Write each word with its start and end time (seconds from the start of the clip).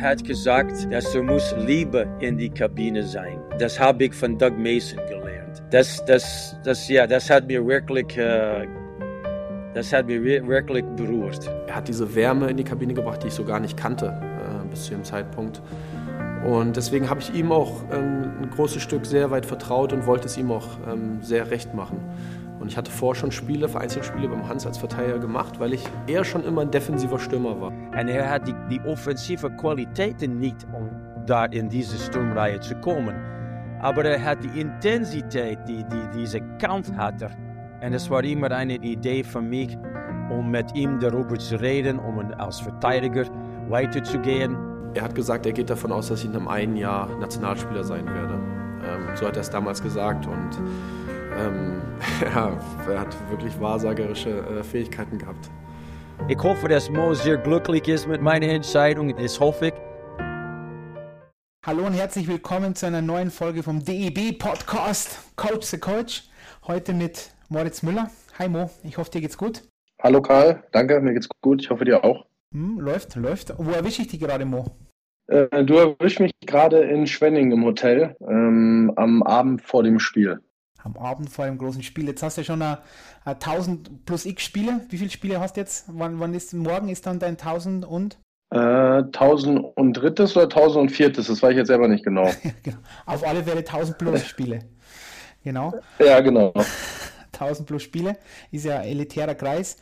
hat 0.00 0.24
gesagt, 0.24 0.92
dass 0.92 1.14
er 1.14 1.22
muss 1.22 1.54
Liebe 1.58 2.06
in 2.20 2.38
die 2.38 2.50
Kabine 2.50 3.02
sein. 3.02 3.38
Das 3.58 3.78
habe 3.78 4.04
ich 4.04 4.14
von 4.14 4.38
Doug 4.38 4.52
Mason 4.56 4.98
gelernt. 5.08 5.62
Das, 5.70 6.04
das, 6.04 6.56
das, 6.64 6.88
ja, 6.88 7.06
das 7.06 7.28
hat 7.30 7.46
mir 7.46 7.66
wirklich, 7.66 8.16
äh, 8.16 8.66
das 9.74 9.92
hat 9.92 10.06
mir 10.06 10.22
wirklich 10.22 10.84
berührt. 10.96 11.50
Er 11.66 11.76
hat 11.76 11.88
diese 11.88 12.14
Wärme 12.14 12.50
in 12.50 12.56
die 12.56 12.64
Kabine 12.64 12.94
gebracht, 12.94 13.22
die 13.22 13.28
ich 13.28 13.34
so 13.34 13.44
gar 13.44 13.60
nicht 13.60 13.76
kannte 13.76 14.06
äh, 14.06 14.68
bis 14.68 14.84
zu 14.84 14.92
dem 14.92 15.04
Zeitpunkt. 15.04 15.60
Und 16.44 16.76
deswegen 16.76 17.08
habe 17.08 17.20
ich 17.20 17.32
ihm 17.34 17.52
auch 17.52 17.82
ähm, 17.92 18.32
ein 18.42 18.50
großes 18.50 18.82
Stück 18.82 19.06
sehr 19.06 19.30
weit 19.30 19.46
vertraut 19.46 19.92
und 19.92 20.06
wollte 20.06 20.26
es 20.26 20.36
ihm 20.36 20.50
auch 20.50 20.66
ähm, 20.90 21.22
sehr 21.22 21.50
recht 21.50 21.72
machen. 21.74 22.00
Und 22.58 22.68
ich 22.68 22.76
hatte 22.76 22.90
vorher 22.90 23.20
schon 23.20 23.32
Spiele, 23.32 23.68
Vereinzelspiele 23.68 24.28
beim 24.28 24.48
Hans 24.48 24.66
als 24.66 24.78
Verteidiger 24.78 25.18
gemacht, 25.18 25.60
weil 25.60 25.72
ich 25.72 25.84
eher 26.06 26.24
schon 26.24 26.44
immer 26.44 26.62
ein 26.62 26.70
defensiver 26.70 27.18
Stürmer 27.18 27.60
war. 27.60 27.72
Und 27.98 28.08
er 28.08 28.30
hat 28.30 28.48
die, 28.48 28.54
die 28.70 28.80
offensive 28.86 29.50
Qualitäten 29.50 30.38
nicht, 30.38 30.66
um 30.72 30.90
da 31.26 31.44
in 31.46 31.68
diese 31.68 31.98
Sturmreihe 31.98 32.58
zu 32.60 32.74
kommen. 32.76 33.14
Aber 33.80 34.04
er 34.04 34.22
hat 34.22 34.38
die 34.42 34.60
Intensität, 34.60 35.58
die, 35.68 35.84
die 35.84 36.18
diese 36.18 36.40
Kampf 36.58 36.92
hatte. 36.96 37.30
Und 37.82 37.92
es 37.92 38.08
war 38.08 38.22
immer 38.24 38.50
eine 38.50 38.76
Idee 38.76 39.24
für 39.24 39.42
mich, 39.42 39.76
um 40.30 40.50
mit 40.50 40.74
ihm 40.74 41.00
darüber 41.00 41.38
zu 41.38 41.60
reden, 41.60 41.98
um 41.98 42.18
als 42.38 42.60
Verteidiger 42.60 43.24
weiterzugehen. 43.68 44.56
Er 44.94 45.02
hat 45.02 45.14
gesagt, 45.14 45.46
er 45.46 45.52
geht 45.52 45.68
davon 45.68 45.92
aus, 45.92 46.08
dass 46.08 46.20
ich 46.20 46.26
in 46.26 46.36
einem 46.36 46.48
einen 46.48 46.76
Jahr 46.76 47.08
Nationalspieler 47.18 47.84
sein 47.84 48.06
werde. 48.06 48.34
Ähm, 48.84 49.16
so 49.16 49.26
hat 49.26 49.36
er 49.36 49.40
es 49.40 49.50
damals 49.50 49.82
gesagt 49.82 50.26
und 50.26 50.50
ähm, 51.38 51.80
ja, 52.34 52.52
er 52.88 53.00
hat 53.00 53.30
wirklich 53.30 53.58
wahrsagerische 53.60 54.30
äh, 54.30 54.62
Fähigkeiten 54.62 55.18
gehabt. 55.18 55.50
Ich 56.28 56.38
hoffe, 56.38 56.68
dass 56.68 56.88
Mo 56.88 57.14
sehr 57.14 57.36
glücklich 57.36 57.88
ist 57.88 58.06
mit 58.06 58.22
meiner 58.22 58.46
Entscheidung. 58.46 59.14
Das 59.16 59.40
hoffe 59.40 59.66
ich. 59.66 59.74
Hallo 61.66 61.84
und 61.84 61.94
herzlich 61.94 62.28
willkommen 62.28 62.76
zu 62.76 62.86
einer 62.86 63.02
neuen 63.02 63.30
Folge 63.30 63.62
vom 63.62 63.84
DEB 63.84 64.38
Podcast 64.38 65.18
Coach 65.36 65.66
the 65.66 65.78
Coach. 65.78 66.22
Heute 66.66 66.94
mit 66.94 67.32
Moritz 67.48 67.82
Müller. 67.82 68.08
Hi 68.38 68.48
Mo, 68.48 68.70
ich 68.84 68.96
hoffe, 68.98 69.10
dir 69.10 69.20
geht's 69.20 69.36
gut. 69.36 69.62
Hallo 70.00 70.22
Karl, 70.22 70.62
danke, 70.70 71.00
mir 71.00 71.12
geht's 71.12 71.28
gut. 71.40 71.60
Ich 71.60 71.70
hoffe, 71.70 71.84
dir 71.84 72.04
auch. 72.04 72.24
Hm, 72.54 72.78
läuft, 72.78 73.16
läuft. 73.16 73.52
Wo 73.58 73.72
erwische 73.72 74.02
ich 74.02 74.08
dich 74.08 74.20
gerade, 74.20 74.44
Mo? 74.44 74.66
Äh, 75.26 75.64
du 75.64 75.74
erwischst 75.74 76.20
mich 76.20 76.32
gerade 76.46 76.78
in 76.78 77.06
Schwenning 77.06 77.50
im 77.50 77.64
Hotel 77.64 78.16
ähm, 78.28 78.92
am 78.94 79.24
Abend 79.24 79.60
vor 79.62 79.82
dem 79.82 79.98
Spiel. 79.98 80.40
Am 80.84 80.96
Abend 80.96 81.30
vor 81.30 81.46
dem 81.46 81.58
großen 81.58 81.82
Spiel. 81.82 82.06
Jetzt 82.06 82.22
hast 82.22 82.36
du 82.36 82.40
ja 82.40 82.44
schon 82.44 82.62
eine, 82.62 82.72
eine 82.72 82.80
1000 83.24 84.04
plus 84.04 84.26
X 84.26 84.42
Spiele. 84.44 84.80
Wie 84.88 84.98
viele 84.98 85.10
Spiele 85.10 85.40
hast 85.40 85.56
du 85.56 85.60
jetzt? 85.60 85.84
Wann, 85.88 86.18
wann 86.20 86.34
ist 86.34 86.52
morgen 86.54 86.88
ist 86.88 87.06
dann 87.06 87.18
dein 87.18 87.32
1000 87.32 87.84
und? 87.84 88.18
Äh, 88.52 88.58
1000 88.58 89.76
und 89.76 89.94
drittes 89.94 90.36
oder 90.36 90.44
1000 90.44 90.82
und 90.82 90.88
viertes, 90.90 91.28
das 91.28 91.42
weiß 91.42 91.52
ich 91.52 91.56
jetzt 91.58 91.68
selber 91.68 91.88
nicht 91.88 92.04
genau. 92.04 92.30
genau. 92.62 92.78
Auf 93.06 93.26
alle 93.26 93.44
Fälle 93.44 93.60
1000 93.60 93.98
plus 93.98 94.26
Spiele. 94.26 94.60
Genau. 95.42 95.72
Ja, 95.98 96.20
genau. 96.20 96.52
1000 97.32 97.66
plus 97.66 97.82
Spiele, 97.82 98.16
ist 98.50 98.64
ja 98.64 98.82
elitärer 98.82 99.34
Kreis. 99.34 99.76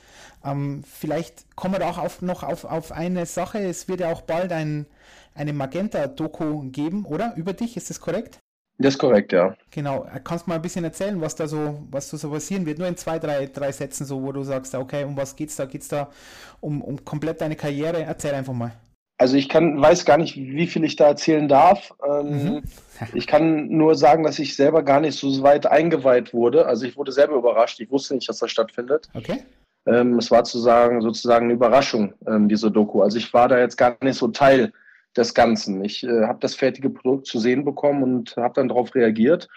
Ähm, 0.45 0.83
vielleicht 0.87 1.55
kommen 1.57 1.79
wir 1.79 1.87
auch 1.87 1.99
auf, 1.99 2.23
noch 2.23 2.43
auf, 2.43 2.65
auf 2.65 2.93
eine 2.93 3.27
Sache. 3.27 3.59
Es 3.59 3.89
wird 3.89 4.01
ja 4.01 4.13
auch 4.13 4.23
bald 4.23 4.53
ein, 4.53 4.87
eine 5.35 5.53
Magenta-Doku 5.53 6.71
geben, 6.71 7.05
oder? 7.05 7.35
Über 7.37 7.53
dich, 7.53 7.77
ist 7.77 7.91
das 7.91 8.01
korrekt? 8.01 8.40
Das 8.81 8.95
ist 8.95 8.99
korrekt, 8.99 9.33
ja. 9.33 9.55
Genau. 9.71 10.07
Kannst 10.25 10.47
du 10.47 10.51
mal 10.51 10.57
ein 10.57 10.63
bisschen 10.63 10.85
erzählen, 10.85 11.21
was 11.21 11.37
da 11.37 11.47
so, 11.47 11.87
was 11.91 12.11
da 12.11 12.17
so 12.17 12.31
passieren 12.31 12.65
wird? 12.65 12.79
Nur 12.79 12.89
in 12.89 12.97
zwei, 12.97 13.19
drei, 13.19 13.45
drei 13.45 13.73
Sätzen, 13.73 14.07
so, 14.07 14.23
wo 14.23 14.33
du 14.33 14.43
sagst, 14.43 14.75
okay, 14.75 15.05
um 15.05 15.19
was 15.19 15.37
geht's 15.37 15.57
da? 15.57 15.67
Geht's 15.67 15.89
da 15.89 16.09
um, 16.61 16.81
um 16.81 17.05
komplett 17.05 17.43
deine 17.43 17.57
Karriere? 17.57 18.03
Erzähl 18.03 18.33
einfach 18.33 18.55
mal. 18.55 18.73
Also 19.19 19.37
ich 19.37 19.51
kann, 19.51 19.79
weiß 19.79 20.07
gar 20.07 20.17
nicht, 20.17 20.35
wie 20.37 20.67
viel 20.67 20.83
ich 20.85 20.97
da 20.97 21.09
erzählen 21.09 21.47
darf. 21.47 21.93
Ähm, 22.09 22.45
mhm. 22.45 22.63
ich 23.13 23.27
kann 23.27 23.69
nur 23.69 23.97
sagen, 23.97 24.25
dass 24.25 24.39
ich 24.39 24.57
selber 24.57 24.83
gar 24.83 25.01
nicht 25.01 25.19
so 25.19 25.43
weit 25.43 25.67
eingeweiht 25.67 26.33
wurde. 26.33 26.65
Also 26.65 26.87
ich 26.87 26.97
wurde 26.97 27.13
selber 27.13 27.37
überrascht. 27.37 27.81
Ich 27.81 27.91
wusste 27.91 28.15
nicht, 28.15 28.31
dass 28.31 28.39
das 28.39 28.51
stattfindet. 28.51 29.11
Okay. 29.13 29.43
Ähm, 29.85 30.17
es 30.19 30.31
war 30.31 30.47
sozusagen, 30.47 31.03
sozusagen 31.03 31.45
eine 31.45 31.55
Überraschung, 31.55 32.15
ähm, 32.27 32.49
diese 32.49 32.71
Doku. 32.71 33.03
Also 33.03 33.19
ich 33.19 33.35
war 33.35 33.47
da 33.47 33.59
jetzt 33.59 33.77
gar 33.77 33.99
nicht 34.03 34.17
so 34.17 34.29
Teil 34.29 34.73
des 35.17 35.35
Ganzen. 35.35 35.85
Ich 35.85 36.05
äh, 36.05 36.27
habe 36.27 36.39
das 36.41 36.55
fertige 36.55 36.91
Produkt 36.91 37.27
zu 37.27 37.39
sehen 37.39 37.65
bekommen 37.65 38.03
und 38.03 38.37
habe 38.37 38.55
dann 38.55 38.69
darauf 38.69 38.95
reagiert, 38.95 39.49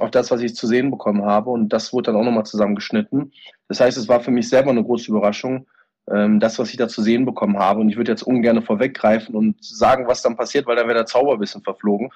auf 0.00 0.10
das, 0.10 0.30
was 0.30 0.40
ich 0.40 0.54
zu 0.54 0.66
sehen 0.66 0.90
bekommen 0.90 1.24
habe. 1.24 1.50
Und 1.50 1.68
das 1.70 1.92
wurde 1.92 2.12
dann 2.12 2.20
auch 2.20 2.24
nochmal 2.24 2.46
zusammengeschnitten. 2.46 3.32
Das 3.68 3.80
heißt, 3.80 3.98
es 3.98 4.08
war 4.08 4.20
für 4.20 4.30
mich 4.30 4.48
selber 4.48 4.70
eine 4.70 4.84
große 4.84 5.10
Überraschung, 5.10 5.66
ähm, 6.10 6.40
das, 6.40 6.58
was 6.58 6.70
ich 6.70 6.76
da 6.76 6.88
zu 6.88 7.02
sehen 7.02 7.24
bekommen 7.24 7.58
habe. 7.58 7.80
Und 7.80 7.88
ich 7.88 7.96
würde 7.96 8.12
jetzt 8.12 8.22
ungern 8.22 8.62
vorweggreifen 8.62 9.34
und 9.34 9.62
sagen, 9.64 10.06
was 10.06 10.22
dann 10.22 10.36
passiert, 10.36 10.66
weil 10.66 10.76
dann 10.76 10.86
wäre 10.86 10.98
der 10.98 11.06
Zauber 11.06 11.34
ein 11.34 11.40
bisschen 11.40 11.62
verflogen. 11.62 12.10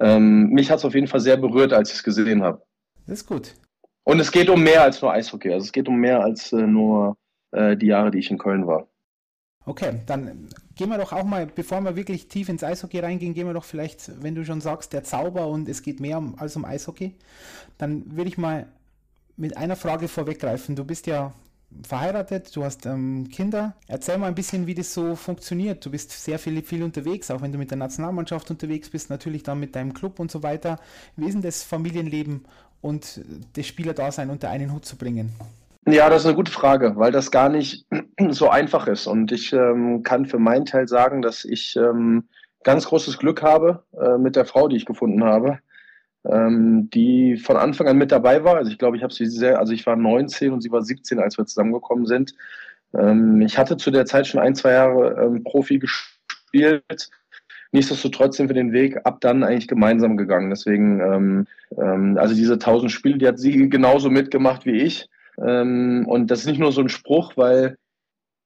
Ähm, 0.00 0.50
mich 0.50 0.70
hat 0.70 0.78
es 0.78 0.84
auf 0.84 0.94
jeden 0.94 1.08
Fall 1.08 1.20
sehr 1.20 1.36
berührt, 1.36 1.72
als 1.72 1.90
ich 1.90 1.96
es 1.96 2.04
gesehen 2.04 2.42
habe. 2.42 2.62
Das 3.06 3.20
ist 3.20 3.26
gut. 3.26 3.54
Und 4.04 4.20
es 4.20 4.32
geht 4.32 4.48
um 4.48 4.62
mehr 4.62 4.82
als 4.82 5.02
nur 5.02 5.12
Eishockey. 5.12 5.52
Also 5.52 5.64
es 5.64 5.72
geht 5.72 5.88
um 5.88 5.96
mehr 5.96 6.20
als 6.20 6.52
äh, 6.52 6.66
nur 6.66 7.16
äh, 7.52 7.76
die 7.76 7.86
Jahre, 7.86 8.10
die 8.10 8.18
ich 8.18 8.30
in 8.30 8.38
Köln 8.38 8.66
war. 8.66 8.86
Okay, 9.66 10.00
dann 10.06 10.48
gehen 10.78 10.88
wir 10.88 10.96
doch 10.96 11.12
auch 11.12 11.24
mal, 11.24 11.46
bevor 11.46 11.80
wir 11.82 11.96
wirklich 11.96 12.28
tief 12.28 12.48
ins 12.48 12.62
Eishockey 12.64 13.00
reingehen, 13.00 13.34
gehen 13.34 13.46
wir 13.46 13.52
doch 13.52 13.64
vielleicht, 13.64 14.22
wenn 14.22 14.34
du 14.34 14.44
schon 14.44 14.60
sagst, 14.62 14.92
der 14.92 15.04
Zauber 15.04 15.48
und 15.48 15.68
es 15.68 15.82
geht 15.82 16.00
mehr 16.00 16.18
um, 16.18 16.38
als 16.38 16.56
um 16.56 16.64
Eishockey, 16.64 17.14
dann 17.76 18.16
würde 18.16 18.30
ich 18.30 18.38
mal 18.38 18.66
mit 19.36 19.56
einer 19.56 19.76
Frage 19.76 20.08
vorweggreifen. 20.08 20.76
Du 20.76 20.84
bist 20.84 21.06
ja 21.08 21.32
verheiratet, 21.82 22.54
du 22.54 22.64
hast 22.64 22.86
ähm, 22.86 23.28
Kinder. 23.28 23.74
Erzähl 23.88 24.18
mal 24.18 24.28
ein 24.28 24.36
bisschen, 24.36 24.68
wie 24.68 24.74
das 24.74 24.94
so 24.94 25.16
funktioniert. 25.16 25.84
Du 25.84 25.90
bist 25.90 26.12
sehr 26.12 26.38
viel, 26.38 26.62
viel 26.62 26.84
unterwegs, 26.84 27.30
auch 27.30 27.42
wenn 27.42 27.52
du 27.52 27.58
mit 27.58 27.70
der 27.70 27.78
Nationalmannschaft 27.78 28.48
unterwegs 28.50 28.88
bist, 28.88 29.10
natürlich 29.10 29.42
dann 29.42 29.58
mit 29.58 29.74
deinem 29.74 29.92
Club 29.92 30.20
und 30.20 30.30
so 30.30 30.44
weiter. 30.44 30.78
Wie 31.16 31.26
ist 31.26 31.34
denn 31.34 31.42
das 31.42 31.64
Familienleben 31.64 32.44
und 32.80 33.20
das 33.54 33.66
Spielerdasein 33.66 34.30
unter 34.30 34.48
einen 34.48 34.72
Hut 34.72 34.86
zu 34.86 34.96
bringen? 34.96 35.32
Ja, 35.90 36.10
das 36.10 36.22
ist 36.22 36.26
eine 36.26 36.36
gute 36.36 36.52
Frage, 36.52 36.94
weil 36.96 37.12
das 37.12 37.30
gar 37.30 37.48
nicht 37.48 37.86
so 38.30 38.50
einfach 38.50 38.86
ist. 38.86 39.06
Und 39.06 39.32
ich 39.32 39.52
ähm, 39.52 40.02
kann 40.02 40.26
für 40.26 40.38
meinen 40.38 40.66
Teil 40.66 40.88
sagen, 40.88 41.22
dass 41.22 41.44
ich 41.44 41.76
ähm, 41.76 42.28
ganz 42.64 42.86
großes 42.86 43.18
Glück 43.18 43.42
habe 43.42 43.84
äh, 43.98 44.18
mit 44.18 44.36
der 44.36 44.44
Frau, 44.44 44.68
die 44.68 44.76
ich 44.76 44.84
gefunden 44.84 45.24
habe 45.24 45.60
ähm, 46.24 46.90
die 46.90 47.36
von 47.36 47.56
Anfang 47.56 47.88
an 47.88 47.98
mit 47.98 48.12
dabei 48.12 48.44
war. 48.44 48.56
Also 48.56 48.70
ich 48.70 48.78
glaube, 48.78 48.96
ich 48.96 49.02
habe 49.02 49.12
sie 49.12 49.26
sehr, 49.26 49.58
also 49.58 49.72
ich 49.72 49.86
war 49.86 49.96
19 49.96 50.52
und 50.52 50.62
sie 50.62 50.70
war 50.70 50.82
17, 50.82 51.18
als 51.18 51.38
wir 51.38 51.46
zusammengekommen 51.46 52.06
sind. 52.06 52.34
Ähm, 52.94 53.40
ich 53.40 53.58
hatte 53.58 53.76
zu 53.76 53.90
der 53.90 54.06
Zeit 54.06 54.26
schon 54.26 54.40
ein, 54.40 54.54
zwei 54.54 54.72
Jahre 54.72 55.22
ähm, 55.22 55.44
Profi 55.44 55.78
gespielt. 55.78 57.10
Nichtsdestotrotz 57.70 58.36
sind 58.36 58.48
wir 58.48 58.54
den 58.54 58.72
Weg 58.72 58.98
ab 59.04 59.20
dann 59.20 59.44
eigentlich 59.44 59.68
gemeinsam 59.68 60.16
gegangen. 60.16 60.48
Deswegen, 60.48 61.46
ähm, 61.76 62.16
also 62.18 62.34
diese 62.34 62.54
1000 62.54 62.90
Spiele, 62.90 63.18
die 63.18 63.28
hat 63.28 63.38
sie 63.38 63.68
genauso 63.68 64.08
mitgemacht 64.08 64.64
wie 64.64 64.80
ich. 64.80 65.10
Ähm, 65.44 66.04
und 66.08 66.30
das 66.30 66.40
ist 66.40 66.46
nicht 66.46 66.60
nur 66.60 66.72
so 66.72 66.80
ein 66.80 66.88
Spruch, 66.88 67.36
weil 67.36 67.76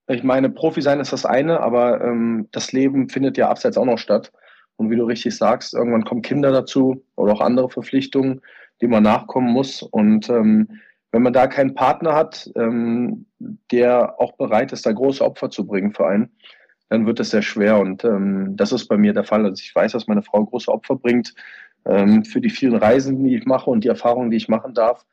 ich 0.09 0.23
meine, 0.23 0.51
Profi 0.51 0.83
sein 0.83 1.01
ist 1.01 1.13
das 1.13 1.25
eine, 1.25 1.61
aber 1.61 2.01
ähm, 2.03 2.49
das 2.53 2.73
Leben 2.73 3.09
findet 3.09 3.37
ja 3.37 3.49
abseits 3.49 3.77
auch 3.77 3.85
noch 3.85 3.99
statt. 3.99 4.33
Und 4.77 4.91
wie 4.91 4.97
du 4.97 5.05
richtig 5.05 5.37
sagst, 5.37 5.75
irgendwann 5.75 6.05
kommen 6.05 6.23
Kinder 6.23 6.51
dazu 6.51 7.05
oder 7.15 7.35
auch 7.35 7.41
andere 7.41 7.71
Verpflichtungen, 7.71 8.41
die 8.81 8.89
man 8.89 9.03
nachkommen 9.03 9.53
muss. 9.53 9.83
Und 9.83 10.29
ähm, 10.29 10.81
wenn 11.13 11.23
man 11.23 11.33
da 11.33 11.47
keinen 11.47 11.75
Partner 11.75 12.15
hat, 12.15 12.51
ähm, 12.57 13.27
der 13.71 14.21
auch 14.21 14.33
bereit 14.33 14.73
ist, 14.73 14.87
da 14.87 14.93
große 14.93 15.25
Opfer 15.25 15.51
zu 15.51 15.67
bringen 15.67 15.93
für 15.93 16.07
einen, 16.07 16.31
dann 16.89 17.07
wird 17.07 17.21
es 17.21 17.31
sehr 17.31 17.43
schwer. 17.43 17.79
Und 17.79 18.05
ähm, 18.05 18.57
das 18.57 18.73
ist 18.73 18.89
bei 18.89 18.97
mir 18.97 19.13
der 19.13 19.25
Fall. 19.25 19.45
Also 19.45 19.61
ich 19.61 19.75
weiß, 19.75 19.93
dass 19.93 20.09
meine 20.09 20.23
Frau 20.23 20.45
große 20.45 20.71
Opfer 20.71 20.97
bringt 20.97 21.35
ähm, 21.85 22.25
für 22.25 22.41
die 22.41 22.51
vielen 22.51 22.77
Reisen, 22.77 23.23
die 23.23 23.37
ich 23.37 23.47
mache 23.47 23.71
und 23.71 23.85
die 23.85 23.89
Erfahrungen, 23.89 24.31
die 24.31 24.37
ich 24.37 24.49
machen 24.49 24.75
darf. 24.75 25.05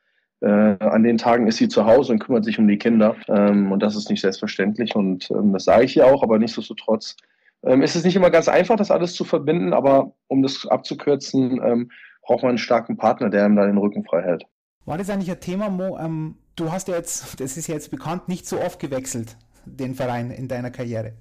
Äh, 0.41 0.47
an 0.47 1.03
den 1.03 1.17
Tagen 1.17 1.47
ist 1.47 1.57
sie 1.57 1.67
zu 1.67 1.85
Hause 1.85 2.13
und 2.13 2.19
kümmert 2.19 2.45
sich 2.45 2.59
um 2.59 2.67
die 2.67 2.77
Kinder. 2.77 3.15
Ähm, 3.27 3.71
und 3.71 3.81
das 3.81 3.95
ist 3.95 4.09
nicht 4.09 4.21
selbstverständlich. 4.21 4.95
Und 4.95 5.29
ähm, 5.31 5.53
das 5.53 5.65
sage 5.65 5.83
ich 5.83 5.97
ihr 5.97 6.07
auch, 6.07 6.23
aber 6.23 6.39
nichtsdestotrotz 6.39 7.17
ähm, 7.63 7.81
ist 7.81 7.95
es 7.95 8.05
nicht 8.05 8.15
immer 8.15 8.29
ganz 8.29 8.47
einfach, 8.47 8.77
das 8.77 8.91
alles 8.91 9.13
zu 9.13 9.25
verbinden, 9.25 9.73
aber 9.73 10.13
um 10.27 10.41
das 10.41 10.65
abzukürzen, 10.65 11.61
ähm, 11.63 11.91
braucht 12.21 12.43
man 12.43 12.49
einen 12.49 12.57
starken 12.57 12.95
Partner, 12.95 13.29
der 13.29 13.45
ihm 13.45 13.55
da 13.55 13.65
den 13.65 13.77
Rücken 13.77 14.03
frei 14.05 14.21
hält. 14.21 14.45
War 14.85 14.97
das 14.97 15.09
eigentlich 15.09 15.31
ein 15.31 15.39
Thema, 15.39 15.69
Mo? 15.69 15.97
Ähm, 15.97 16.35
du 16.55 16.71
hast 16.71 16.87
ja 16.87 16.95
jetzt, 16.95 17.39
das 17.39 17.57
ist 17.57 17.67
ja 17.67 17.75
jetzt 17.75 17.91
bekannt, 17.91 18.29
nicht 18.29 18.47
so 18.47 18.59
oft 18.59 18.79
gewechselt, 18.79 19.35
den 19.65 19.93
Verein 19.93 20.31
in 20.31 20.47
deiner 20.47 20.71
Karriere. 20.71 21.13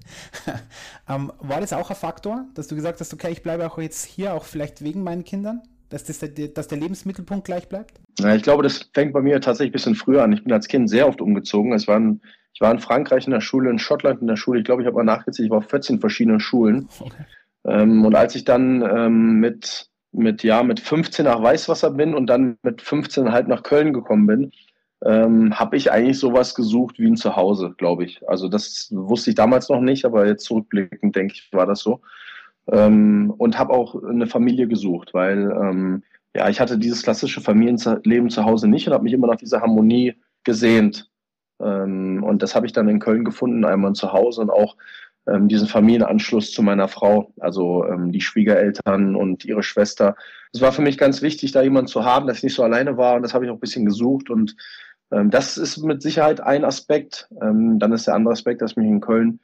ähm, 1.09 1.31
war 1.39 1.59
das 1.59 1.73
auch 1.73 1.89
ein 1.89 1.95
Faktor, 1.95 2.45
dass 2.53 2.67
du 2.67 2.75
gesagt 2.75 2.99
hast, 3.01 3.13
okay, 3.13 3.31
ich 3.31 3.43
bleibe 3.43 3.65
auch 3.65 3.77
jetzt 3.79 4.05
hier, 4.05 4.33
auch 4.33 4.45
vielleicht 4.45 4.83
wegen 4.83 5.03
meinen 5.03 5.23
Kindern? 5.23 5.61
Dass, 5.89 6.03
das 6.03 6.19
der, 6.19 6.29
dass 6.29 6.67
der 6.67 6.77
Lebensmittelpunkt 6.77 7.45
gleich 7.45 7.67
bleibt? 7.67 7.99
Ja, 8.19 8.35
ich 8.35 8.43
glaube, 8.43 8.63
das 8.63 8.89
fängt 8.93 9.13
bei 9.13 9.21
mir 9.21 9.41
tatsächlich 9.41 9.71
ein 9.71 9.73
bisschen 9.73 9.95
früher 9.95 10.23
an. 10.23 10.31
Ich 10.33 10.43
bin 10.43 10.53
als 10.53 10.67
Kind 10.67 10.89
sehr 10.89 11.07
oft 11.07 11.19
umgezogen. 11.19 11.73
Es 11.73 11.87
waren 11.87 12.21
ich 12.59 12.61
war 12.61 12.71
in 12.71 12.79
Frankreich 12.79 13.25
in 13.25 13.31
der 13.31 13.39
Schule, 13.39 13.69
in 13.69 13.79
Schottland 13.79 14.19
in 14.19 14.27
der 14.27 14.35
Schule. 14.35 14.59
Ich 14.59 14.65
glaube, 14.65 14.81
ich 14.81 14.85
habe 14.85 14.97
mal 14.97 15.03
nachgezählt, 15.03 15.45
ich 15.45 15.49
war 15.49 15.59
auf 15.59 15.69
14 15.69 16.01
verschiedenen 16.01 16.41
Schulen. 16.41 16.89
Okay. 16.99 17.23
Ähm, 17.65 18.03
und 18.03 18.15
als 18.15 18.35
ich 18.35 18.43
dann 18.43 18.81
ähm, 18.81 19.39
mit, 19.39 19.89
mit, 20.11 20.43
ja, 20.43 20.61
mit 20.63 20.81
15 20.81 21.23
nach 21.23 21.41
Weißwasser 21.41 21.91
bin 21.91 22.13
und 22.13 22.27
dann 22.27 22.57
mit 22.61 22.81
15 22.81 23.31
halt 23.31 23.47
nach 23.47 23.63
Köln 23.63 23.93
gekommen 23.93 24.27
bin, 24.27 24.51
ähm, 25.05 25.57
habe 25.57 25.77
ich 25.77 25.89
eigentlich 25.91 26.19
sowas 26.19 26.53
gesucht 26.55 26.99
wie 26.99 27.07
ein 27.07 27.15
Zuhause, 27.15 27.75
glaube 27.77 28.03
ich. 28.03 28.27
Also 28.27 28.49
das 28.49 28.89
wusste 28.91 29.29
ich 29.29 29.37
damals 29.37 29.69
noch 29.69 29.79
nicht, 29.79 30.03
aber 30.03 30.27
jetzt 30.27 30.43
zurückblickend 30.43 31.15
denke 31.15 31.35
ich, 31.35 31.47
war 31.53 31.65
das 31.65 31.79
so. 31.79 32.01
Ähm, 32.71 33.33
und 33.37 33.57
habe 33.57 33.73
auch 33.73 34.01
eine 34.03 34.27
Familie 34.27 34.67
gesucht, 34.67 35.13
weil 35.13 35.51
ähm, 35.51 36.03
ja, 36.35 36.49
ich 36.49 36.59
hatte 36.59 36.77
dieses 36.77 37.03
klassische 37.03 37.41
Familienleben 37.41 38.29
zu 38.29 38.45
Hause 38.45 38.67
nicht 38.67 38.87
und 38.87 38.93
habe 38.93 39.03
mich 39.03 39.13
immer 39.13 39.27
nach 39.27 39.37
dieser 39.37 39.61
Harmonie 39.61 40.15
gesehnt. 40.43 41.09
Ähm, 41.61 42.23
und 42.23 42.43
das 42.43 42.55
habe 42.55 42.65
ich 42.65 42.73
dann 42.73 42.87
in 42.87 42.99
Köln 42.99 43.25
gefunden, 43.25 43.65
einmal 43.65 43.93
zu 43.93 44.13
Hause 44.13 44.41
und 44.41 44.49
auch 44.49 44.77
ähm, 45.27 45.47
diesen 45.47 45.67
Familienanschluss 45.67 46.51
zu 46.51 46.61
meiner 46.61 46.87
Frau, 46.87 47.33
also 47.39 47.85
ähm, 47.85 48.11
die 48.11 48.21
Schwiegereltern 48.21 49.15
und 49.15 49.45
ihre 49.45 49.63
Schwester. 49.63 50.15
Es 50.53 50.61
war 50.61 50.71
für 50.71 50.81
mich 50.81 50.97
ganz 50.97 51.21
wichtig, 51.21 51.51
da 51.51 51.61
jemanden 51.61 51.87
zu 51.87 52.05
haben, 52.05 52.27
dass 52.27 52.37
ich 52.37 52.43
nicht 52.43 52.55
so 52.55 52.63
alleine 52.63 52.97
war 52.97 53.15
und 53.15 53.23
das 53.23 53.33
habe 53.33 53.45
ich 53.45 53.51
auch 53.51 53.55
ein 53.55 53.59
bisschen 53.59 53.85
gesucht 53.85 54.29
und 54.29 54.55
ähm, 55.11 55.31
das 55.31 55.57
ist 55.57 55.77
mit 55.79 56.01
Sicherheit 56.01 56.41
ein 56.41 56.63
Aspekt. 56.63 57.27
Dann 57.31 57.91
ist 57.91 58.07
der 58.07 58.15
andere 58.15 58.33
Aspekt, 58.33 58.61
dass 58.61 58.71
ich 58.71 58.77
mich 58.77 58.87
in 58.87 59.01
Köln 59.01 59.39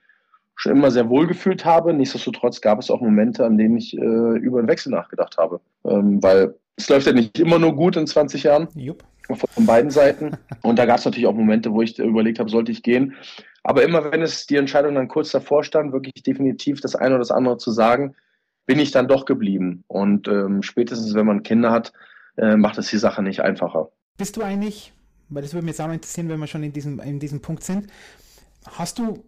schon 0.56 0.72
immer 0.72 0.92
sehr 0.92 1.10
wohl 1.10 1.28
gefühlt 1.28 1.66
habe. 1.66 1.94
Nichtsdestotrotz 1.94 2.62
gab 2.62 2.80
es 2.80 2.90
auch 2.90 3.02
Momente, 3.02 3.46
an 3.46 3.58
denen 3.58 3.78
ich 3.78 3.96
äh, 3.96 4.38
über 4.38 4.60
einen 4.60 4.68
Wechsel 4.68 4.92
nachgedacht 4.92 5.38
habe, 5.38 5.60
ähm, 5.86 6.22
weil 6.24 6.56
es 6.78 6.90
läuft 6.90 7.08
ja 7.08 7.14
nicht 7.14 7.40
immer 7.40 7.60
nur 7.60 7.76
gut 7.76 7.96
in 7.96 8.08
20 8.08 8.44
Jahren. 8.44 8.68
Jupp. 8.76 9.04
Von 9.28 9.66
beiden 9.66 9.90
Seiten. 9.90 10.38
Und 10.62 10.78
da 10.78 10.86
gab 10.86 11.00
es 11.00 11.06
natürlich 11.06 11.26
auch 11.26 11.34
Momente, 11.34 11.72
wo 11.72 11.82
ich 11.82 11.98
überlegt 11.98 12.38
habe, 12.38 12.50
sollte 12.50 12.72
ich 12.72 12.84
gehen. 12.84 13.16
Aber 13.64 13.82
immer 13.84 14.12
wenn 14.12 14.22
es 14.22 14.46
die 14.46 14.58
Entscheidung 14.58 14.94
dann 14.94 15.08
kurz 15.08 15.32
davor 15.32 15.64
stand, 15.64 15.94
wirklich 15.94 16.22
definitiv 16.22 16.80
das 16.80 16.96
eine 16.96 17.16
oder 17.16 17.20
das 17.20 17.32
andere 17.32 17.58
zu 17.58 17.72
sagen, 17.72 18.16
bin 18.68 18.78
ich 18.80 18.92
dann 18.92 19.08
doch 19.08 19.26
geblieben. 19.26 19.84
Und 19.88 20.28
ähm, 20.28 20.62
spätestens, 20.62 21.16
wenn 21.16 21.26
man 21.26 21.42
Kinder 21.42 21.72
hat, 21.72 21.92
äh, 22.38 22.56
macht 22.56 22.78
es 22.78 22.90
die 22.90 22.98
Sache 22.98 23.24
nicht 23.24 23.42
einfacher. 23.42 23.90
Bist 24.18 24.38
du 24.38 24.44
eigentlich, 24.44 24.94
weil 25.30 25.42
das 25.42 25.54
würde 25.54 25.66
mich 25.66 25.74
jetzt 25.74 25.82
auch 25.82 25.92
interessieren, 25.92 26.30
wenn 26.30 26.40
wir 26.40 26.48
schon 26.48 26.64
in 26.64 26.74
diesem, 26.74 27.00
in 27.00 27.20
diesem 27.20 27.42
Punkt 27.42 27.64
sind, 27.64 27.88
hast 28.78 29.00
du 29.00 29.24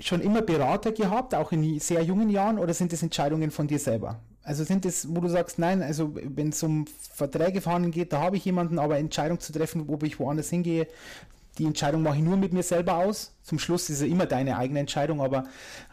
schon 0.00 0.20
immer 0.20 0.42
Berater 0.42 0.92
gehabt, 0.92 1.34
auch 1.34 1.52
in 1.52 1.78
sehr 1.80 2.02
jungen 2.02 2.28
Jahren, 2.28 2.58
oder 2.58 2.74
sind 2.74 2.92
das 2.92 3.02
Entscheidungen 3.02 3.50
von 3.50 3.66
dir 3.66 3.78
selber? 3.78 4.20
Also 4.42 4.62
sind 4.62 4.84
das, 4.84 5.08
wo 5.10 5.20
du 5.20 5.28
sagst, 5.28 5.58
nein, 5.58 5.82
also 5.82 6.14
wenn 6.14 6.50
es 6.50 6.62
um 6.62 6.84
Verträge 7.12 7.60
verhandeln 7.60 7.90
geht, 7.90 8.12
da 8.12 8.20
habe 8.20 8.36
ich 8.36 8.44
jemanden, 8.44 8.78
aber 8.78 8.98
Entscheidung 8.98 9.40
zu 9.40 9.52
treffen, 9.52 9.86
ob 9.88 10.04
ich 10.04 10.20
woanders 10.20 10.50
hingehe, 10.50 10.86
die 11.58 11.64
Entscheidung 11.64 12.02
mache 12.02 12.18
ich 12.18 12.22
nur 12.22 12.36
mit 12.36 12.52
mir 12.52 12.62
selber 12.62 12.96
aus. 12.98 13.34
Zum 13.42 13.58
Schluss 13.58 13.88
ist 13.88 14.02
es 14.02 14.08
immer 14.08 14.26
deine 14.26 14.58
eigene 14.58 14.80
Entscheidung, 14.80 15.20
aber 15.20 15.44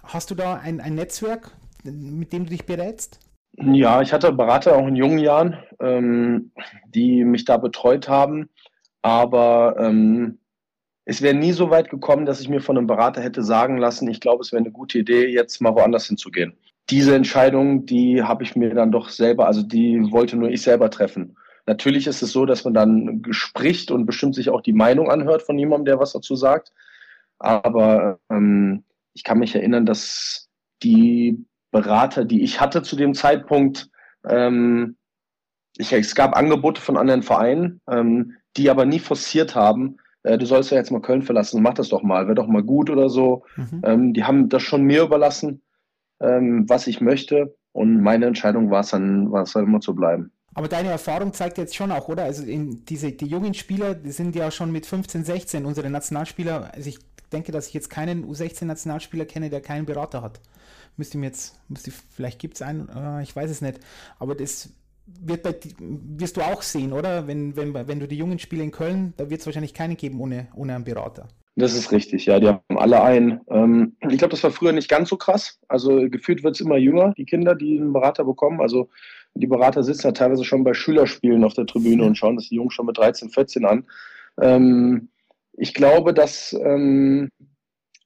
hast 0.03 0.29
du 0.29 0.35
da 0.35 0.55
ein, 0.55 0.81
ein 0.81 0.95
Netzwerk, 0.95 1.51
mit 1.83 2.33
dem 2.33 2.43
du 2.43 2.51
dich 2.51 2.65
berätst? 2.65 3.19
Ja, 3.55 4.01
ich 4.01 4.11
hatte 4.13 4.31
Berater 4.31 4.75
auch 4.75 4.87
in 4.87 4.95
jungen 4.95 5.19
Jahren, 5.19 5.57
ähm, 5.79 6.51
die 6.87 7.23
mich 7.23 7.45
da 7.45 7.57
betreut 7.57 8.09
haben, 8.09 8.49
aber 9.01 9.75
ähm, 9.79 10.39
es 11.05 11.21
wäre 11.21 11.35
nie 11.35 11.51
so 11.51 11.69
weit 11.69 11.89
gekommen, 11.89 12.25
dass 12.25 12.39
ich 12.39 12.49
mir 12.49 12.61
von 12.61 12.77
einem 12.77 12.87
Berater 12.87 13.21
hätte 13.21 13.43
sagen 13.43 13.77
lassen, 13.77 14.09
ich 14.09 14.19
glaube, 14.19 14.41
es 14.41 14.51
wäre 14.51 14.61
eine 14.61 14.71
gute 14.71 14.99
Idee, 14.99 15.27
jetzt 15.27 15.61
mal 15.61 15.75
woanders 15.75 16.07
hinzugehen. 16.07 16.53
Diese 16.89 17.15
Entscheidung, 17.15 17.85
die 17.85 18.23
habe 18.23 18.43
ich 18.43 18.55
mir 18.55 18.73
dann 18.73 18.91
doch 18.91 19.09
selber, 19.09 19.47
also 19.47 19.63
die 19.63 20.11
wollte 20.11 20.37
nur 20.37 20.49
ich 20.49 20.61
selber 20.61 20.89
treffen. 20.89 21.37
Natürlich 21.65 22.07
ist 22.07 22.21
es 22.21 22.31
so, 22.31 22.45
dass 22.45 22.65
man 22.65 22.73
dann 22.73 23.21
spricht 23.31 23.89
und 23.91 24.05
bestimmt 24.05 24.35
sich 24.35 24.49
auch 24.49 24.61
die 24.61 24.73
Meinung 24.73 25.09
anhört 25.09 25.43
von 25.43 25.57
jemandem, 25.57 25.85
der 25.85 25.99
was 25.99 26.11
dazu 26.11 26.35
sagt. 26.35 26.73
Aber 27.39 28.19
ähm, 28.29 28.83
ich 29.13 29.23
kann 29.23 29.39
mich 29.39 29.55
erinnern, 29.55 29.85
dass 29.85 30.49
die 30.83 31.45
Berater, 31.71 32.25
die 32.25 32.43
ich 32.43 32.59
hatte 32.59 32.83
zu 32.83 32.95
dem 32.95 33.13
Zeitpunkt, 33.13 33.89
ähm, 34.27 34.97
ich, 35.77 35.91
es 35.91 36.15
gab 36.15 36.35
Angebote 36.35 36.81
von 36.81 36.97
anderen 36.97 37.23
Vereinen, 37.23 37.81
ähm, 37.89 38.37
die 38.57 38.69
aber 38.69 38.85
nie 38.85 38.99
forciert 38.99 39.55
haben, 39.55 39.97
äh, 40.23 40.37
du 40.37 40.45
sollst 40.45 40.71
ja 40.71 40.77
jetzt 40.77 40.91
mal 40.91 41.01
Köln 41.01 41.21
verlassen, 41.21 41.61
mach 41.61 41.73
das 41.73 41.89
doch 41.89 42.01
mal, 42.01 42.25
wäre 42.25 42.35
doch 42.35 42.47
mal 42.47 42.63
gut 42.63 42.89
oder 42.89 43.09
so. 43.09 43.43
Mhm. 43.55 43.81
Ähm, 43.83 44.13
die 44.13 44.23
haben 44.23 44.49
das 44.49 44.63
schon 44.63 44.83
mir 44.83 45.03
überlassen, 45.03 45.61
ähm, 46.21 46.65
was 46.67 46.87
ich 46.87 47.01
möchte. 47.01 47.55
Und 47.71 48.01
meine 48.01 48.25
Entscheidung 48.25 48.69
war 48.69 48.81
es 48.81 48.91
dann, 48.91 49.31
war 49.31 49.43
es 49.43 49.53
dann 49.53 49.65
immer 49.65 49.79
zu 49.79 49.95
bleiben. 49.95 50.31
Aber 50.55 50.67
deine 50.67 50.89
Erfahrung 50.89 51.33
zeigt 51.33 51.57
jetzt 51.57 51.75
schon 51.75 51.91
auch, 51.91 52.07
oder? 52.07 52.23
Also 52.23 52.43
diese, 52.45 53.11
die 53.11 53.25
jungen 53.25 53.55
Spieler, 53.55 53.95
die 53.95 54.11
sind 54.11 54.35
ja 54.35 54.51
schon 54.51 54.71
mit 54.71 54.85
15, 54.85 55.25
16 55.25 55.65
unsere 55.65 55.89
Nationalspieler. 55.89 56.71
Also 56.73 56.89
ich 56.89 56.99
denke, 57.31 57.51
dass 57.51 57.67
ich 57.67 57.73
jetzt 57.73 57.89
keinen 57.89 58.25
U16-Nationalspieler 58.25 59.25
kenne, 59.25 59.49
der 59.49 59.61
keinen 59.61 59.85
Berater 59.87 60.21
hat. 60.21 60.39
Müsste 60.95 61.17
mir 61.17 61.25
jetzt, 61.25 61.59
müsste, 61.69 61.89
vielleicht 61.89 62.37
gibt 62.37 62.55
es 62.55 62.61
einen, 62.61 62.87
äh, 62.89 63.23
ich 63.23 63.35
weiß 63.35 63.49
es 63.49 63.61
nicht. 63.61 63.79
Aber 64.19 64.35
das 64.35 64.69
wird 65.05 65.43
bei, 65.43 65.55
wirst 65.79 66.37
du 66.37 66.41
auch 66.41 66.61
sehen, 66.61 66.93
oder? 66.93 67.27
Wenn, 67.27 67.55
wenn, 67.55 67.73
wenn 67.73 67.99
du 67.99 68.07
die 68.07 68.17
jungen 68.17 68.39
Spiele 68.39 68.63
in 68.63 68.71
Köln, 68.71 69.13
da 69.17 69.29
wird 69.29 69.41
es 69.41 69.45
wahrscheinlich 69.45 69.73
keinen 69.73 69.97
geben 69.97 70.19
ohne, 70.21 70.47
ohne 70.55 70.75
einen 70.75 70.83
Berater. 70.83 71.27
Das 71.55 71.75
ist 71.75 71.91
richtig, 71.91 72.25
ja, 72.25 72.39
die 72.39 72.47
haben 72.47 72.61
alle 72.77 73.03
einen. 73.03 73.41
Ähm, 73.47 73.95
ich 74.09 74.17
glaube, 74.17 74.31
das 74.31 74.43
war 74.43 74.49
früher 74.49 74.71
nicht 74.71 74.89
ganz 74.89 75.09
so 75.09 75.17
krass. 75.17 75.59
Also 75.67 76.09
gefühlt 76.09 76.43
wird 76.43 76.55
es 76.55 76.61
immer 76.61 76.77
jünger, 76.77 77.13
die 77.15 77.25
Kinder, 77.25 77.53
die 77.53 77.79
einen 77.79 77.93
Berater 77.93 78.23
bekommen. 78.23 78.59
Also 78.59 78.89
die 79.35 79.45
Berater 79.45 79.83
sitzen 79.83 80.07
ja 80.07 80.11
teilweise 80.13 80.45
schon 80.45 80.63
bei 80.63 80.73
Schülerspielen 80.73 81.43
auf 81.43 81.53
der 81.53 81.67
Tribüne 81.67 82.03
und 82.03 82.17
schauen 82.17 82.37
das 82.37 82.49
die 82.49 82.55
Jungs 82.55 82.73
schon 82.73 82.87
mit 82.87 82.97
13, 82.97 83.29
14 83.29 83.65
an. 83.65 83.85
Ähm, 84.41 85.09
ich 85.53 85.75
glaube, 85.75 86.13
dass 86.15 86.53
ähm, 86.53 87.29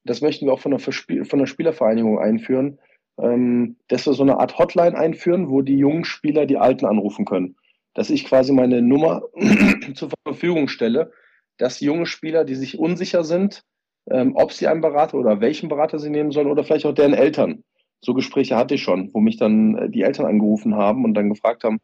das 0.07 0.21
möchten 0.21 0.45
wir 0.45 0.53
auch 0.53 0.59
von 0.59 0.71
der, 0.71 0.79
von 0.79 1.39
der 1.39 1.45
Spielervereinigung 1.45 2.19
einführen, 2.19 2.79
ähm, 3.19 3.77
dass 3.87 4.05
wir 4.05 4.13
so 4.13 4.23
eine 4.23 4.39
Art 4.39 4.57
Hotline 4.57 4.97
einführen, 4.97 5.49
wo 5.49 5.61
die 5.61 5.77
jungen 5.77 6.05
Spieler 6.05 6.45
die 6.45 6.57
Alten 6.57 6.85
anrufen 6.85 7.25
können. 7.25 7.55
Dass 7.93 8.09
ich 8.09 8.25
quasi 8.25 8.53
meine 8.53 8.81
Nummer 8.81 9.23
zur 9.95 10.09
Verfügung 10.25 10.67
stelle, 10.67 11.11
dass 11.57 11.79
junge 11.79 12.05
Spieler, 12.05 12.45
die 12.45 12.55
sich 12.55 12.77
unsicher 12.77 13.23
sind, 13.23 13.63
ähm, 14.09 14.33
ob 14.35 14.51
sie 14.51 14.67
einen 14.67 14.81
Berater 14.81 15.17
oder 15.17 15.41
welchen 15.41 15.69
Berater 15.69 15.99
sie 15.99 16.09
nehmen 16.09 16.31
sollen 16.31 16.47
oder 16.47 16.63
vielleicht 16.63 16.85
auch 16.85 16.93
deren 16.93 17.13
Eltern. 17.13 17.63
So 18.01 18.13
Gespräche 18.13 18.55
hatte 18.55 18.75
ich 18.75 18.83
schon, 18.83 19.09
wo 19.13 19.19
mich 19.19 19.37
dann 19.37 19.75
äh, 19.75 19.89
die 19.89 20.03
Eltern 20.03 20.27
angerufen 20.27 20.75
haben 20.75 21.03
und 21.03 21.15
dann 21.15 21.29
gefragt 21.29 21.63
haben, 21.63 21.79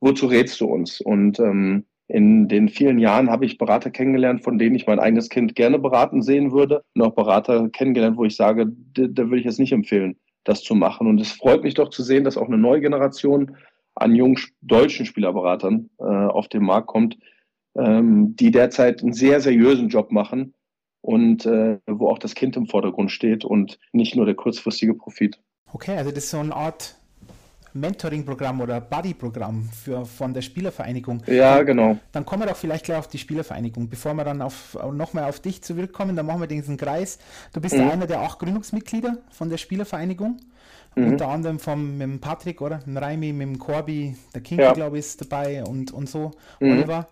wozu 0.00 0.26
rätst 0.26 0.60
du 0.60 0.66
uns? 0.66 1.00
Und 1.00 1.40
ähm, 1.40 1.84
in 2.06 2.46
den 2.46 2.68
vielen 2.68 3.00
Jahren 3.00 3.30
habe 3.30 3.44
ich 3.44 3.58
Berater 3.58 3.90
kennengelernt, 3.90 4.44
von 4.44 4.58
denen 4.58 4.76
ich 4.76 4.86
mein 4.86 5.00
eigenes 5.00 5.28
Kind 5.28 5.56
gerne 5.56 5.80
beraten 5.80 6.22
sehen 6.22 6.52
würde. 6.52 6.82
Und 6.94 7.02
auch 7.02 7.14
Berater 7.14 7.68
kennengelernt, 7.70 8.16
wo 8.16 8.24
ich 8.24 8.36
sage, 8.36 8.66
da, 8.94 9.24
würde 9.24 9.40
ich 9.40 9.46
es 9.46 9.58
nicht 9.58 9.72
empfehlen 9.72 10.16
das 10.48 10.62
zu 10.62 10.74
machen. 10.74 11.06
Und 11.06 11.20
es 11.20 11.32
freut 11.32 11.62
mich 11.62 11.74
doch 11.74 11.90
zu 11.90 12.02
sehen, 12.02 12.24
dass 12.24 12.36
auch 12.36 12.46
eine 12.46 12.58
neue 12.58 12.80
Generation 12.80 13.56
an 13.94 14.14
jungen 14.14 14.38
deutschen 14.60 15.06
Spielerberatern 15.06 15.90
äh, 15.98 16.04
auf 16.04 16.48
den 16.48 16.62
Markt 16.62 16.86
kommt, 16.88 17.18
ähm, 17.76 18.36
die 18.36 18.50
derzeit 18.50 19.02
einen 19.02 19.12
sehr 19.12 19.40
seriösen 19.40 19.88
Job 19.88 20.12
machen 20.12 20.54
und 21.00 21.46
äh, 21.46 21.78
wo 21.86 22.08
auch 22.08 22.18
das 22.18 22.34
Kind 22.34 22.56
im 22.56 22.66
Vordergrund 22.66 23.10
steht 23.10 23.44
und 23.44 23.78
nicht 23.92 24.16
nur 24.16 24.26
der 24.26 24.34
kurzfristige 24.34 24.94
Profit. 24.94 25.40
Okay, 25.72 25.96
also 25.96 26.10
das 26.10 26.24
ist 26.24 26.30
so 26.30 26.38
eine 26.38 26.54
Art 26.54 26.95
Mentoring-Programm 27.80 28.60
oder 28.60 28.80
Buddy-Programm 28.80 29.68
von 30.04 30.34
der 30.34 30.42
Spielervereinigung. 30.42 31.22
Ja, 31.26 31.62
genau. 31.62 31.98
Dann 32.12 32.24
kommen 32.24 32.42
wir 32.42 32.48
doch 32.48 32.56
vielleicht 32.56 32.84
gleich 32.84 32.98
auf 32.98 33.08
die 33.08 33.18
Spielervereinigung. 33.18 33.88
Bevor 33.88 34.14
wir 34.14 34.24
dann 34.24 34.42
auf, 34.42 34.76
nochmal 34.92 35.24
auf 35.24 35.40
dich 35.40 35.62
zurückkommen, 35.62 36.16
dann 36.16 36.26
machen 36.26 36.40
wir 36.40 36.48
diesen 36.48 36.76
Kreis. 36.76 37.18
Du 37.52 37.60
bist 37.60 37.74
mhm. 37.74 37.82
ja 37.82 37.90
einer 37.90 38.06
der 38.06 38.20
acht 38.20 38.38
Gründungsmitglieder 38.38 39.18
von 39.30 39.50
der 39.50 39.58
Spielervereinigung. 39.58 40.38
Mhm. 40.94 41.08
Unter 41.08 41.28
anderem 41.28 41.58
vom, 41.58 41.98
mit 41.98 42.02
dem 42.02 42.20
Patrick, 42.20 42.60
oder? 42.60 42.78
Mit 42.78 42.86
dem 42.86 42.96
Raimi, 42.96 43.32
mit 43.32 43.48
dem 43.48 43.58
Corby, 43.58 44.16
der 44.34 44.40
Kinky, 44.40 44.62
ja. 44.62 44.72
glaube 44.72 44.98
ich, 44.98 45.06
ist 45.06 45.20
dabei 45.20 45.62
und, 45.64 45.92
und 45.92 46.08
so. 46.08 46.32
Mhm. 46.60 46.72
Oliver, 46.72 47.08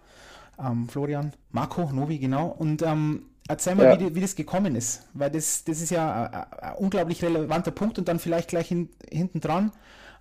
ähm, 0.58 0.88
Florian, 0.88 1.32
Marco, 1.52 1.90
Novi, 1.92 2.18
genau. 2.18 2.46
Und 2.46 2.82
ähm, 2.82 3.24
Erzähl 3.46 3.74
mal, 3.74 3.84
ja. 3.84 4.00
wie, 4.00 4.14
wie, 4.14 4.20
das 4.22 4.36
gekommen 4.36 4.74
ist, 4.74 5.06
weil 5.12 5.30
das, 5.30 5.64
das 5.64 5.82
ist 5.82 5.90
ja 5.90 6.24
ein, 6.24 6.68
ein 6.70 6.74
unglaublich 6.76 7.22
relevanter 7.22 7.72
Punkt 7.72 7.98
und 7.98 8.08
dann 8.08 8.18
vielleicht 8.18 8.48
gleich 8.48 8.68
hin, 8.68 8.88
hinten 9.10 9.40
dran. 9.40 9.70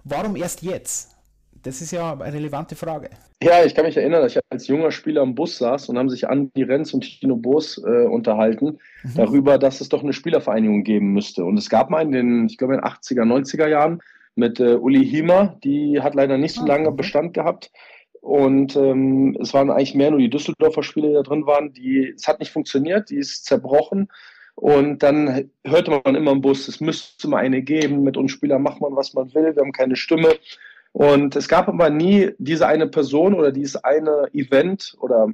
Warum 0.03 0.35
erst 0.35 0.61
jetzt? 0.61 1.11
Das 1.63 1.81
ist 1.81 1.91
ja 1.91 2.13
eine 2.13 2.33
relevante 2.33 2.75
Frage. 2.75 3.09
Ja, 3.41 3.63
ich 3.63 3.73
kann 3.73 3.85
mich 3.85 3.95
erinnern, 3.95 4.21
dass 4.21 4.35
ich 4.35 4.41
als 4.49 4.67
junger 4.67 4.91
Spieler 4.91 5.21
im 5.21 5.33
Bus 5.33 5.57
saß 5.57 5.89
und 5.89 5.97
haben 5.97 6.09
sich 6.09 6.27
Andi 6.27 6.63
Renz 6.63 6.93
und 6.93 7.01
Tino 7.01 7.37
Boos 7.37 7.77
äh, 7.77 8.05
unterhalten 8.05 8.79
mhm. 9.03 9.15
darüber, 9.15 9.57
dass 9.57 9.81
es 9.81 9.89
doch 9.89 10.03
eine 10.03 10.13
Spielervereinigung 10.13 10.83
geben 10.83 11.13
müsste. 11.13 11.45
Und 11.45 11.57
es 11.57 11.69
gab 11.69 11.89
mal 11.89 12.01
in 12.01 12.11
den, 12.11 12.45
ich 12.47 12.57
glaube, 12.57 12.75
in 12.75 12.81
den 12.81 12.89
80er, 12.89 13.23
90er 13.23 13.67
Jahren 13.67 14.01
mit 14.35 14.59
äh, 14.59 14.75
Uli 14.75 15.05
Hiemer, 15.05 15.57
die 15.63 16.01
hat 16.01 16.15
leider 16.15 16.37
nicht 16.37 16.55
so 16.55 16.63
ah, 16.63 16.67
lange 16.67 16.91
Bestand 16.91 17.33
gehabt. 17.33 17.71
Und 18.19 18.75
ähm, 18.75 19.37
es 19.41 19.53
waren 19.53 19.69
eigentlich 19.69 19.95
mehr 19.95 20.09
nur 20.09 20.19
die 20.19 20.29
Düsseldorfer 20.29 20.83
Spiele, 20.83 21.09
die 21.09 21.13
da 21.13 21.23
drin 21.23 21.45
waren. 21.45 21.73
Die, 21.73 22.13
es 22.15 22.27
hat 22.27 22.39
nicht 22.39 22.51
funktioniert, 22.51 23.09
die 23.09 23.17
ist 23.17 23.45
zerbrochen. 23.45 24.09
Und 24.55 25.01
dann 25.03 25.49
hörte 25.65 25.91
man 25.91 26.15
immer 26.15 26.31
im 26.31 26.41
Bus, 26.41 26.67
es 26.67 26.79
müsste 26.79 27.27
mal 27.27 27.37
eine 27.37 27.61
geben, 27.61 28.03
mit 28.03 28.17
uns 28.17 28.31
Spielern 28.31 28.61
macht 28.61 28.81
man, 28.81 28.95
was 28.95 29.13
man 29.13 29.33
will, 29.33 29.55
wir 29.55 29.61
haben 29.61 29.71
keine 29.71 29.95
Stimme. 29.95 30.35
Und 30.91 31.35
es 31.35 31.47
gab 31.47 31.67
aber 31.67 31.89
nie 31.89 32.31
diese 32.37 32.67
eine 32.67 32.87
Person 32.87 33.33
oder 33.33 33.51
dieses 33.51 33.83
eine 33.83 34.27
Event 34.33 34.95
oder 34.99 35.27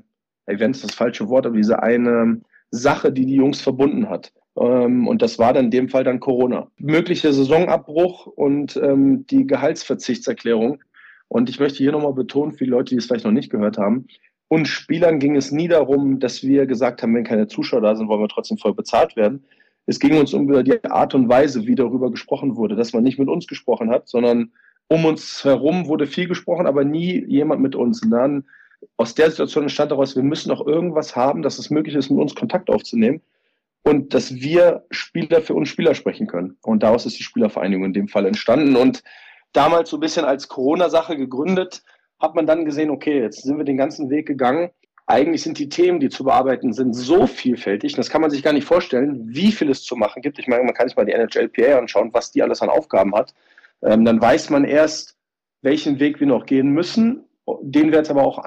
Event 0.45 0.75
ist 0.75 0.85
das 0.85 0.95
falsche 0.95 1.27
Wort, 1.29 1.45
aber 1.45 1.57
diese 1.57 1.83
eine 1.83 2.41
Sache, 2.71 3.11
die 3.11 3.25
die 3.25 3.35
Jungs 3.35 3.61
verbunden 3.61 4.09
hat. 4.09 4.31
Ähm, 4.57 5.07
und 5.07 5.21
das 5.21 5.38
war 5.38 5.53
dann 5.53 5.65
in 5.65 5.71
dem 5.71 5.89
Fall 5.89 6.03
dann 6.03 6.19
Corona. 6.19 6.67
Möglicher 6.77 7.33
Saisonabbruch 7.33 8.25
und 8.27 8.77
ähm, 8.77 9.25
die 9.27 9.45
Gehaltsverzichtserklärung. 9.45 10.81
Und 11.27 11.49
ich 11.49 11.59
möchte 11.59 11.77
hier 11.77 11.91
nochmal 11.91 12.13
betonen, 12.13 12.53
für 12.53 12.63
die 12.63 12.69
Leute, 12.69 12.95
die 12.95 12.97
es 12.97 13.05
vielleicht 13.05 13.25
noch 13.25 13.31
nicht 13.31 13.51
gehört 13.51 13.77
haben, 13.77 14.07
und 14.50 14.68
Spielern 14.68 15.20
ging 15.20 15.36
es 15.36 15.51
nie 15.51 15.68
darum, 15.68 16.20
dass 16.20 16.44
wir 16.44 16.65
gesagt 16.65 17.01
haben, 17.01 17.15
wenn 17.15 17.24
keine 17.24 17.48
Zuschauer 17.48 17.82
da 17.82 17.96
sind, 17.96 18.10
wollen 18.10 18.22
wir 18.22 18.27
trotzdem 18.27 18.58
voll 18.58 18.74
bezahlt 18.74 19.15
werden. 19.15 19.46
Es 19.86 20.00
ging 20.00 20.20
uns 20.20 20.34
um 20.34 20.48
die 20.63 20.84
Art 20.86 21.15
und 21.15 21.29
Weise, 21.29 21.68
wie 21.68 21.75
darüber 21.75 22.12
gesprochen 22.12 22.56
wurde, 22.58 22.75
dass 22.75 22.91
man 22.91 23.03
nicht 23.03 23.20
mit 23.20 23.29
uns 23.29 23.48
gesprochen 23.48 23.91
hat, 23.91 24.08
sondern 24.10 24.51
um 24.88 25.06
uns 25.06 25.44
herum 25.44 25.88
wurde 25.88 26.08
viel 26.08 26.27
gesprochen, 26.27 26.65
aber 26.65 26.84
nie 26.84 27.24
jemand 27.25 27.62
mit 27.62 27.75
uns. 27.75 28.01
Und 28.01 28.10
dann 28.10 28.46
aus 28.98 29.13
der 29.13 29.29
Situation 29.29 29.65
entstand 29.65 29.91
daraus, 29.91 30.15
wir 30.15 30.24
müssen 30.24 30.51
auch 30.51 30.65
irgendwas 30.65 31.15
haben, 31.15 31.44
dass 31.44 31.60
es 31.60 31.70
möglich 31.70 31.96
ist, 31.96 32.10
mit 32.10 32.20
uns 32.20 32.34
Kontakt 32.34 32.72
aufzunehmen 32.72 33.22
und 33.84 34.15
dass 34.15 34.34
wir 34.34 34.84
Spieler 34.89 35.41
für 35.41 35.53
uns 35.53 35.70
Spieler 35.70 35.94
sprechen 35.94 36.25
können. 36.25 36.58
Und 36.63 36.82
daraus 36.82 37.06
ist 37.06 37.20
die 37.20 37.24
Spielervereinigung 37.24 37.86
in 37.86 37.94
dem 37.94 38.08
Fall 38.08 38.25
entstanden. 38.25 38.75
Und 38.75 39.03
damals 39.53 39.91
so 39.91 39.98
ein 39.98 40.01
bisschen 40.01 40.25
als 40.25 40.48
Corona-Sache 40.48 41.18
gegründet, 41.18 41.84
hat 42.19 42.35
man 42.35 42.45
dann 42.45 42.65
gesehen, 42.65 42.89
okay, 42.89 43.21
jetzt 43.21 43.43
sind 43.43 43.57
wir 43.57 43.65
den 43.65 43.77
ganzen 43.77 44.09
Weg 44.09 44.27
gegangen. 44.27 44.69
Eigentlich 45.05 45.41
sind 45.41 45.57
die 45.57 45.69
Themen, 45.69 45.99
die 45.99 46.09
zu 46.09 46.23
bearbeiten 46.23 46.73
sind, 46.73 46.93
so 46.93 47.25
vielfältig. 47.25 47.95
Das 47.95 48.09
kann 48.09 48.21
man 48.21 48.29
sich 48.29 48.43
gar 48.43 48.53
nicht 48.53 48.67
vorstellen, 48.67 49.27
wie 49.27 49.51
viel 49.51 49.69
es 49.69 49.83
zu 49.83 49.95
machen 49.95 50.21
gibt. 50.21 50.38
Ich 50.38 50.47
meine, 50.47 50.63
man 50.63 50.73
kann 50.73 50.88
sich 50.88 50.95
mal 50.95 51.05
die 51.05 51.13
NHLPA 51.13 51.79
anschauen, 51.79 52.13
was 52.13 52.31
die 52.31 52.43
alles 52.43 52.61
an 52.61 52.69
Aufgaben 52.69 53.15
hat. 53.15 53.33
Ähm, 53.81 54.05
dann 54.05 54.21
weiß 54.21 54.51
man 54.51 54.65
erst, 54.65 55.15
welchen 55.61 55.99
Weg 55.99 56.19
wir 56.19 56.27
noch 56.27 56.45
gehen 56.45 56.69
müssen 56.69 57.23
den 57.61 57.91
wir 57.91 57.99
jetzt 57.99 58.09
aber 58.09 58.23
auch 58.23 58.43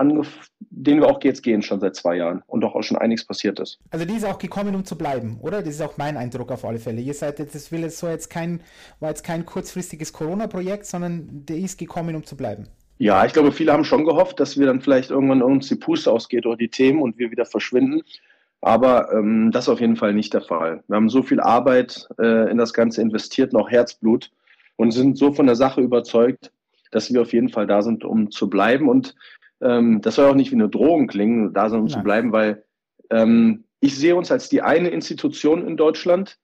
den 0.61 1.01
wir 1.01 1.09
auch 1.09 1.23
jetzt 1.23 1.43
gehen 1.43 1.63
schon 1.63 1.81
seit 1.81 1.97
zwei 1.97 2.17
Jahren 2.17 2.43
und 2.47 2.61
doch 2.61 2.75
auch 2.75 2.83
schon 2.83 2.97
einiges 2.97 3.25
passiert 3.25 3.59
ist. 3.61 3.79
Also 3.91 4.05
die 4.05 4.15
ist 4.15 4.25
auch 4.25 4.39
gekommen, 4.39 4.75
um 4.75 4.85
zu 4.85 4.97
bleiben, 4.97 5.39
oder? 5.41 5.63
Das 5.63 5.75
ist 5.75 5.83
auch 5.83 5.97
mein 5.97 6.17
Eindruck 6.17 6.51
auf 6.51 6.65
alle 6.65 6.79
Fälle. 6.79 7.01
Ihr 7.01 7.15
seid 7.15 7.39
jetzt, 7.39 7.55
das 7.55 7.73
will 7.73 7.81
jetzt 7.81 7.99
so 7.99 8.09
jetzt 8.09 8.31
kein, 8.31 8.61
war 9.01 9.11
jetzt 9.11 9.25
kein 9.25 9.45
kurzfristiges 9.45 10.13
Corona-Projekt, 10.13 10.87
sondern 10.87 11.45
der 11.47 11.57
ist 11.59 11.79
gekommen, 11.79 12.15
um 12.15 12.25
zu 12.25 12.37
bleiben. 12.37 12.69
Ja, 13.03 13.27
ich 13.27 13.33
glaube, 13.33 13.51
viele 13.51 13.73
haben 13.73 13.83
schon 13.83 14.05
gehofft, 14.05 14.39
dass 14.39 14.57
wir 14.57 14.67
dann 14.67 14.81
vielleicht 14.81 15.11
irgendwann 15.11 15.43
uns 15.43 15.67
die 15.67 15.75
Puste 15.75 16.13
ausgeht 16.13 16.47
oder 16.47 16.57
die 16.57 16.69
Themen 16.69 17.03
und 17.03 17.19
wir 17.19 17.33
wieder 17.33 17.45
verschwinden. 17.45 18.03
Aber 18.61 19.13
ähm, 19.13 19.51
das 19.51 19.65
ist 19.65 19.71
auf 19.71 19.81
jeden 19.81 19.97
Fall 19.97 20.15
nicht 20.15 20.33
der 20.35 20.41
Fall. 20.41 20.85
Wir 20.87 20.95
haben 20.95 21.09
so 21.09 21.25
viel 21.25 21.41
Arbeit 21.41 22.07
äh, 22.21 22.49
in 22.49 22.59
das 22.59 22.73
Ganze 22.73 23.03
investiert, 23.03 23.53
noch 23.53 23.69
Herzblut 23.69 24.31
und 24.77 24.93
sind 24.93 25.19
so 25.19 25.33
von 25.33 25.47
der 25.47 25.57
Sache 25.57 25.81
überzeugt, 25.81 26.53
dass 26.93 27.13
wir 27.13 27.23
auf 27.23 27.33
jeden 27.33 27.49
Fall 27.49 27.67
da 27.67 27.83
sind, 27.83 28.05
um 28.05 28.31
zu 28.31 28.49
bleiben. 28.49 28.89
Und 28.89 29.17
ähm, 29.61 30.01
das 30.01 30.15
soll 30.15 30.31
auch 30.31 30.37
nicht 30.37 30.53
wie 30.53 30.57
eine 30.57 30.69
Drohung 30.69 31.09
klingen, 31.09 31.53
da 31.53 31.71
sind, 31.71 31.81
um 31.81 31.87
Nein. 31.87 31.95
zu 31.95 32.05
bleiben, 32.05 32.31
weil 32.31 32.63
ähm, 33.11 33.65
ich 33.81 33.99
sehe 33.99 34.15
uns 34.15 34.31
als 34.31 34.49
die 34.49 34.63
eine 34.63 34.91
Institution 34.91 35.67
in 35.67 35.77
Deutschland, 35.77 36.39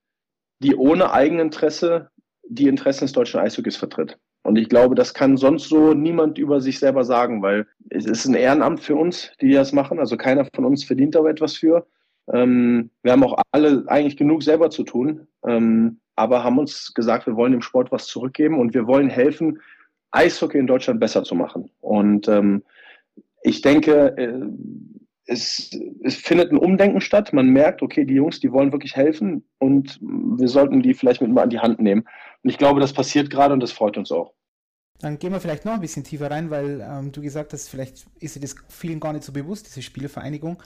die 0.58 0.74
ohne 0.74 1.12
Eigeninteresse 1.12 2.10
die 2.48 2.66
Interessen 2.66 3.04
des 3.04 3.12
deutschen 3.12 3.38
Eishockeys 3.38 3.76
vertritt. 3.76 4.18
Und 4.48 4.56
ich 4.56 4.70
glaube, 4.70 4.94
das 4.94 5.12
kann 5.12 5.36
sonst 5.36 5.68
so 5.68 5.92
niemand 5.92 6.38
über 6.38 6.62
sich 6.62 6.78
selber 6.78 7.04
sagen, 7.04 7.42
weil 7.42 7.66
es 7.90 8.06
ist 8.06 8.24
ein 8.24 8.32
Ehrenamt 8.32 8.80
für 8.80 8.96
uns, 8.96 9.30
die 9.42 9.52
das 9.52 9.74
machen. 9.74 9.98
Also 9.98 10.16
keiner 10.16 10.46
von 10.54 10.64
uns 10.64 10.84
verdient 10.84 11.16
aber 11.16 11.28
etwas 11.28 11.54
für. 11.54 11.86
Ähm, 12.32 12.88
wir 13.02 13.12
haben 13.12 13.24
auch 13.24 13.38
alle 13.52 13.84
eigentlich 13.88 14.16
genug 14.16 14.42
selber 14.42 14.70
zu 14.70 14.84
tun, 14.84 15.26
ähm, 15.46 16.00
aber 16.16 16.44
haben 16.44 16.58
uns 16.58 16.94
gesagt, 16.94 17.26
wir 17.26 17.36
wollen 17.36 17.52
dem 17.52 17.60
Sport 17.60 17.92
was 17.92 18.06
zurückgeben 18.06 18.58
und 18.58 18.72
wir 18.72 18.86
wollen 18.86 19.10
helfen, 19.10 19.60
Eishockey 20.12 20.56
in 20.56 20.66
Deutschland 20.66 20.98
besser 20.98 21.24
zu 21.24 21.34
machen. 21.34 21.70
Und 21.82 22.26
ähm, 22.28 22.62
ich 23.42 23.60
denke, 23.60 24.16
äh, 24.16 24.32
es, 25.28 25.70
es 26.02 26.16
findet 26.16 26.50
ein 26.50 26.58
Umdenken 26.58 27.02
statt. 27.02 27.32
Man 27.32 27.50
merkt, 27.50 27.82
okay, 27.82 28.04
die 28.04 28.14
Jungs, 28.14 28.40
die 28.40 28.50
wollen 28.50 28.72
wirklich 28.72 28.96
helfen 28.96 29.44
und 29.58 29.98
wir 30.00 30.48
sollten 30.48 30.82
die 30.82 30.94
vielleicht 30.94 31.20
mit 31.20 31.30
mal 31.30 31.42
an 31.42 31.50
die 31.50 31.58
Hand 31.58 31.80
nehmen. 31.80 32.08
Und 32.42 32.50
ich 32.50 32.56
glaube, 32.56 32.80
das 32.80 32.94
passiert 32.94 33.28
gerade 33.28 33.52
und 33.52 33.60
das 33.60 33.70
freut 33.70 33.98
uns 33.98 34.10
auch. 34.10 34.32
Dann 35.00 35.18
gehen 35.18 35.32
wir 35.32 35.40
vielleicht 35.40 35.64
noch 35.66 35.74
ein 35.74 35.80
bisschen 35.80 36.02
tiefer 36.02 36.30
rein, 36.30 36.50
weil 36.50 36.80
ähm, 36.80 37.12
du 37.12 37.20
gesagt 37.20 37.52
hast, 37.52 37.68
vielleicht 37.68 38.06
ist 38.18 38.36
dir 38.36 38.40
das 38.40 38.56
vielen 38.68 39.00
gar 39.00 39.12
nicht 39.12 39.22
so 39.22 39.32
bewusst, 39.32 39.66
diese 39.66 39.82
Spielvereinigung. 39.82 40.60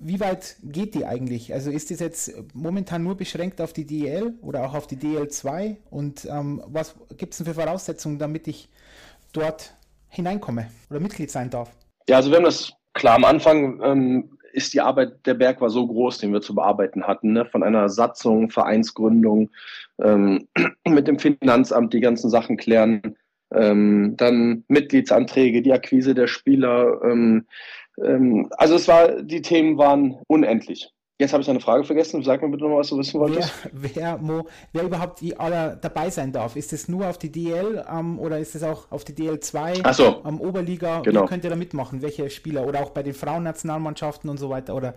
Wie 0.00 0.18
weit 0.18 0.56
geht 0.64 0.94
die 0.96 1.06
eigentlich? 1.06 1.54
Also 1.54 1.70
ist 1.70 1.90
das 1.90 2.00
jetzt 2.00 2.34
momentan 2.52 3.04
nur 3.04 3.16
beschränkt 3.16 3.60
auf 3.60 3.72
die 3.72 3.86
DL 3.86 4.34
oder 4.42 4.66
auch 4.66 4.74
auf 4.74 4.88
die 4.88 4.96
DL2? 4.96 5.76
Und 5.88 6.26
ähm, 6.26 6.62
was 6.66 6.96
gibt 7.16 7.32
es 7.32 7.38
denn 7.38 7.46
für 7.46 7.54
Voraussetzungen, 7.54 8.18
damit 8.18 8.48
ich 8.48 8.68
dort 9.32 9.76
hineinkomme 10.08 10.68
oder 10.90 10.98
Mitglied 10.98 11.30
sein 11.30 11.48
darf? 11.48 11.70
Ja, 12.08 12.16
also 12.16 12.30
wir 12.30 12.36
haben 12.36 12.44
das 12.44 12.74
klar 12.94 13.16
am 13.16 13.24
Anfang 13.24 13.80
ähm, 13.82 14.38
ist 14.52 14.72
die 14.72 14.80
Arbeit, 14.80 15.26
der 15.26 15.34
Berg 15.34 15.60
war 15.60 15.70
so 15.70 15.86
groß, 15.86 16.18
den 16.18 16.32
wir 16.32 16.40
zu 16.40 16.54
bearbeiten 16.54 17.06
hatten, 17.06 17.32
ne? 17.32 17.44
von 17.44 17.62
einer 17.62 17.88
Satzung, 17.88 18.50
Vereinsgründung, 18.50 19.50
ähm, 20.00 20.48
mit 20.88 21.08
dem 21.08 21.18
Finanzamt 21.18 21.92
die 21.92 22.00
ganzen 22.00 22.30
Sachen 22.30 22.56
klären, 22.56 23.16
ähm, 23.52 24.14
dann 24.16 24.64
Mitgliedsanträge, 24.68 25.60
die 25.60 25.72
Akquise 25.72 26.14
der 26.14 26.28
Spieler, 26.28 27.00
ähm, 27.02 27.46
ähm, 28.02 28.48
also 28.56 28.76
es 28.76 28.88
war, 28.88 29.22
die 29.22 29.42
Themen 29.42 29.76
waren 29.76 30.16
unendlich. 30.28 30.93
Jetzt 31.20 31.32
habe 31.32 31.42
ich 31.42 31.50
eine 31.50 31.60
Frage 31.60 31.84
vergessen. 31.84 32.24
Sag 32.24 32.42
mir 32.42 32.48
bitte 32.48 32.64
noch, 32.64 32.76
was 32.76 32.88
du 32.88 32.98
wissen 32.98 33.20
wolltest. 33.20 33.52
Wer, 33.72 33.94
wer, 33.94 34.18
Mo, 34.18 34.46
wer 34.72 34.82
überhaupt 34.82 35.22
aller 35.38 35.76
dabei 35.76 36.10
sein 36.10 36.32
darf. 36.32 36.56
Ist 36.56 36.72
es 36.72 36.88
nur 36.88 37.06
auf 37.06 37.18
die 37.18 37.30
DL 37.30 37.84
ähm, 37.88 38.18
oder 38.18 38.40
ist 38.40 38.56
es 38.56 38.64
auch 38.64 38.90
auf 38.90 39.04
die 39.04 39.12
DL2? 39.12 39.80
Ach 39.84 39.94
so. 39.94 40.24
Am 40.24 40.40
Oberliga? 40.40 41.00
Genau. 41.00 41.20
Wer 41.20 41.28
könnt 41.28 41.44
ihr 41.44 41.50
da 41.50 41.56
mitmachen? 41.56 42.02
Welche 42.02 42.28
Spieler? 42.30 42.66
Oder 42.66 42.80
auch 42.80 42.90
bei 42.90 43.04
den 43.04 43.14
Frauennationalmannschaften 43.14 44.28
und 44.28 44.38
so 44.38 44.50
weiter? 44.50 44.74
Oder 44.74 44.94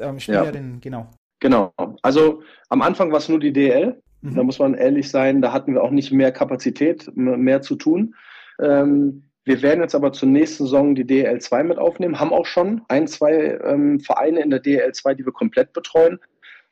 ähm, 0.00 0.18
Spielerinnen, 0.18 0.74
ja. 0.74 0.78
genau. 0.80 1.06
Genau. 1.38 1.72
Also 2.02 2.42
am 2.68 2.82
Anfang 2.82 3.12
war 3.12 3.18
es 3.18 3.28
nur 3.28 3.38
die 3.38 3.52
DL. 3.52 4.02
Mhm. 4.22 4.34
Da 4.34 4.42
muss 4.42 4.58
man 4.58 4.74
ehrlich 4.74 5.08
sein, 5.08 5.40
da 5.40 5.52
hatten 5.52 5.74
wir 5.74 5.84
auch 5.84 5.90
nicht 5.90 6.10
mehr 6.10 6.32
Kapazität, 6.32 7.10
mehr 7.14 7.62
zu 7.62 7.76
tun. 7.76 8.14
Ähm, 8.60 9.29
wir 9.44 9.62
werden 9.62 9.80
jetzt 9.80 9.94
aber 9.94 10.12
zur 10.12 10.28
nächsten 10.28 10.64
Saison 10.64 10.94
die 10.94 11.04
DL2 11.04 11.64
mit 11.64 11.78
aufnehmen, 11.78 12.20
haben 12.20 12.32
auch 12.32 12.46
schon 12.46 12.82
ein, 12.88 13.06
zwei 13.06 13.58
ähm, 13.64 14.00
Vereine 14.00 14.40
in 14.40 14.50
der 14.50 14.62
DL2, 14.62 15.14
die 15.14 15.24
wir 15.24 15.32
komplett 15.32 15.72
betreuen, 15.72 16.18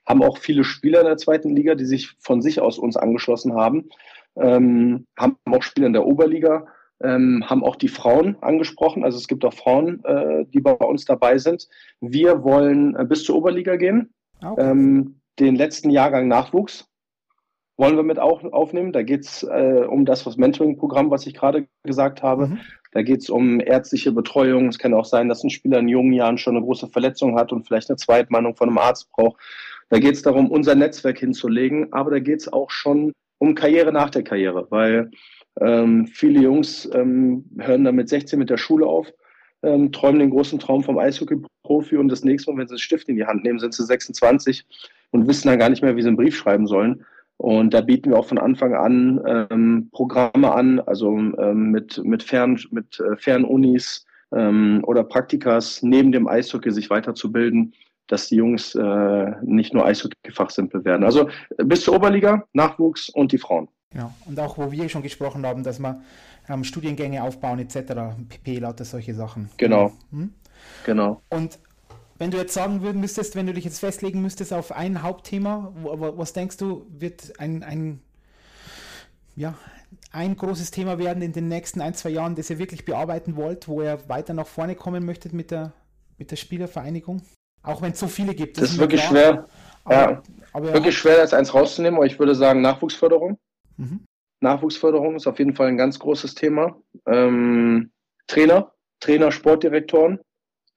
haben 0.07 0.23
auch 0.23 0.39
viele 0.39 0.65
Spieler 0.65 1.01
in 1.01 1.07
der 1.07 1.17
zweiten 1.17 1.55
Liga, 1.55 1.75
die 1.75 1.85
sich 1.85 2.15
von 2.21 2.43
sich 2.43 2.61
aus 2.61 2.79
uns 2.79 2.97
angeschlossen 2.97 3.55
haben, 3.55 3.89
ähm, 4.37 5.07
haben 5.19 5.37
auch 5.47 5.63
Spieler 5.63 5.87
in 5.87 5.93
der 5.93 6.07
Oberliga, 6.07 6.67
ähm, 7.03 7.45
haben 7.47 7.65
auch 7.65 7.77
die 7.77 7.89
Frauen 7.89 8.37
angesprochen. 8.41 9.05
Also 9.05 9.19
es 9.19 9.29
gibt 9.29 9.45
auch 9.45 9.55
Frauen, 9.55 10.03
äh, 10.05 10.45
die 10.47 10.61
bei 10.61 10.73
uns 10.73 11.05
dabei 11.05 11.39
sind. 11.39 11.69
Wir 12.01 12.43
wollen 12.43 12.97
äh, 12.97 13.05
bis 13.05 13.25
zur 13.25 13.37
Oberliga 13.37 13.77
gehen, 13.77 14.13
ah, 14.41 14.53
okay. 14.53 14.71
Ähm, 14.71 15.21
den 15.39 15.55
letzten 15.55 15.91
Jahrgang 15.91 16.27
Nachwuchs 16.27 16.89
wollen 17.79 17.97
wir 17.97 18.03
mit 18.03 18.19
auch 18.19 18.43
aufnehmen. 18.53 18.93
Da 18.93 19.03
geht 19.03 19.25
es 19.25 19.45
äh, 19.45 19.85
um 19.89 20.05
das 20.05 20.27
was 20.27 20.37
Mentoring-Programm, 20.37 21.11
was 21.11 21.27
ich 21.27 21.35
gerade 21.35 21.67
gesagt 21.85 22.23
habe. 22.23 22.49
Mhm. 22.49 22.59
Da 22.93 23.03
geht 23.03 23.21
es 23.21 23.31
um 23.31 23.61
ärztliche 23.61 24.13
Betreuung. 24.13 24.69
Es 24.69 24.79
kann 24.79 24.95
auch 24.95 25.05
sein, 25.05 25.29
dass 25.29 25.45
ein 25.45 25.51
Spieler 25.51 25.79
in 25.79 25.89
jungen 25.89 26.13
Jahren 26.13 26.39
schon 26.39 26.57
eine 26.57 26.65
große 26.65 26.89
Verletzung 26.89 27.39
hat 27.39 27.53
und 27.53 27.67
vielleicht 27.67 27.89
eine 27.89 27.97
Zweitmeinung 27.97 28.57
von 28.57 28.69
einem 28.69 28.79
Arzt 28.79 29.11
braucht. 29.13 29.41
Da 29.91 29.99
geht 29.99 30.15
es 30.15 30.23
darum, 30.23 30.51
unser 30.51 30.75
Netzwerk 30.75 31.19
hinzulegen, 31.19 31.93
aber 31.93 32.11
da 32.11 32.19
geht 32.19 32.41
es 32.41 32.53
auch 32.53 32.71
schon 32.71 33.13
um 33.39 33.55
Karriere 33.55 33.93
nach 33.93 34.11
der 34.11 34.25
Karriere, 34.25 34.67
weil 34.71 35.11
ähm, 35.61 36.07
viele 36.09 36.41
Jungs 36.41 36.89
ähm, 36.93 37.45
hören 37.59 37.85
dann 37.85 37.95
mit 37.95 38.09
16 38.09 38.39
mit 38.39 38.51
der 38.51 38.57
Schule 38.57 38.87
auf, 38.87 39.13
ähm, 39.63 39.93
träumen 39.93 40.19
den 40.19 40.31
großen 40.31 40.59
Traum 40.59 40.83
vom 40.83 40.99
Eishockey-Profi 40.99 41.97
und 41.97 42.09
das 42.09 42.25
nächste 42.25 42.51
Mal, 42.51 42.59
wenn 42.59 42.69
sie 42.69 42.75
das 42.75 42.83
Stift 42.83 43.09
in 43.09 43.17
die 43.17 43.27
Hand 43.27 43.45
nehmen, 43.45 43.61
sind 43.61 43.75
sie 43.75 43.85
26 43.85 44.67
und 45.11 45.29
wissen 45.29 45.49
dann 45.49 45.59
gar 45.59 45.69
nicht 45.69 45.83
mehr, 45.83 45.97
wie 45.97 46.03
sie 46.03 46.09
einen 46.09 46.17
Brief 46.17 46.37
schreiben 46.37 46.67
sollen. 46.67 47.05
Und 47.39 47.73
da 47.73 47.81
bieten 47.81 48.11
wir 48.11 48.19
auch 48.19 48.27
von 48.27 48.39
Anfang 48.39 48.75
an 48.75 49.21
ähm, 49.27 49.89
Programme 49.93 50.53
an, 50.53 50.81
also 50.81 51.17
ähm, 51.17 51.71
mit, 51.71 52.03
mit, 52.05 52.23
Fern, 52.23 52.61
mit 52.73 53.01
äh, 53.01 53.17
Fernunis 53.17 54.05
ähm, 54.33 54.83
oder 54.85 55.05
Praktikas 55.05 55.83
neben 55.83 56.11
dem 56.11 56.27
Eishockey 56.27 56.73
sich 56.73 56.91
weiterzubilden, 56.91 57.75
dass 58.09 58.29
die 58.29 58.37
Jungs 58.37 58.75
äh, 58.75 59.33
nicht 59.43 59.73
nur 59.73 59.87
Eishockey-Fachsimpel 59.87 60.85
werden. 60.85 61.05
Also 61.05 61.29
bis 61.59 61.83
zur 61.83 61.95
Oberliga, 61.95 62.45
Nachwuchs 62.55 63.09
und 63.09 63.31
die 63.31 63.39
Frauen. 63.39 63.69
Ja, 63.95 64.13
und 64.27 64.39
auch 64.41 64.59
wo 64.59 64.71
wir 64.71 64.89
schon 64.89 65.03
gesprochen 65.03 65.47
haben, 65.47 65.63
dass 65.63 65.79
wir 65.79 66.03
ähm, 66.49 66.65
Studiengänge 66.65 67.23
aufbauen 67.23 67.61
etc., 67.61 67.79
PP, 68.29 68.59
lauter 68.59 68.85
solche 68.85 69.15
Sachen. 69.15 69.49
Genau. 69.59 69.93
Hm? 70.11 70.33
Genau. 70.85 71.23
Und 71.31 71.59
wenn 72.19 72.31
du 72.31 72.37
jetzt 72.37 72.53
sagen 72.53 72.83
würden 72.83 73.01
müsstest, 73.01 73.37
wenn 73.37 73.47
du 73.47 73.55
dich 73.55 73.65
jetzt 73.65 73.79
festlegen 73.79 74.21
müsstest 74.21 74.53
auf 74.53 74.73
ein 74.73 75.03
Hauptthema, 75.03 75.73
was 75.83 76.33
denkst 76.33 76.57
du, 76.57 76.87
wird 76.91 77.39
ein, 77.39 77.63
ein, 77.63 78.01
ja, 79.37 79.55
ein 80.13 80.37
großes 80.37 80.71
Thema 80.71 80.99
werden 80.99 81.23
in 81.23 81.33
den 81.33 81.49
nächsten 81.49 81.81
ein, 81.81 81.95
zwei 81.95 82.11
Jahren, 82.11 82.35
das 82.35 82.51
ihr 82.51 82.59
wirklich 82.59 82.85
bearbeiten 82.85 83.37
wollt, 83.37 83.69
wo 83.69 83.83
ihr 83.83 83.99
weiter 84.09 84.35
nach 84.35 84.47
vorne 84.47 84.75
kommen 84.75 85.05
möchtet 85.05 85.33
mit 85.33 85.51
der, 85.51 85.73
mit 86.19 86.31
der 86.31 86.37
Spielervereinigung? 86.37 87.23
Auch 87.63 87.83
wenn 87.83 87.93
es 87.93 88.01
so 88.01 88.09
viele 88.09 88.35
gibt. 88.35 88.57
Das, 88.57 88.65
das 88.65 88.73
ist 88.73 88.79
wirklich 88.79 89.01
klar, 89.03 89.11
schwer. 89.11 89.49
Aber, 89.85 89.95
ja, 89.95 90.23
aber 90.53 90.73
wirklich 90.73 90.99
schwer, 90.99 91.19
das 91.19 91.33
eins 91.33 91.55
rauszunehmen, 91.55 91.97
aber 91.99 92.07
ich 92.07 92.19
würde 92.19 92.35
sagen 92.35 92.61
Nachwuchsförderung. 92.63 93.39
Mhm. 93.77 94.05
Nachwuchsförderung 94.41 95.17
ist 95.17 95.27
auf 95.27 95.39
jeden 95.39 95.55
Fall 95.55 95.69
ein 95.69 95.77
ganz 95.77 95.99
großes 95.99 96.35
Thema. 96.35 96.77
Ähm, 97.07 97.91
Trainer, 98.27 98.73
Trainer, 99.01 99.33
Sportdirektoren 99.33 100.21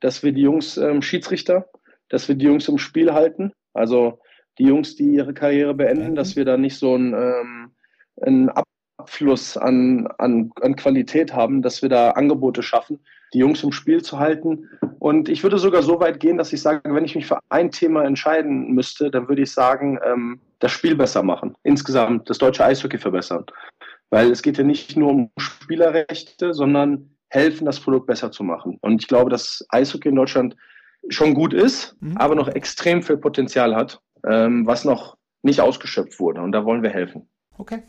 dass 0.01 0.23
wir 0.23 0.33
die 0.33 0.41
Jungs 0.41 0.77
ähm, 0.77 1.01
Schiedsrichter, 1.01 1.69
dass 2.09 2.27
wir 2.27 2.35
die 2.35 2.45
Jungs 2.45 2.67
im 2.67 2.77
Spiel 2.77 3.13
halten. 3.13 3.53
Also 3.73 4.19
die 4.59 4.65
Jungs, 4.65 4.95
die 4.95 5.13
ihre 5.13 5.33
Karriere 5.33 5.73
beenden, 5.73 6.11
mhm. 6.11 6.15
dass 6.15 6.35
wir 6.35 6.43
da 6.43 6.57
nicht 6.57 6.77
so 6.77 6.93
einen, 6.93 7.13
ähm, 7.13 7.71
einen 8.21 8.49
Abfluss 8.97 9.57
an, 9.57 10.07
an, 10.17 10.51
an 10.61 10.75
Qualität 10.75 11.33
haben, 11.33 11.61
dass 11.61 11.81
wir 11.81 11.89
da 11.89 12.11
Angebote 12.11 12.61
schaffen, 12.61 12.99
die 13.33 13.39
Jungs 13.39 13.63
im 13.63 13.71
Spiel 13.71 14.01
zu 14.01 14.19
halten. 14.19 14.69
Und 14.99 15.29
ich 15.29 15.41
würde 15.43 15.57
sogar 15.57 15.81
so 15.83 15.99
weit 15.99 16.19
gehen, 16.19 16.37
dass 16.37 16.53
ich 16.53 16.61
sage, 16.61 16.81
wenn 16.93 17.05
ich 17.05 17.15
mich 17.15 17.25
für 17.25 17.39
ein 17.49 17.71
Thema 17.71 18.03
entscheiden 18.03 18.71
müsste, 18.73 19.09
dann 19.09 19.29
würde 19.29 19.43
ich 19.43 19.51
sagen, 19.51 19.97
ähm, 20.05 20.39
das 20.59 20.71
Spiel 20.71 20.95
besser 20.95 21.23
machen. 21.23 21.55
Insgesamt 21.63 22.29
das 22.29 22.37
deutsche 22.37 22.65
Eishockey 22.65 22.97
verbessern. 22.97 23.45
Weil 24.09 24.29
es 24.29 24.41
geht 24.41 24.57
ja 24.57 24.63
nicht 24.63 24.97
nur 24.97 25.09
um 25.09 25.31
Spielerrechte, 25.37 26.53
sondern 26.53 27.10
helfen, 27.31 27.65
das 27.65 27.79
Produkt 27.79 28.07
besser 28.07 28.31
zu 28.31 28.43
machen. 28.43 28.77
Und 28.81 29.01
ich 29.01 29.07
glaube, 29.07 29.29
dass 29.29 29.65
Eishockey 29.69 30.09
in 30.09 30.15
Deutschland 30.15 30.55
schon 31.09 31.33
gut 31.33 31.53
ist, 31.53 31.95
mhm. 32.01 32.17
aber 32.17 32.35
noch 32.35 32.49
extrem 32.49 33.01
viel 33.01 33.17
Potenzial 33.17 33.75
hat, 33.75 34.01
ähm, 34.29 34.67
was 34.67 34.85
noch 34.85 35.17
nicht 35.41 35.61
ausgeschöpft 35.61 36.19
wurde. 36.19 36.41
Und 36.41 36.51
da 36.51 36.65
wollen 36.65 36.83
wir 36.83 36.91
helfen. 36.91 37.27
Okay. 37.57 37.83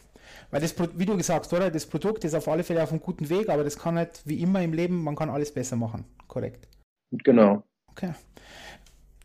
Weil 0.51 0.61
das, 0.61 0.75
wie 0.97 1.07
du 1.07 1.17
gesagt 1.17 1.47
hast, 1.47 1.53
oder? 1.53 1.71
Das 1.71 1.87
Produkt 1.87 2.25
ist 2.25 2.35
auf 2.35 2.47
alle 2.47 2.63
Fälle 2.63 2.83
auf 2.83 2.91
einem 2.91 3.01
guten 3.01 3.29
Weg, 3.29 3.49
aber 3.49 3.65
das 3.65 3.79
kann 3.79 3.97
halt 3.97 4.23
wie 4.25 4.41
immer 4.41 4.63
im 4.63 4.73
Leben, 4.73 5.03
man 5.03 5.17
kann 5.17 5.29
alles 5.29 5.53
besser 5.53 5.77
machen. 5.77 6.05
Korrekt. 6.29 6.69
Genau. 7.11 7.65
Okay. 7.89 8.13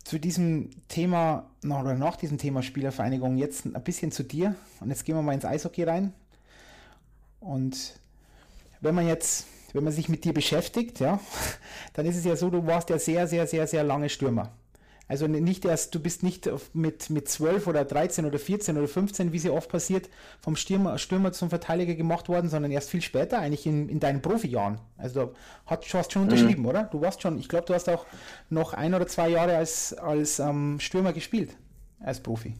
Zu 0.04 0.18
diesem 0.18 0.70
Thema, 0.88 1.50
oder 1.62 1.94
nach 1.94 2.16
diesem 2.16 2.38
Thema 2.38 2.62
Spielervereinigung, 2.62 3.36
jetzt 3.36 3.66
ein 3.66 3.84
bisschen 3.84 4.10
zu 4.10 4.24
dir. 4.24 4.56
Und 4.80 4.88
jetzt 4.88 5.04
gehen 5.04 5.14
wir 5.14 5.22
mal 5.22 5.34
ins 5.34 5.44
Eishockey 5.44 5.84
rein. 5.84 6.12
Und 7.40 7.98
wenn 8.80 8.94
man 8.94 9.06
jetzt, 9.06 9.46
wenn 9.74 9.84
man 9.84 9.92
sich 9.92 10.08
mit 10.08 10.24
dir 10.24 10.32
beschäftigt, 10.32 11.00
ja, 11.00 11.20
dann 11.94 12.06
ist 12.06 12.16
es 12.16 12.24
ja 12.24 12.36
so, 12.36 12.50
du 12.50 12.66
warst 12.66 12.90
ja 12.90 12.98
sehr, 12.98 13.26
sehr, 13.26 13.46
sehr, 13.46 13.66
sehr 13.66 13.84
lange 13.84 14.08
Stürmer. 14.08 14.52
Also 15.08 15.26
nicht 15.26 15.64
erst, 15.64 15.94
du 15.94 16.00
bist 16.00 16.22
nicht 16.22 16.50
mit, 16.74 17.08
mit 17.08 17.28
12 17.28 17.66
oder 17.66 17.86
13 17.86 18.26
oder 18.26 18.38
14 18.38 18.76
oder 18.76 18.86
15, 18.86 19.32
wie 19.32 19.38
sie 19.38 19.48
oft 19.48 19.70
passiert, 19.70 20.10
vom 20.38 20.54
Stürmer, 20.54 20.98
Stürmer 20.98 21.32
zum 21.32 21.48
Verteidiger 21.48 21.94
gemacht 21.94 22.28
worden, 22.28 22.50
sondern 22.50 22.70
erst 22.70 22.90
viel 22.90 23.00
später, 23.00 23.38
eigentlich 23.38 23.66
in, 23.66 23.88
in 23.88 24.00
deinen 24.00 24.20
Profijahren. 24.20 24.80
Also 24.98 25.26
du 25.26 25.34
hast, 25.64 25.94
hast 25.94 26.12
schon 26.12 26.22
unterschrieben, 26.22 26.62
mhm. 26.62 26.68
oder? 26.68 26.84
Du 26.84 27.00
warst 27.00 27.22
schon, 27.22 27.38
ich 27.38 27.48
glaube, 27.48 27.64
du 27.64 27.72
hast 27.72 27.88
auch 27.88 28.04
noch 28.50 28.74
ein 28.74 28.92
oder 28.92 29.06
zwei 29.06 29.30
Jahre 29.30 29.56
als, 29.56 29.94
als 29.94 30.40
ähm, 30.40 30.78
Stürmer 30.78 31.14
gespielt, 31.14 31.56
als 32.00 32.20
Profi. 32.20 32.54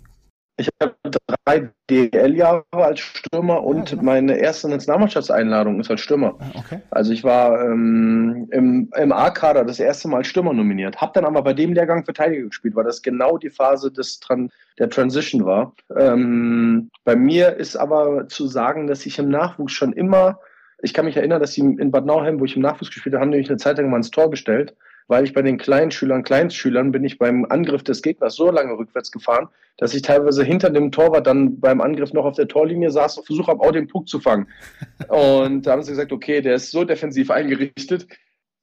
Ich 0.59 0.69
habe 0.83 0.97
drei 1.45 1.71
DL-Jahre 1.88 2.65
als 2.73 2.99
Stürmer 2.99 3.62
und 3.62 3.91
ja, 3.91 3.97
genau. 3.97 4.03
meine 4.03 4.37
erste 4.38 4.69
Nationalmannschaftseinladung 4.69 5.79
ist 5.79 5.88
als 5.88 6.00
Stürmer. 6.00 6.37
Ah, 6.41 6.59
okay. 6.59 6.81
Also 6.91 7.12
ich 7.12 7.23
war 7.23 7.65
ähm, 7.65 8.49
im, 8.50 8.91
im 8.97 9.12
A-Kader 9.12 9.65
das 9.65 9.79
erste 9.79 10.09
Mal 10.09 10.19
als 10.19 10.27
Stürmer 10.27 10.53
nominiert, 10.53 11.00
habe 11.00 11.12
dann 11.15 11.25
aber 11.25 11.43
bei 11.43 11.55
dem 11.55 11.75
Lehrgang 11.75 12.05
Verteidiger 12.05 12.49
gespielt, 12.49 12.75
weil 12.75 12.85
das 12.85 13.03
genau 13.03 13.38
die 13.38 13.50
Phase 13.50 13.93
des 13.93 14.19
Tran 14.19 14.50
der 14.81 14.91
Transition 14.91 15.47
war. 15.47 15.75
Ähm, 15.97 16.91
bei 17.05 17.15
mir 17.15 17.55
ist 17.57 17.77
aber 17.77 18.27
zu 18.27 18.49
sagen, 18.49 18.88
dass 18.88 19.07
ich 19.07 19.21
im 19.21 19.29
Nachwuchs 19.29 19.73
schon 19.73 19.93
immer, 19.93 20.41
ich 20.83 20.93
kann 20.93 21.05
mich 21.05 21.17
erinnern, 21.17 21.41
dass 21.41 21.53
sie 21.53 21.61
in 21.61 21.91
Bad 21.93 22.05
Nauheim, 22.05 22.41
wo 22.41 22.45
ich 22.45 22.57
im 22.57 22.62
Nachwuchs 22.62 22.91
gespielt 22.91 23.15
habe, 23.15 23.23
haben 23.23 23.31
nämlich 23.31 23.49
eine 23.49 23.59
Zeit 23.59 23.79
lang 23.79 23.91
mal 23.91 23.99
ins 23.99 24.11
Tor 24.11 24.29
bestellt 24.29 24.75
weil 25.09 25.25
ich 25.25 25.33
bei 25.33 25.43
den 25.43 25.59
kleinen 25.59 25.91
Schülern, 25.91 26.23
Kleinstschülern 26.23 26.93
bin 26.93 27.03
ich 27.03 27.19
beim 27.19 27.47
Angriff 27.47 27.83
des 27.83 28.03
Gegners 28.03 28.37
so 28.37 28.50
lange 28.50 28.77
rückwärts 28.79 29.11
gefahren, 29.11 29.49
dass 29.79 29.95
ich 29.95 30.03
teilweise 30.03 30.45
hinter 30.45 30.71
dem 30.71 30.93
Torwart 30.93 31.27
dann 31.27 31.59
beim 31.59 31.81
Angriff 31.81 32.12
noch 32.12 32.27
auf 32.27 32.37
der 32.37 32.47
Torlinie 32.47 32.91
saß 32.91 33.19
und 33.19 33.27
versucht 33.27 33.49
habe, 33.49 33.61
auch 33.61 33.73
den 33.73 33.88
Puck 33.88 34.09
zu 34.09 34.21
fangen. 34.21 34.49
Und 35.09 35.67
da 35.67 35.73
haben 35.73 35.83
sie 35.83 35.93
gesagt, 35.93 36.12
okay, 36.12 36.43
der 36.43 36.55
ist 36.55 36.71
so 36.71 36.85
defensiv 36.85 37.31
eingerichtet, 37.31 38.07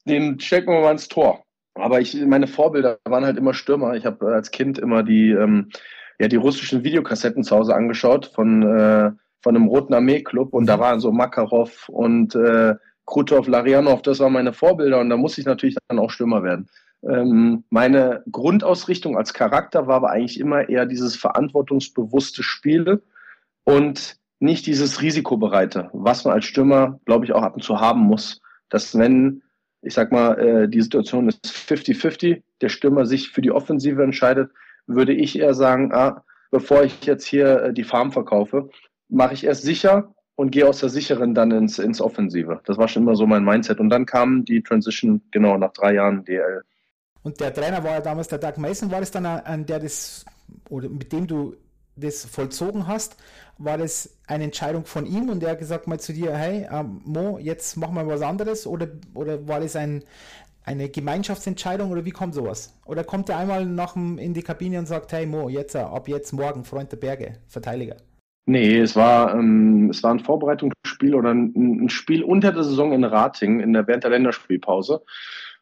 den 0.06 0.38
stecken 0.38 0.72
wir 0.72 0.80
mal 0.80 0.92
ins 0.92 1.08
Tor. 1.08 1.42
Aber 1.74 2.00
ich, 2.00 2.14
meine 2.14 2.46
Vorbilder 2.46 2.98
waren 3.04 3.24
halt 3.24 3.36
immer 3.36 3.52
Stürmer. 3.52 3.94
Ich 3.94 4.06
habe 4.06 4.32
als 4.32 4.50
Kind 4.50 4.78
immer 4.78 5.02
die, 5.02 5.30
ähm, 5.30 5.70
ja, 6.18 6.28
die 6.28 6.36
russischen 6.36 6.84
Videokassetten 6.84 7.44
zu 7.44 7.56
Hause 7.56 7.74
angeschaut 7.74 8.26
von, 8.34 8.62
äh, 8.62 9.10
von 9.42 9.56
einem 9.56 9.66
Roten 9.66 9.94
Armee-Club 9.94 10.54
und 10.54 10.66
da 10.66 10.78
waren 10.78 11.00
so 11.00 11.12
Makarov 11.12 11.88
und 11.88 12.34
äh, 12.34 12.74
Krutov, 13.06 13.46
Larianov, 13.46 14.02
das 14.02 14.18
waren 14.18 14.32
meine 14.32 14.52
Vorbilder 14.52 15.00
und 15.00 15.08
da 15.10 15.16
muss 15.16 15.38
ich 15.38 15.46
natürlich 15.46 15.76
dann 15.88 15.98
auch 15.98 16.10
Stürmer 16.10 16.42
werden. 16.42 16.68
Ähm, 17.02 17.64
meine 17.70 18.24
Grundausrichtung 18.30 19.16
als 19.16 19.32
Charakter 19.32 19.86
war 19.86 19.96
aber 19.96 20.10
eigentlich 20.10 20.40
immer 20.40 20.68
eher 20.68 20.86
dieses 20.86 21.16
verantwortungsbewusste 21.16 22.42
Spiel 22.42 23.02
und 23.64 24.16
nicht 24.40 24.66
dieses 24.66 25.00
Risikobereite, 25.00 25.88
was 25.92 26.24
man 26.24 26.34
als 26.34 26.44
Stürmer, 26.44 27.00
glaube 27.04 27.24
ich, 27.24 27.32
auch 27.32 27.42
ab 27.42 27.54
und 27.54 27.62
zu 27.62 27.80
haben 27.80 28.00
muss. 28.00 28.40
Dass 28.68 28.98
wenn, 28.98 29.42
ich 29.82 29.94
sag 29.94 30.10
mal, 30.10 30.38
äh, 30.38 30.68
die 30.68 30.82
Situation 30.82 31.28
ist 31.28 31.46
50-50, 31.46 32.42
der 32.60 32.68
Stürmer 32.68 33.06
sich 33.06 33.30
für 33.30 33.40
die 33.40 33.52
Offensive 33.52 34.02
entscheidet, 34.02 34.50
würde 34.86 35.14
ich 35.14 35.38
eher 35.38 35.54
sagen, 35.54 35.92
ah, 35.92 36.24
bevor 36.50 36.82
ich 36.82 37.04
jetzt 37.06 37.24
hier 37.24 37.62
äh, 37.62 37.72
die 37.72 37.84
Farm 37.84 38.12
verkaufe, 38.12 38.68
mache 39.08 39.34
ich 39.34 39.44
erst 39.44 39.62
sicher 39.62 40.14
und 40.36 40.50
gehe 40.50 40.68
aus 40.68 40.80
der 40.80 40.90
sicheren 40.90 41.34
dann 41.34 41.50
ins, 41.50 41.78
ins 41.78 42.00
Offensive. 42.00 42.60
Das 42.64 42.78
war 42.78 42.88
schon 42.88 43.02
immer 43.02 43.16
so 43.16 43.26
mein 43.26 43.44
Mindset. 43.44 43.80
Und 43.80 43.90
dann 43.90 44.06
kam 44.06 44.44
die 44.44 44.62
Transition, 44.62 45.22
genau, 45.30 45.56
nach 45.56 45.72
drei 45.72 45.94
Jahren 45.94 46.24
DL. 46.24 46.62
Und 47.22 47.40
der 47.40 47.52
Trainer 47.52 47.82
war 47.82 47.92
ja 47.92 48.00
damals 48.00 48.28
der 48.28 48.38
Doug 48.38 48.58
Mason. 48.58 48.90
War 48.90 49.00
das 49.00 49.10
dann 49.10 49.26
an 49.26 49.66
der 49.66 49.80
das, 49.80 50.24
oder 50.68 50.88
mit 50.88 51.12
dem 51.12 51.26
du 51.26 51.56
das 51.96 52.26
vollzogen 52.26 52.86
hast, 52.86 53.16
war 53.58 53.78
das 53.78 54.18
eine 54.26 54.44
Entscheidung 54.44 54.84
von 54.84 55.06
ihm 55.06 55.30
und 55.30 55.40
der 55.40 55.52
hat 55.52 55.58
gesagt 55.58 55.86
mal 55.86 55.98
zu 55.98 56.12
dir, 56.12 56.36
hey, 56.36 56.68
ähm, 56.70 57.00
Mo, 57.04 57.38
jetzt 57.38 57.76
machen 57.76 57.94
wir 57.94 58.06
was 58.06 58.20
anderes 58.20 58.66
oder, 58.66 58.88
oder 59.14 59.48
war 59.48 59.60
das 59.60 59.76
ein, 59.76 60.04
eine 60.62 60.90
Gemeinschaftsentscheidung 60.90 61.90
oder 61.90 62.04
wie 62.04 62.10
kommt 62.10 62.34
sowas? 62.34 62.74
Oder 62.84 63.02
kommt 63.02 63.30
er 63.30 63.38
einmal 63.38 63.64
nach 63.64 63.94
dem, 63.94 64.18
in 64.18 64.34
die 64.34 64.42
Kabine 64.42 64.78
und 64.78 64.86
sagt, 64.86 65.10
hey 65.12 65.24
Mo, 65.24 65.48
jetzt 65.48 65.74
ab 65.74 66.06
jetzt 66.06 66.32
morgen 66.32 66.64
Freund 66.64 66.92
der 66.92 66.98
Berge, 66.98 67.38
Verteidiger? 67.48 67.96
Nee, 68.48 68.78
es 68.78 68.94
war, 68.94 69.34
ähm, 69.34 69.90
es 69.90 70.04
war 70.04 70.12
ein 70.12 70.20
Vorbereitungsspiel 70.20 71.16
oder 71.16 71.30
ein, 71.30 71.52
ein, 71.56 71.88
Spiel 71.88 72.22
unter 72.22 72.52
der 72.52 72.62
Saison 72.62 72.92
in 72.92 73.02
Rating 73.02 73.58
in 73.58 73.72
der, 73.72 73.88
während 73.88 74.04
der 74.04 74.12
Länderspielpause. 74.12 75.02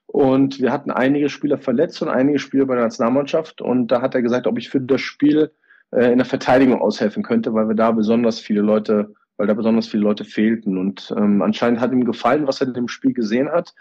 Und 0.07 0.61
wir 0.61 0.71
hatten 0.71 0.91
einige 0.91 1.31
Spieler 1.31 1.57
verletzt 1.57 2.03
und 2.03 2.11
einige 2.11 2.39
Spieler 2.39 2.67
bei 2.67 2.75
der 2.75 2.85
Nationalmannschaft. 2.85 3.63
Und 3.63 3.89
da 3.89 4.03
hat 4.03 4.15
er 4.15 4.21
gesagt, 4.21 4.47
ob 4.47 4.59
ich 4.59 4.69
für 4.69 4.83
das 4.83 5.01
Spiel 5.01 5.51
äh, 5.93 6.13
in 6.13 6.19
der 6.19 6.27
Verteidigung 6.27 6.79
aushelfen 6.83 7.23
könnte, 7.23 7.55
weil 7.55 7.69
wir 7.69 7.75
da 7.75 7.91
besonders 7.91 8.39
viele 8.39 8.61
Leute, 8.61 9.15
weil 9.39 9.47
da 9.47 9.55
besonders 9.55 9.89
viele 9.89 10.03
Leute 10.03 10.27
fehlten. 10.27 10.77
Und 10.77 11.13
ähm, 11.17 11.41
anscheinend 11.41 11.81
hat 11.81 11.91
ihm 11.91 12.05
gefallen, 12.05 12.47
was 12.47 12.61
er 12.61 12.67
in 12.67 12.75
dem 12.75 12.89
Spiel 12.89 13.15
gesehen 13.15 13.49
hat. 13.49 13.75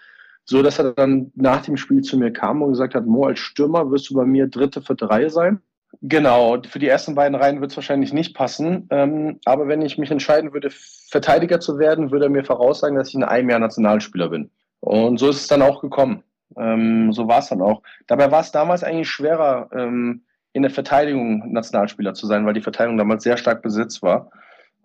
So 0.45 0.61
dass 0.61 0.79
er 0.79 0.93
dann 0.93 1.31
nach 1.35 1.61
dem 1.61 1.75
Spiel 1.75 2.01
zu 2.03 2.17
mir 2.17 2.31
kam 2.31 2.61
und 2.61 2.71
gesagt 2.71 2.95
hat, 2.95 3.05
Mo, 3.05 3.25
als 3.25 3.39
Stürmer 3.39 3.91
wirst 3.91 4.09
du 4.09 4.13
bei 4.13 4.25
mir 4.25 4.47
Dritte 4.47 4.81
für 4.81 4.95
drei 4.95 5.27
sein. 5.27 5.61
Genau, 6.01 6.61
für 6.67 6.79
die 6.79 6.87
ersten 6.87 7.15
beiden 7.15 7.35
Reihen 7.35 7.61
wird 7.61 7.71
es 7.71 7.77
wahrscheinlich 7.77 8.13
nicht 8.13 8.35
passen. 8.35 8.87
Ähm, 8.89 9.39
aber 9.45 9.67
wenn 9.67 9.81
ich 9.81 9.97
mich 9.97 10.11
entscheiden 10.11 10.53
würde, 10.53 10.69
Verteidiger 10.71 11.59
zu 11.59 11.77
werden, 11.77 12.11
würde 12.11 12.25
er 12.25 12.31
mir 12.31 12.43
voraussagen, 12.43 12.97
dass 12.97 13.09
ich 13.09 13.15
in 13.15 13.23
einem 13.23 13.49
Jahr 13.49 13.59
Nationalspieler 13.59 14.29
bin. 14.29 14.49
Und 14.79 15.17
so 15.17 15.29
ist 15.29 15.37
es 15.37 15.47
dann 15.47 15.61
auch 15.61 15.81
gekommen. 15.81 16.23
Ähm, 16.57 17.13
so 17.13 17.27
war 17.27 17.39
es 17.39 17.47
dann 17.47 17.61
auch. 17.61 17.81
Dabei 18.07 18.31
war 18.31 18.41
es 18.41 18.51
damals 18.51 18.83
eigentlich 18.83 19.09
schwerer, 19.09 19.69
ähm, 19.73 20.23
in 20.51 20.61
der 20.61 20.71
Verteidigung 20.71 21.51
Nationalspieler 21.51 22.13
zu 22.13 22.27
sein, 22.27 22.45
weil 22.45 22.53
die 22.53 22.61
Verteidigung 22.61 22.97
damals 22.97 23.23
sehr 23.23 23.37
stark 23.37 23.61
besetzt 23.61 24.03
war. 24.03 24.29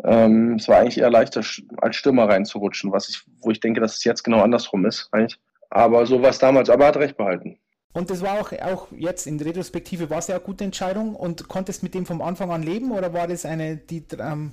Ähm, 0.05 0.55
es 0.55 0.69
war 0.69 0.79
eigentlich 0.79 0.99
eher 0.99 1.11
leichter, 1.11 1.43
als 1.79 1.97
Stürmer 1.97 2.29
reinzurutschen, 2.29 2.93
was 2.93 3.09
ich, 3.09 3.23
wo 3.43 3.51
ich 3.51 3.61
denke, 3.61 3.81
dass 3.81 3.97
es 3.97 4.05
jetzt 4.05 4.23
genau 4.23 4.41
andersrum 4.41 4.87
ist, 4.87 5.09
eigentlich. 5.13 5.39
Aber 5.71 6.07
so 6.07 6.23
war 6.23 6.31
es 6.31 6.39
damals. 6.39 6.71
Aber 6.71 6.85
er 6.85 6.89
hat 6.89 6.97
recht 6.97 7.17
behalten. 7.17 7.59
Und 7.99 8.11
das 8.11 8.23
war 8.23 8.41
auch, 8.41 8.53
auch 8.53 8.87
jetzt 8.97 9.27
in 9.27 9.41
Retrospektive, 9.41 10.09
war 10.09 10.19
es 10.19 10.29
ja 10.29 10.37
eine 10.37 10.45
gute 10.45 10.63
Entscheidung 10.63 11.17
und 11.17 11.49
konntest 11.49 11.83
mit 11.83 11.95
dem 11.95 12.07
vom 12.07 12.23
Anfang 12.23 12.53
an 12.53 12.63
leben 12.63 12.93
oder 12.93 13.13
war 13.13 13.27
das 13.27 13.45
eine, 13.45 13.77
die, 13.77 14.05
ähm, 14.21 14.53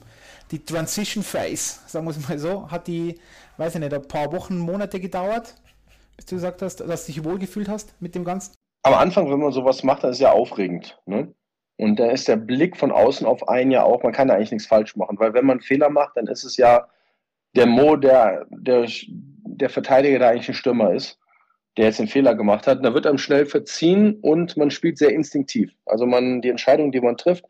die 0.50 0.66
Transition 0.66 1.24
Phase, 1.24 1.80
sagen 1.86 2.08
wir 2.08 2.10
es 2.10 2.28
mal 2.28 2.40
so, 2.40 2.72
hat 2.72 2.88
die, 2.88 3.20
weiß 3.58 3.76
ich 3.76 3.82
nicht, 3.82 3.94
ein 3.94 4.08
paar 4.08 4.32
Wochen, 4.34 4.58
Monate 4.58 5.00
gedauert, 5.00 5.54
bis 6.18 6.26
du 6.26 6.38
gesagt 6.38 6.64
hast, 6.64 6.78
dass 6.78 7.06
du 7.06 7.12
dich 7.12 7.24
wohlgefühlt 7.24 7.70
hast 7.70 7.94
mit 8.02 8.16
dem 8.16 8.24
Ganzen? 8.26 8.56
Am 8.82 8.96
Anfang, 8.96 9.30
wenn 9.30 9.40
man 9.40 9.52
sowas 9.52 9.84
macht, 9.84 10.04
dann 10.04 10.10
ist 10.10 10.22
ja 10.22 10.32
aufregend. 10.32 11.00
Ne? 11.06 11.32
Und 11.78 11.98
da 12.00 12.10
ist 12.10 12.28
der 12.28 12.38
Blick 12.38 12.76
von 12.76 12.92
außen 12.92 13.28
auf 13.28 13.48
einen 13.48 13.70
ja 13.70 13.84
auch, 13.84 14.02
man 14.02 14.12
kann 14.12 14.28
da 14.28 14.34
eigentlich 14.34 14.54
nichts 14.54 14.68
falsch 14.68 14.96
machen, 14.96 15.20
weil 15.20 15.36
wenn 15.36 15.46
man 15.46 15.62
Fehler 15.62 15.92
macht, 15.92 16.18
dann 16.18 16.26
ist 16.26 16.46
es 16.46 16.58
ja 16.58 16.88
der 17.56 17.68
Mo, 17.68 17.96
der, 17.96 18.48
der, 18.50 18.90
der 19.44 19.70
Verteidiger, 19.70 20.18
der 20.18 20.30
eigentlich 20.30 20.50
ein 20.50 20.56
Stürmer 20.56 20.96
ist 20.96 21.20
der 21.78 21.86
jetzt 21.86 22.00
den 22.00 22.08
Fehler 22.08 22.36
gemacht 22.36 22.68
hat. 22.68 22.84
Da 22.84 22.94
wird 22.94 23.06
einem 23.06 23.18
schnell 23.18 23.46
verziehen 23.46 24.20
und 24.22 24.58
man 24.58 24.72
spielt 24.72 24.98
sehr 24.98 25.12
instinktiv. 25.12 25.72
Also 25.86 26.06
man, 26.06 26.42
die 26.42 26.50
Entscheidungen, 26.50 26.92
die 26.92 27.02
man 27.02 27.18
trifft, 27.18 27.46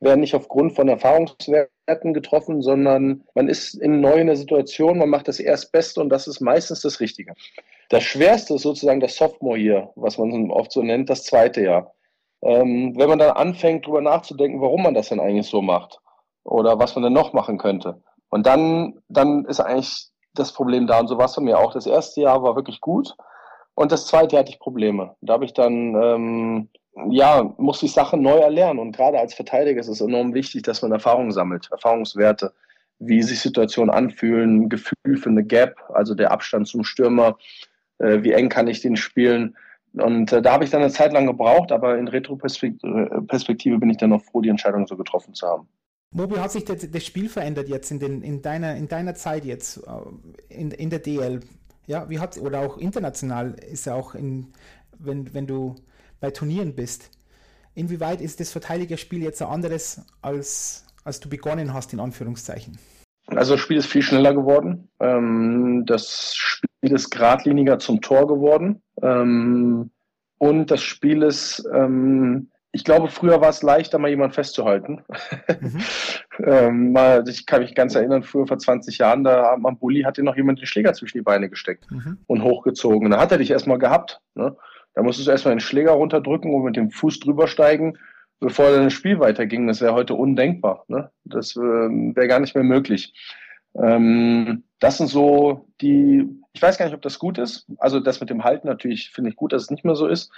werden 0.00 0.20
nicht 0.20 0.34
aufgrund 0.34 0.74
von 0.74 0.88
Erfahrungswerten 0.88 2.14
getroffen, 2.14 2.62
sondern 2.62 3.24
man 3.34 3.48
ist 3.48 3.74
in 3.74 4.00
neu 4.00 4.14
in 4.14 4.26
der 4.26 4.36
Situation, 4.36 4.98
man 4.98 5.08
macht 5.08 5.28
das 5.28 5.40
Erstbeste 5.40 6.00
und 6.00 6.08
das 6.10 6.26
ist 6.26 6.40
meistens 6.40 6.82
das 6.82 7.00
Richtige. 7.00 7.34
Das 7.88 8.02
Schwerste 8.02 8.54
ist 8.54 8.62
sozusagen 8.62 9.00
das 9.00 9.16
Sophomore 9.16 9.58
hier, 9.58 9.90
was 9.96 10.18
man 10.18 10.50
oft 10.50 10.72
so 10.72 10.82
nennt, 10.82 11.10
das 11.10 11.24
zweite 11.24 11.62
Jahr. 11.62 11.94
Ähm, 12.42 12.94
wenn 12.96 13.08
man 13.08 13.18
dann 13.18 13.30
anfängt, 13.30 13.86
darüber 13.86 14.00
nachzudenken, 14.00 14.60
warum 14.60 14.82
man 14.82 14.94
das 14.94 15.08
denn 15.08 15.20
eigentlich 15.20 15.46
so 15.46 15.62
macht 15.62 16.00
oder 16.44 16.78
was 16.78 16.94
man 16.94 17.04
denn 17.04 17.12
noch 17.12 17.32
machen 17.32 17.58
könnte. 17.58 18.02
Und 18.28 18.46
dann, 18.46 19.00
dann 19.08 19.44
ist 19.46 19.60
eigentlich 19.60 20.08
das 20.34 20.52
Problem 20.52 20.86
da 20.86 21.00
und 21.00 21.08
so 21.08 21.18
war 21.18 21.26
es 21.26 21.36
bei 21.36 21.42
mir 21.42 21.58
auch. 21.58 21.72
Das 21.72 21.86
erste 21.86 22.20
Jahr 22.20 22.42
war 22.42 22.56
wirklich 22.56 22.80
gut. 22.80 23.14
Und 23.74 23.92
das 23.92 24.06
zweite 24.06 24.38
hatte 24.38 24.50
ich 24.50 24.58
Probleme. 24.58 25.16
Da 25.20 25.34
habe 25.34 25.44
ich 25.44 25.52
dann, 25.52 25.94
ähm, 25.94 26.68
ja, 27.10 27.54
musste 27.58 27.86
ich 27.86 27.92
Sachen 27.92 28.22
neu 28.22 28.38
erlernen. 28.38 28.78
Und 28.78 28.96
gerade 28.96 29.18
als 29.18 29.34
Verteidiger 29.34 29.80
ist 29.80 29.88
es 29.88 30.00
enorm 30.00 30.34
wichtig, 30.34 30.62
dass 30.62 30.82
man 30.82 30.92
Erfahrungen 30.92 31.32
sammelt, 31.32 31.68
Erfahrungswerte, 31.70 32.52
wie 33.00 33.22
sich 33.22 33.40
Situationen 33.40 33.92
anfühlen, 33.92 34.68
Gefühl 34.68 35.16
für 35.16 35.30
eine 35.30 35.44
Gap, 35.44 35.76
also 35.92 36.14
der 36.14 36.30
Abstand 36.30 36.68
zum 36.68 36.84
Stürmer, 36.84 37.36
äh, 37.98 38.22
wie 38.22 38.32
eng 38.32 38.48
kann 38.48 38.68
ich 38.68 38.80
den 38.80 38.96
spielen. 38.96 39.56
Und 39.94 40.32
äh, 40.32 40.42
da 40.42 40.52
habe 40.52 40.64
ich 40.64 40.70
dann 40.70 40.82
eine 40.82 40.90
Zeit 40.90 41.12
lang 41.12 41.26
gebraucht, 41.26 41.72
aber 41.72 41.98
in 41.98 42.08
Retroperspektive 42.08 43.78
bin 43.78 43.90
ich 43.90 43.96
dann 43.96 44.10
noch 44.10 44.22
froh, 44.22 44.40
die 44.40 44.48
Entscheidung 44.48 44.86
so 44.86 44.96
getroffen 44.96 45.34
zu 45.34 45.46
haben. 45.46 45.68
Mobi, 46.10 46.38
hat 46.38 46.52
sich 46.52 46.64
das, 46.64 46.88
das, 46.88 47.04
Spiel 47.04 47.28
verändert 47.28 47.68
jetzt 47.68 47.90
in, 47.90 47.98
den, 47.98 48.22
in, 48.22 48.40
deiner, 48.40 48.76
in 48.76 48.86
deiner 48.86 49.14
Zeit 49.16 49.44
jetzt 49.44 49.78
äh, 49.78 50.54
in, 50.54 50.70
in 50.70 50.90
der 50.90 51.00
DL? 51.00 51.40
Ja, 51.86 52.08
wie 52.08 52.18
hat 52.18 52.38
oder 52.38 52.60
auch 52.60 52.78
international 52.78 53.54
ist 53.70 53.86
ja 53.86 53.94
auch 53.94 54.14
in, 54.14 54.52
wenn, 54.98 55.32
wenn 55.34 55.46
du 55.46 55.76
bei 56.20 56.30
Turnieren 56.30 56.74
bist. 56.74 57.10
Inwieweit 57.74 58.20
ist 58.20 58.40
das 58.40 58.50
Verteidigerspiel 58.50 59.22
jetzt 59.22 59.42
ein 59.42 59.48
anderes, 59.48 60.02
als, 60.22 60.86
als 61.04 61.20
du 61.20 61.28
begonnen 61.28 61.74
hast, 61.74 61.92
in 61.92 62.00
Anführungszeichen? 62.00 62.78
Also 63.26 63.54
das 63.54 63.60
Spiel 63.60 63.78
ist 63.78 63.86
viel 63.86 64.02
schneller 64.02 64.34
geworden. 64.34 64.88
Ähm, 65.00 65.84
das 65.86 66.34
Spiel 66.34 66.92
ist 66.92 67.10
geradliniger 67.10 67.78
zum 67.78 68.00
Tor 68.00 68.26
geworden. 68.26 68.82
Ähm, 69.02 69.90
und 70.38 70.70
das 70.70 70.82
Spiel 70.82 71.22
ist, 71.22 71.66
ähm, 71.72 72.50
ich 72.72 72.84
glaube, 72.84 73.08
früher 73.08 73.40
war 73.40 73.48
es 73.48 73.62
leichter, 73.62 73.98
mal 73.98 74.10
jemanden 74.10 74.34
festzuhalten. 74.34 75.04
Mhm. 75.60 75.80
ähm, 76.42 76.92
mal, 76.92 77.24
ich 77.28 77.46
kann 77.46 77.62
mich 77.62 77.74
ganz 77.74 77.94
erinnern, 77.94 78.22
früher 78.22 78.46
vor 78.46 78.58
20 78.58 78.98
Jahren, 78.98 79.24
da 79.24 79.52
am 79.52 79.78
Bulli 79.78 80.02
hat 80.02 80.16
dir 80.16 80.24
noch 80.24 80.36
jemand 80.36 80.58
den 80.58 80.66
Schläger 80.66 80.92
zwischen 80.92 81.18
die 81.18 81.22
Beine 81.22 81.48
gesteckt 81.48 81.90
mhm. 81.90 82.18
und 82.26 82.42
hochgezogen. 82.42 83.10
Da 83.10 83.20
hat 83.20 83.32
er 83.32 83.38
dich 83.38 83.50
erstmal 83.50 83.78
gehabt. 83.78 84.20
Ne? 84.34 84.56
Da 84.94 85.02
musstest 85.02 85.28
du 85.28 85.32
erstmal 85.32 85.54
den 85.54 85.60
Schläger 85.60 85.92
runterdrücken 85.92 86.54
und 86.54 86.64
mit 86.64 86.76
dem 86.76 86.90
Fuß 86.90 87.20
drüber 87.20 87.46
steigen, 87.46 87.98
bevor 88.40 88.70
dann 88.70 88.84
das 88.84 88.92
Spiel 88.92 89.20
weiterging. 89.20 89.66
Das 89.66 89.80
wäre 89.80 89.94
heute 89.94 90.14
undenkbar. 90.14 90.84
Ne? 90.88 91.10
Das 91.24 91.56
äh, 91.56 91.60
wäre 91.60 92.28
gar 92.28 92.40
nicht 92.40 92.54
mehr 92.54 92.64
möglich. 92.64 93.14
Ähm, 93.76 94.64
das 94.80 94.98
sind 94.98 95.08
so 95.08 95.68
die, 95.80 96.28
ich 96.52 96.62
weiß 96.62 96.78
gar 96.78 96.86
nicht, 96.86 96.94
ob 96.94 97.02
das 97.02 97.18
gut 97.18 97.38
ist. 97.38 97.66
Also 97.78 98.00
das 98.00 98.20
mit 98.20 98.30
dem 98.30 98.44
Halten 98.44 98.66
natürlich 98.66 99.10
finde 99.10 99.30
ich 99.30 99.36
gut, 99.36 99.52
dass 99.52 99.62
es 99.62 99.70
nicht 99.70 99.84
mehr 99.84 99.96
so 99.96 100.06
ist. 100.06 100.32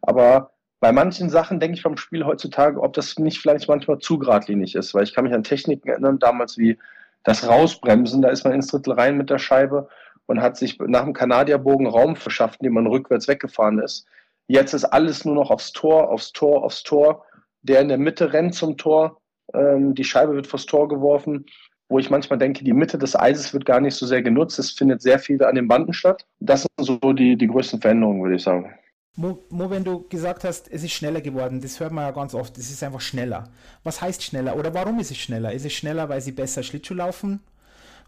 Aber 0.00 0.52
bei 0.80 0.92
manchen 0.92 1.28
Sachen 1.28 1.60
denke 1.60 1.76
ich 1.76 1.82
vom 1.82 1.96
Spiel 1.96 2.24
heutzutage, 2.24 2.80
ob 2.80 2.92
das 2.92 3.18
nicht 3.18 3.40
vielleicht 3.40 3.68
manchmal 3.68 3.98
zu 3.98 4.18
geradlinig 4.18 4.74
ist, 4.74 4.94
weil 4.94 5.04
ich 5.04 5.14
kann 5.14 5.24
mich 5.24 5.34
an 5.34 5.42
Techniken 5.42 5.88
erinnern, 5.88 6.18
damals 6.18 6.56
wie 6.56 6.78
das 7.24 7.48
Rausbremsen, 7.48 8.22
da 8.22 8.28
ist 8.28 8.44
man 8.44 8.54
ins 8.54 8.68
Drittel 8.68 8.92
rein 8.92 9.16
mit 9.16 9.28
der 9.28 9.38
Scheibe 9.38 9.88
und 10.26 10.40
hat 10.40 10.56
sich 10.56 10.78
nach 10.78 11.04
dem 11.04 11.14
Kanadierbogen 11.14 11.86
Raum 11.86 12.16
verschafft, 12.16 12.60
indem 12.60 12.74
man 12.74 12.86
rückwärts 12.86 13.28
weggefahren 13.28 13.80
ist. 13.80 14.06
Jetzt 14.46 14.72
ist 14.72 14.84
alles 14.84 15.24
nur 15.24 15.34
noch 15.34 15.50
aufs 15.50 15.72
Tor, 15.72 16.10
aufs 16.10 16.32
Tor, 16.32 16.64
aufs 16.64 16.82
Tor. 16.82 17.24
Der 17.62 17.80
in 17.80 17.88
der 17.88 17.98
Mitte 17.98 18.32
rennt 18.32 18.54
zum 18.54 18.76
Tor, 18.76 19.20
ähm, 19.52 19.94
die 19.94 20.04
Scheibe 20.04 20.34
wird 20.34 20.46
vors 20.46 20.66
Tor 20.66 20.88
geworfen, 20.88 21.44
wo 21.88 21.98
ich 21.98 22.08
manchmal 22.08 22.38
denke, 22.38 22.64
die 22.64 22.72
Mitte 22.72 22.98
des 22.98 23.16
Eises 23.16 23.52
wird 23.52 23.64
gar 23.64 23.80
nicht 23.80 23.94
so 23.94 24.06
sehr 24.06 24.22
genutzt. 24.22 24.58
Es 24.58 24.70
findet 24.70 25.02
sehr 25.02 25.18
viel 25.18 25.42
an 25.42 25.54
den 25.54 25.68
Banden 25.68 25.92
statt. 25.92 26.24
Das 26.40 26.62
sind 26.62 26.72
so 26.78 27.12
die, 27.12 27.36
die 27.36 27.46
größten 27.46 27.80
Veränderungen, 27.80 28.22
würde 28.22 28.36
ich 28.36 28.42
sagen. 28.42 28.74
Mo, 29.18 29.42
Mo, 29.50 29.68
wenn 29.68 29.82
du 29.82 30.06
gesagt 30.08 30.44
hast, 30.44 30.70
es 30.70 30.84
ist 30.84 30.92
schneller 30.92 31.20
geworden, 31.20 31.60
das 31.60 31.80
hört 31.80 31.90
man 31.90 32.04
ja 32.04 32.12
ganz 32.12 32.34
oft, 32.34 32.56
es 32.56 32.70
ist 32.70 32.84
einfach 32.84 33.00
schneller. 33.00 33.50
Was 33.82 34.00
heißt 34.00 34.22
schneller 34.22 34.54
oder 34.56 34.72
warum 34.74 35.00
ist 35.00 35.10
es 35.10 35.16
schneller? 35.16 35.52
Ist 35.52 35.66
es 35.66 35.72
schneller, 35.72 36.08
weil 36.08 36.20
sie 36.20 36.30
besser 36.30 36.62
Schlittschuh 36.62 36.94
laufen? 36.94 37.40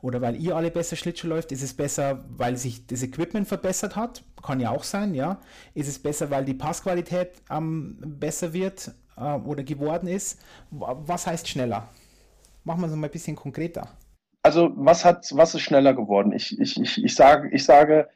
Oder 0.02 0.20
weil 0.20 0.36
ihr 0.36 0.54
alle 0.54 0.70
besser 0.70 0.94
Schlittschuh 0.94 1.26
läuft? 1.26 1.50
Ist 1.50 1.64
es 1.64 1.74
besser, 1.74 2.24
weil 2.28 2.56
sich 2.56 2.86
das 2.86 3.02
Equipment 3.02 3.48
verbessert 3.48 3.96
hat? 3.96 4.22
Kann 4.40 4.60
ja 4.60 4.70
auch 4.70 4.84
sein, 4.84 5.14
ja. 5.14 5.40
Ist 5.74 5.88
es 5.88 5.98
besser, 5.98 6.30
weil 6.30 6.44
die 6.44 6.54
Passqualität 6.54 7.32
ähm, 7.50 7.98
besser 8.00 8.52
wird 8.52 8.92
äh, 9.16 9.34
oder 9.34 9.64
geworden 9.64 10.06
ist? 10.06 10.38
Was 10.70 11.26
heißt 11.26 11.48
schneller? 11.48 11.88
Machen 12.62 12.82
wir 12.82 12.86
es 12.86 12.94
mal 12.94 13.08
ein 13.08 13.10
bisschen 13.10 13.34
konkreter. 13.34 13.88
Also, 14.44 14.70
was 14.76 15.04
hat, 15.04 15.26
was 15.32 15.56
ist 15.56 15.62
schneller 15.62 15.92
geworden? 15.92 16.30
Ich, 16.32 16.56
ich, 16.60 16.80
ich, 16.80 17.02
ich, 17.02 17.14
sage, 17.16 17.50
ich 17.50 17.64
sage, 17.64 18.08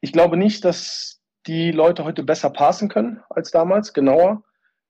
ich 0.00 0.12
glaube 0.12 0.36
nicht, 0.36 0.64
dass 0.64 1.19
die 1.46 1.72
Leute 1.72 2.04
heute 2.04 2.22
besser 2.22 2.50
passen 2.50 2.88
können 2.88 3.20
als 3.30 3.50
damals, 3.50 3.92
genauer. 3.92 4.42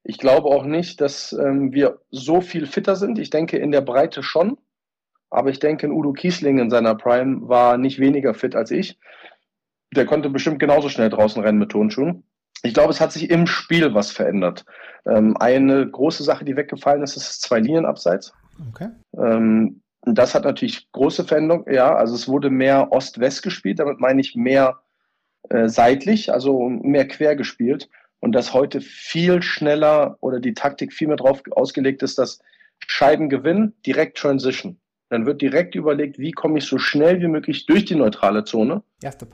Ich 0.03 0.19
glaube 0.19 0.49
auch 0.49 0.65
nicht, 0.65 1.01
dass 1.01 1.33
ähm, 1.33 1.73
wir 1.73 2.01
so 2.11 2.41
viel 2.41 2.67
fitter 2.67 2.97
sind. 2.97 3.19
Ich 3.19 3.31
denke 3.31 3.59
in 3.59 3.71
der 3.73 3.83
Breite 3.83 4.23
schon. 4.23 4.59
Aber 5.31 5.51
ich 5.51 5.61
denke, 5.61 5.89
Udo 5.89 6.13
Kiesling 6.13 6.59
in 6.59 6.71
seiner 6.71 6.97
Prime 6.97 7.49
war 7.49 7.77
nicht 7.77 8.01
weniger 8.01 8.35
fit 8.35 8.57
als 8.57 8.71
ich. 8.71 8.99
Der 9.95 10.07
konnte 10.07 10.29
bestimmt 10.29 10.59
genauso 10.59 10.89
schnell 10.89 11.09
draußen 11.09 11.43
rennen 11.43 11.59
mit 11.59 11.71
Tonschuhen. 11.71 12.25
Ich 12.63 12.75
glaube, 12.75 12.91
es 12.91 13.01
hat 13.01 13.13
sich 13.13 13.31
im 13.31 13.47
Spiel 13.47 13.95
was 13.95 14.11
verändert. 14.11 14.65
Ähm, 15.07 15.37
eine 15.37 15.89
große 15.89 16.25
Sache, 16.25 16.45
die 16.45 16.57
weggefallen 16.57 17.03
ist, 17.03 17.17
ist 17.17 17.43
zwei 17.43 17.61
Linien 17.61 17.87
abseits. 17.87 18.33
Okay. 18.71 18.89
Ähm, 19.17 19.83
das 20.03 20.35
hat 20.35 20.45
natürlich 20.45 20.91
große 20.93 21.25
Veränderungen. 21.25 21.73
Ja, 21.73 21.95
also 21.95 22.15
es 22.15 22.29
wurde 22.29 22.51
mehr 22.51 22.93
Ost-West 22.93 23.43
gespielt. 23.43 23.79
Damit 23.79 24.01
meine 24.01 24.21
ich 24.21 24.35
mehr 24.35 24.81
äh, 25.49 25.69
seitlich, 25.69 26.33
also 26.33 26.69
mehr 26.69 27.09
quer 27.09 27.37
gespielt. 27.37 27.89
Und 28.21 28.33
dass 28.33 28.53
heute 28.53 28.83
viel 28.83 29.43
schneller 29.43 30.19
oder 30.21 30.41
die 30.41 30.53
Taktik 30.53 30.93
viel 30.93 31.09
mehr 31.09 31.17
darauf 31.17 31.43
ausgelegt 31.53 32.03
ist, 32.03 32.19
dass 32.19 32.41
Scheiben 32.87 33.31
gewinnen, 33.31 33.75
direkt 33.87 34.19
Transition. 34.19 34.79
Dann 35.09 35.27
wird 35.27 35.41
direkt 35.41 35.75
überlegt, 35.75 36.19
wie 36.19 36.33
komme 36.33 36.59
ich 36.59 36.65
so 36.65 36.79
schnell 36.79 37.21
wie 37.21 37.29
möglich 37.29 37.67
durch 37.67 37.85
die 37.85 37.95
neutrale 37.95 38.45
Zone 38.45 38.83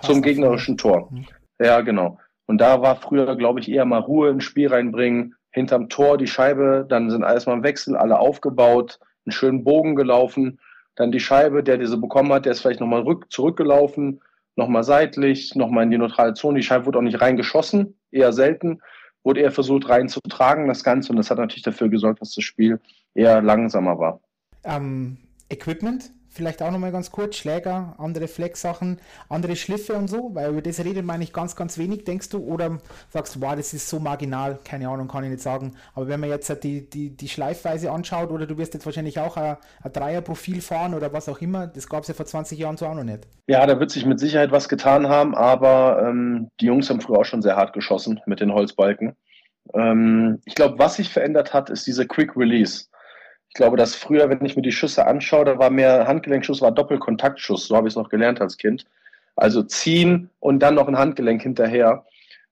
zum 0.03 0.23
gegnerischen 0.23 0.79
Tor. 0.79 1.11
Mhm. 1.11 1.27
Ja, 1.61 1.81
genau. 1.81 2.19
Und 2.47 2.61
da 2.61 2.81
war 2.81 2.97
früher, 2.97 3.37
glaube 3.37 3.61
ich, 3.61 3.71
eher 3.71 3.85
mal 3.85 4.01
Ruhe 4.01 4.31
ins 4.31 4.45
Spiel 4.45 4.69
reinbringen, 4.69 5.35
hinterm 5.51 5.88
Tor 5.88 6.16
die 6.16 6.27
Scheibe, 6.27 6.87
dann 6.88 7.11
sind 7.11 7.25
alles 7.25 7.47
mal 7.47 7.55
im 7.55 7.62
Wechsel, 7.62 7.97
alle 7.97 8.19
aufgebaut, 8.19 9.01
einen 9.25 9.33
schönen 9.33 9.64
Bogen 9.64 9.97
gelaufen, 9.97 10.61
dann 10.95 11.12
die 11.12 11.21
Scheibe, 11.21 11.62
der 11.62 11.79
diese 11.79 11.99
bekommen 11.99 12.33
hat, 12.33 12.45
der 12.45 12.53
ist 12.53 12.61
vielleicht 12.61 12.81
nochmal 12.81 13.03
rück, 13.03 13.31
zurückgelaufen, 13.31 14.21
nochmal 14.57 14.83
seitlich, 14.83 15.55
nochmal 15.55 15.85
in 15.85 15.90
die 15.90 15.99
neutrale 15.99 16.35
Zone. 16.35 16.59
Die 16.59 16.64
Scheibe 16.64 16.87
wurde 16.87 16.99
auch 16.99 17.03
nicht 17.03 17.21
reingeschossen, 17.21 17.99
eher 18.11 18.33
selten, 18.33 18.81
wurde 19.23 19.40
eher 19.40 19.53
versucht 19.53 19.88
reinzutragen, 19.88 20.66
das 20.66 20.83
Ganze. 20.83 21.12
Und 21.12 21.16
das 21.16 21.31
hat 21.31 21.38
natürlich 21.38 21.62
dafür 21.62 21.88
gesorgt, 21.88 22.21
dass 22.21 22.35
das 22.35 22.45
Spiel 22.45 22.81
eher 23.14 23.42
langsamer 23.42 23.99
war. 23.99 24.21
Ähm, 24.64 25.19
Equipment, 25.49 26.11
vielleicht 26.37 26.62
auch 26.62 26.70
nochmal 26.70 26.92
ganz 26.92 27.11
kurz, 27.11 27.37
Schläger, 27.37 27.94
andere 27.99 28.29
Flex-Sachen, 28.29 29.01
andere 29.29 29.57
Schliffe 29.57 29.94
und 29.94 30.09
so, 30.09 30.31
weil 30.35 30.51
über 30.51 30.62
das 30.62 30.85
redet 30.85 31.05
man 31.05 31.16
eigentlich 31.16 31.33
ganz, 31.33 31.57
ganz 31.57 31.79
wenig, 31.79 32.05
denkst 32.05 32.29
du, 32.29 32.38
oder 32.38 32.79
sagst 33.11 33.37
du, 33.37 33.40
wow, 33.40 33.57
das 33.57 33.75
ist 33.75 33.88
so 33.88 33.99
marginal, 33.99 34.59
keine 34.64 34.88
Ahnung, 34.88 35.09
kann 35.09 35.25
ich 35.25 35.31
nicht 35.31 35.42
sagen, 35.42 35.75
aber 35.94 36.09
wenn 36.09 36.20
man 36.20 36.29
jetzt 36.31 36.53
die, 36.62 36.88
die, 36.88 37.11
die 37.11 37.29
Schleifweise 37.29 37.90
anschaut, 37.90 38.31
oder 38.31 38.46
du 38.46 38.59
wirst 38.59 38.75
jetzt 38.75 38.87
wahrscheinlich 38.87 39.18
auch 39.18 39.37
ein, 39.37 39.57
ein 39.83 39.92
Dreierprofil 39.92 40.61
fahren 40.61 40.94
oder 40.94 41.12
was 41.12 41.29
auch 41.29 41.40
immer, 41.40 41.66
das 41.66 41.88
gab 41.88 42.03
es 42.03 42.09
ja 42.09 42.14
vor 42.14 42.27
20 42.27 42.59
Jahren 42.59 42.77
so 42.77 42.87
auch 42.87 42.94
noch 42.94 43.05
nicht. 43.05 43.27
Ja, 43.46 43.66
da 43.66 43.81
wird 43.81 43.90
sich 43.90 44.07
mit 44.07 44.20
Sicherheit 44.20 44.53
was 44.53 44.68
getan 44.68 45.09
haben, 45.09 45.35
aber 45.35 46.03
ähm, 46.07 46.51
die 46.61 46.66
Jungs 46.66 46.90
haben 46.90 47.01
früher 47.01 47.18
auch 47.18 47.25
schon 47.25 47.42
sehr 47.42 47.57
hart 47.57 47.72
geschossen 47.72 48.20
mit 48.27 48.40
den 48.40 48.53
Holzbalken. 48.53 49.16
Ähm, 49.75 50.40
ich 50.44 50.55
glaube, 50.55 50.79
was 50.79 50.96
sich 50.96 51.12
verändert 51.12 51.55
hat, 51.55 51.70
ist 51.70 51.87
diese 51.87 52.07
Quick 52.07 52.37
Release. 52.37 52.87
Ich 53.57 53.59
glaube, 53.59 53.79
dass 53.79 53.95
früher, 53.95 54.29
wenn 54.29 54.45
ich 54.45 54.55
mir 54.55 54.61
die 54.61 54.71
Schüsse 54.71 55.07
anschaue, 55.07 55.47
da 55.47 55.59
war 55.59 55.71
mehr 55.71 56.07
Handgelenkschuss, 56.07 56.61
war 56.61 56.73
Doppelkontaktschuss, 56.73 57.66
so 57.66 57.75
habe 57.75 57.88
ich 57.88 57.92
es 57.92 57.97
noch 57.97 58.11
gelernt 58.11 58.38
als 58.42 58.59
Kind. 58.59 58.85
Also 59.35 59.62
ziehen 59.62 60.29
und 60.40 60.59
dann 60.59 60.75
noch 60.75 60.88
ein 60.88 60.99
Handgelenk 60.99 61.40
hinterher, 61.40 62.05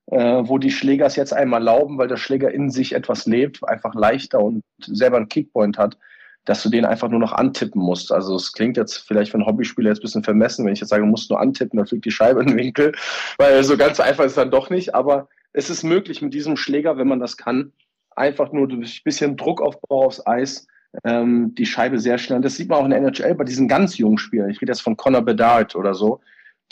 äh, 0.07 0.17
wo 0.17 0.57
die 0.57 0.71
Schlägers 0.71 1.15
jetzt 1.17 1.35
einmal 1.35 1.63
lauben, 1.63 1.99
weil 1.99 2.09
der 2.09 2.17
Schläger 2.17 2.51
in 2.51 2.71
sich 2.71 2.95
etwas 2.95 3.27
lebt, 3.27 3.69
einfach 3.69 3.95
leichter 3.95 4.41
und 4.41 4.63
selber 4.79 5.19
einen 5.19 5.29
Kickpoint 5.29 5.77
hat, 5.77 5.99
dass 6.47 6.63
du 6.63 6.71
den 6.71 6.87
einfach 6.87 7.11
nur 7.11 7.21
noch 7.21 7.33
antippen 7.33 7.83
musst. 7.83 8.11
Also 8.11 8.37
es 8.37 8.55
klingt 8.55 8.79
jetzt 8.79 8.97
vielleicht 9.07 9.31
für 9.31 9.37
einen 9.37 9.47
Hobbyspieler 9.47 9.91
jetzt 9.91 9.99
ein 9.99 10.05
bisschen 10.05 10.25
vermessen, 10.25 10.65
wenn 10.65 10.73
ich 10.73 10.81
jetzt 10.81 10.89
sage, 10.89 11.03
du 11.03 11.09
musst 11.09 11.29
nur 11.29 11.39
antippen, 11.39 11.77
dann 11.77 11.87
fliegt 11.87 12.07
die 12.07 12.13
Scheibe 12.13 12.41
in 12.41 12.47
den 12.47 12.57
Winkel, 12.57 12.93
weil 13.37 13.63
so 13.63 13.77
ganz 13.77 14.01
einfach 14.01 14.25
ist 14.25 14.33
es 14.33 14.37
dann 14.37 14.51
doch 14.51 14.71
nicht. 14.71 14.95
Aber 14.95 15.29
es 15.53 15.69
ist 15.69 15.83
möglich 15.83 16.23
mit 16.23 16.33
diesem 16.33 16.57
Schläger, 16.57 16.97
wenn 16.97 17.09
man 17.09 17.21
das 17.21 17.37
kann, 17.37 17.75
einfach 18.17 18.53
nur 18.53 18.69
durch 18.69 19.01
ein 19.01 19.05
bisschen 19.05 19.37
Druckaufbau 19.37 20.07
aufs 20.07 20.27
Eis 20.27 20.67
ähm, 21.03 21.55
die 21.55 21.67
Scheibe 21.67 21.99
sehr 21.99 22.19
schnell. 22.19 22.37
Und 22.37 22.45
das 22.45 22.57
sieht 22.57 22.69
man 22.69 22.79
auch 22.79 22.85
in 22.85 22.91
der 22.91 23.01
NHL 23.01 23.35
bei 23.35 23.45
diesen 23.45 23.69
ganz 23.69 23.99
jungen 23.99 24.19
Spielern. 24.19 24.51
Ich 24.51 24.61
rede 24.61 24.73
jetzt 24.73 24.83
von 24.83 24.97
Connor 24.97 25.23
Bedard 25.23 25.75
oder 25.75 25.95
so. 25.95 26.21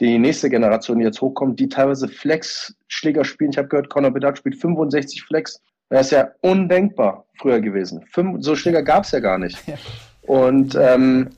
Die 0.01 0.19
nächste 0.19 0.49
Generation, 0.49 0.99
die 0.99 1.05
jetzt 1.05 1.21
hochkommt, 1.21 1.61
die 1.61 1.69
teilweise 1.69 2.09
Flex-Schläger 2.09 3.25
spielen. 3.25 3.51
Ich 3.51 3.59
habe 3.59 3.69
gehört, 3.69 3.91
Connor 3.91 4.11
Bedard 4.11 4.39
spielt 4.39 4.57
65 4.57 5.23
Flex. 5.23 5.61
Das 5.89 6.07
ist 6.07 6.13
ja 6.13 6.31
undenkbar 6.41 7.27
früher 7.37 7.61
gewesen. 7.61 8.03
Fünf, 8.11 8.43
so 8.43 8.57
Schläger 8.57 8.83
gab 8.83 9.05
es 9.05 9.11
ja 9.11 9.21
gar 9.21 9.39
nicht. 9.39 9.59
Und 10.23 10.75
ähm, 10.77 11.31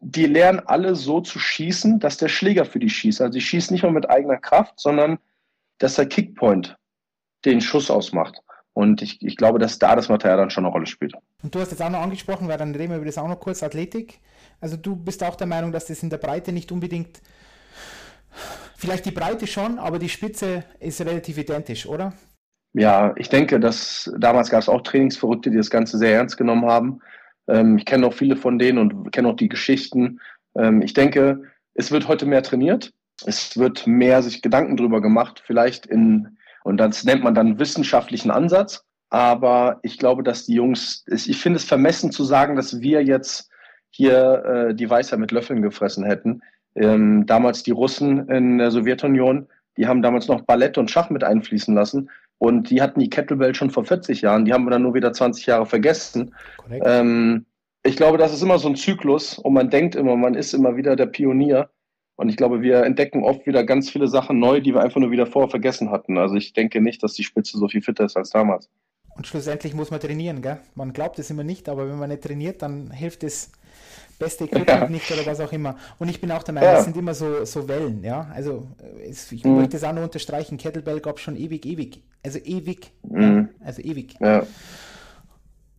die 0.00 0.26
lernen 0.26 0.60
alle 0.66 0.94
so 0.94 1.20
zu 1.20 1.38
schießen, 1.38 1.98
dass 1.98 2.18
der 2.18 2.28
Schläger 2.28 2.64
für 2.64 2.78
die 2.78 2.90
schießt. 2.90 3.20
Also 3.20 3.32
die 3.32 3.40
schießen 3.40 3.72
nicht 3.72 3.82
mehr 3.82 3.92
mit 3.92 4.10
eigener 4.10 4.36
Kraft, 4.36 4.78
sondern 4.78 5.18
dass 5.78 5.94
der 5.94 6.06
Kickpoint 6.06 6.76
den 7.44 7.60
Schuss 7.60 7.90
ausmacht. 7.90 8.42
Und 8.78 9.02
ich, 9.02 9.20
ich 9.22 9.36
glaube, 9.36 9.58
dass 9.58 9.80
da 9.80 9.96
das 9.96 10.08
Material 10.08 10.36
dann 10.36 10.50
schon 10.50 10.64
eine 10.64 10.72
Rolle 10.72 10.86
spielt. 10.86 11.12
Und 11.42 11.52
du 11.52 11.58
hast 11.58 11.72
jetzt 11.72 11.82
auch 11.82 11.90
noch 11.90 11.98
angesprochen, 11.98 12.46
weil 12.46 12.58
dann 12.58 12.72
reden 12.76 12.90
wir 12.90 12.98
über 12.98 13.06
das 13.06 13.18
auch 13.18 13.26
noch 13.26 13.40
kurz, 13.40 13.64
Athletik. 13.64 14.20
Also 14.60 14.76
du 14.76 14.94
bist 14.94 15.24
auch 15.24 15.34
der 15.34 15.48
Meinung, 15.48 15.72
dass 15.72 15.86
das 15.86 16.04
in 16.04 16.10
der 16.10 16.18
Breite 16.18 16.52
nicht 16.52 16.70
unbedingt, 16.70 17.20
vielleicht 18.76 19.04
die 19.04 19.10
Breite 19.10 19.48
schon, 19.48 19.80
aber 19.80 19.98
die 19.98 20.08
Spitze 20.08 20.62
ist 20.78 21.00
relativ 21.00 21.38
identisch, 21.38 21.86
oder? 21.86 22.12
Ja, 22.72 23.14
ich 23.16 23.28
denke, 23.28 23.58
dass 23.58 24.12
damals 24.16 24.48
gab 24.48 24.60
es 24.60 24.68
auch 24.68 24.82
Trainingsverrückte, 24.82 25.50
die 25.50 25.56
das 25.56 25.70
Ganze 25.70 25.98
sehr 25.98 26.14
ernst 26.14 26.36
genommen 26.36 26.66
haben. 26.66 27.00
Ähm, 27.48 27.78
ich 27.78 27.84
kenne 27.84 28.06
auch 28.06 28.14
viele 28.14 28.36
von 28.36 28.60
denen 28.60 28.78
und 28.78 29.10
kenne 29.10 29.26
auch 29.26 29.36
die 29.36 29.48
Geschichten. 29.48 30.20
Ähm, 30.56 30.82
ich 30.82 30.92
denke, 30.92 31.42
es 31.74 31.90
wird 31.90 32.06
heute 32.06 32.26
mehr 32.26 32.44
trainiert. 32.44 32.92
Es 33.26 33.58
wird 33.58 33.88
mehr 33.88 34.22
sich 34.22 34.40
Gedanken 34.40 34.76
drüber 34.76 35.00
gemacht, 35.00 35.42
vielleicht 35.44 35.84
in 35.84 36.37
Und 36.68 36.76
das 36.76 37.02
nennt 37.02 37.24
man 37.24 37.34
dann 37.34 37.58
wissenschaftlichen 37.58 38.30
Ansatz. 38.30 38.84
Aber 39.08 39.78
ich 39.80 39.96
glaube, 39.96 40.22
dass 40.22 40.44
die 40.44 40.52
Jungs, 40.52 41.02
ich 41.06 41.40
finde 41.40 41.56
es 41.56 41.64
vermessen 41.64 42.12
zu 42.12 42.24
sagen, 42.24 42.56
dass 42.56 42.82
wir 42.82 43.02
jetzt 43.02 43.48
hier 43.88 44.44
äh, 44.44 44.74
die 44.74 44.90
Weisheit 44.90 45.18
mit 45.18 45.32
Löffeln 45.32 45.62
gefressen 45.62 46.04
hätten. 46.04 46.42
Ähm, 46.74 47.24
damals 47.24 47.62
die 47.62 47.70
Russen 47.70 48.28
in 48.28 48.58
der 48.58 48.70
Sowjetunion, 48.70 49.48
die 49.78 49.86
haben 49.86 50.02
damals 50.02 50.28
noch 50.28 50.42
Ballett 50.42 50.76
und 50.76 50.90
Schach 50.90 51.08
mit 51.08 51.24
einfließen 51.24 51.74
lassen. 51.74 52.10
Und 52.36 52.68
die 52.68 52.82
hatten 52.82 53.00
die 53.00 53.08
Kettlebell 53.08 53.54
schon 53.54 53.70
vor 53.70 53.86
40 53.86 54.20
Jahren. 54.20 54.44
Die 54.44 54.52
haben 54.52 54.64
wir 54.64 54.70
dann 54.70 54.82
nur 54.82 54.92
wieder 54.92 55.14
20 55.14 55.46
Jahre 55.46 55.64
vergessen. 55.64 56.34
Ähm, 56.84 57.46
ich 57.82 57.96
glaube, 57.96 58.18
das 58.18 58.34
ist 58.34 58.42
immer 58.42 58.58
so 58.58 58.68
ein 58.68 58.76
Zyklus 58.76 59.38
und 59.38 59.54
man 59.54 59.70
denkt 59.70 59.94
immer, 59.94 60.16
man 60.16 60.34
ist 60.34 60.52
immer 60.52 60.76
wieder 60.76 60.96
der 60.96 61.06
Pionier. 61.06 61.70
Und 62.18 62.28
ich 62.30 62.36
glaube, 62.36 62.62
wir 62.62 62.82
entdecken 62.82 63.22
oft 63.22 63.46
wieder 63.46 63.62
ganz 63.62 63.90
viele 63.90 64.08
Sachen 64.08 64.40
neu, 64.40 64.60
die 64.60 64.74
wir 64.74 64.80
einfach 64.80 64.98
nur 65.00 65.12
wieder 65.12 65.24
vorher 65.24 65.48
vergessen 65.48 65.92
hatten. 65.92 66.18
Also 66.18 66.34
ich 66.34 66.52
denke 66.52 66.80
nicht, 66.80 67.00
dass 67.04 67.12
die 67.12 67.22
Spitze 67.22 67.56
so 67.58 67.68
viel 67.68 67.80
fitter 67.80 68.04
ist 68.04 68.16
als 68.16 68.30
damals. 68.30 68.68
Und 69.16 69.28
schlussendlich 69.28 69.72
muss 69.72 69.92
man 69.92 70.00
trainieren, 70.00 70.42
gell? 70.42 70.58
Man 70.74 70.92
glaubt 70.92 71.20
es 71.20 71.30
immer 71.30 71.44
nicht, 71.44 71.68
aber 71.68 71.88
wenn 71.88 71.96
man 71.96 72.08
nicht 72.08 72.24
trainiert, 72.24 72.60
dann 72.62 72.90
hilft 72.90 73.22
das 73.22 73.52
beste 74.18 74.46
Equipment 74.46 74.68
ja. 74.68 74.88
nicht 74.88 75.08
oder 75.12 75.26
was 75.26 75.38
auch 75.38 75.52
immer. 75.52 75.76
Und 76.00 76.08
ich 76.08 76.20
bin 76.20 76.32
auch 76.32 76.42
der 76.42 76.54
Meinung, 76.54 76.70
ja. 76.70 76.78
es 76.78 76.86
sind 76.86 76.96
immer 76.96 77.14
so, 77.14 77.44
so 77.44 77.68
Wellen, 77.68 78.02
ja. 78.02 78.28
Also 78.34 78.66
es, 79.08 79.30
ich 79.30 79.44
mhm. 79.44 79.54
möchte 79.54 79.76
es 79.76 79.84
auch 79.84 79.92
nur 79.92 80.02
unterstreichen, 80.02 80.58
Kettlebell 80.58 80.98
gab 80.98 81.18
es 81.18 81.22
schon 81.22 81.36
ewig, 81.36 81.64
ewig. 81.66 82.02
Also 82.24 82.40
ewig. 82.40 82.90
Mhm. 83.08 83.50
Also 83.60 83.80
ewig. 83.80 84.16
Ja. 84.18 84.44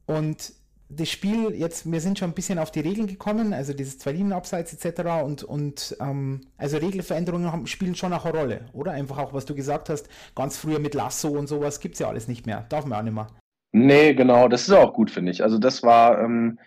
Und 0.06 0.54
das 0.90 1.10
Spiel 1.10 1.52
jetzt, 1.52 1.90
wir 1.90 2.02
sind 2.02 2.18
schon 2.18 2.32
ein 2.32 2.34
bisschen 2.34 2.58
auf 2.58 2.72
die 2.72 2.80
Regeln 2.80 3.06
gekommen, 3.06 3.54
also 3.54 3.74
dieses 3.74 4.00
zwei 4.00 4.12
Linien 4.12 4.34
abseits 4.34 4.74
etc. 4.74 5.24
und, 5.24 5.44
und 5.44 5.96
ähm, 6.02 6.42
also 6.58 6.78
Regelveränderungen 6.78 7.52
haben, 7.52 7.68
spielen 7.68 7.94
schon 7.94 8.12
auch 8.12 8.26
eine 8.26 8.38
Rolle, 8.38 8.66
oder? 8.74 8.94
Einfach 8.94 9.20
auch, 9.20 9.32
was 9.32 9.46
du 9.46 9.54
gesagt 9.54 9.90
hast, 9.90 10.10
ganz 10.36 10.58
früher 10.58 10.80
mit 10.80 10.96
Lasso 10.96 11.30
und 11.30 11.48
sowas 11.48 11.80
gibt 11.80 11.94
es 11.94 12.00
ja 12.00 12.08
alles 12.08 12.28
nicht 12.28 12.48
mehr. 12.48 12.66
Darf 12.70 12.86
man 12.86 13.00
auch 13.00 13.04
nicht 13.04 13.14
mehr. 13.14 13.28
Nee, 13.72 14.16
genau, 14.16 14.48
das 14.48 14.68
ist 14.68 14.74
auch 14.74 14.94
gut, 14.94 15.12
finde 15.12 15.32
ich. 15.32 15.44
Also 15.44 15.60
das 15.60 15.84
war, 15.84 16.20
ähm, 16.20 16.58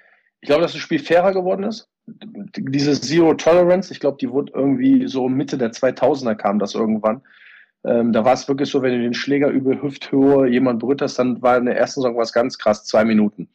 ich 0.40 0.46
glaube, 0.46 0.62
dass 0.62 0.72
das 0.72 0.80
Spiel 0.80 1.00
fairer 1.00 1.32
geworden 1.32 1.64
ist. 1.64 1.88
Diese 2.06 3.00
Zero 3.00 3.34
Tolerance, 3.34 3.92
ich 3.92 3.98
glaube, 3.98 4.18
die 4.20 4.30
wurde 4.30 4.52
irgendwie 4.54 5.08
so 5.08 5.28
Mitte 5.28 5.58
der 5.58 5.72
2000er 5.72 6.36
kam 6.36 6.60
das 6.60 6.74
irgendwann. 6.76 7.22
Ähm, 7.84 8.12
da 8.12 8.24
war 8.24 8.34
es 8.34 8.46
wirklich 8.46 8.70
so, 8.70 8.82
wenn 8.82 8.92
du 8.92 9.02
den 9.02 9.14
Schläger 9.14 9.48
über 9.48 9.82
Hüfthöhe 9.82 10.46
jemand 10.46 10.78
berührt 10.78 11.02
hast, 11.02 11.18
dann 11.18 11.42
war 11.42 11.56
in 11.56 11.66
der 11.66 11.76
ersten 11.76 12.00
Saison 12.00 12.16
was 12.16 12.32
ganz 12.32 12.56
krass, 12.58 12.84
zwei 12.84 13.04
Minuten. 13.04 13.48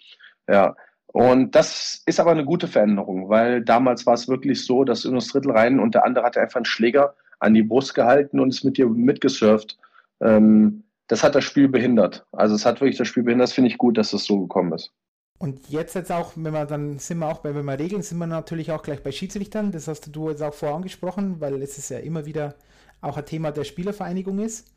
Ja. 0.47 0.75
Und 1.07 1.55
das 1.55 2.03
ist 2.05 2.19
aber 2.19 2.31
eine 2.31 2.45
gute 2.45 2.67
Veränderung, 2.67 3.29
weil 3.29 3.63
damals 3.63 4.05
war 4.05 4.13
es 4.13 4.27
wirklich 4.27 4.65
so, 4.65 4.83
dass 4.83 5.05
in 5.05 5.15
das 5.15 5.27
Drittel 5.27 5.51
rein 5.51 5.79
und 5.79 5.95
der 5.95 6.05
andere 6.05 6.25
hatte 6.25 6.41
einfach 6.41 6.57
einen 6.57 6.65
Schläger 6.65 7.15
an 7.39 7.53
die 7.53 7.63
Brust 7.63 7.95
gehalten 7.95 8.39
und 8.39 8.49
ist 8.49 8.63
mit 8.63 8.77
dir 8.77 8.87
mitgesurft. 8.87 9.77
Ähm, 10.21 10.83
das 11.07 11.23
hat 11.23 11.35
das 11.35 11.43
Spiel 11.43 11.69
behindert. 11.69 12.25
Also 12.31 12.55
es 12.55 12.65
hat 12.65 12.81
wirklich 12.81 12.97
das 12.97 13.07
Spiel 13.07 13.23
behindert. 13.23 13.47
Das 13.47 13.53
finde 13.53 13.69
ich 13.69 13.77
gut, 13.77 13.97
dass 13.97 14.11
das 14.11 14.25
so 14.25 14.41
gekommen 14.41 14.73
ist. 14.73 14.91
Und 15.39 15.69
jetzt 15.69 15.93
jetzt 15.93 16.11
auch, 16.11 16.33
wenn 16.35 16.53
wir 16.53 16.65
dann 16.65 16.97
sind 16.97 17.19
wir 17.19 17.27
auch 17.27 17.39
bei, 17.39 17.53
wenn 17.53 17.65
wir 17.65 17.77
regeln, 17.77 18.01
sind 18.01 18.17
wir 18.17 18.27
natürlich 18.27 18.71
auch 18.71 18.81
gleich 18.81 19.03
bei 19.03 19.11
Schiedsrichtern. 19.11 19.71
Das 19.71 19.87
hast 19.87 20.15
du 20.15 20.29
jetzt 20.29 20.41
auch 20.41 20.53
vorher 20.53 20.75
angesprochen, 20.75 21.39
weil 21.39 21.61
es 21.61 21.77
ist 21.77 21.89
ja 21.89 21.99
immer 21.99 22.25
wieder 22.25 22.55
auch 23.01 23.17
ein 23.17 23.25
Thema 23.25 23.51
der 23.51 23.63
Spielervereinigung 23.63 24.39
ist, 24.39 24.67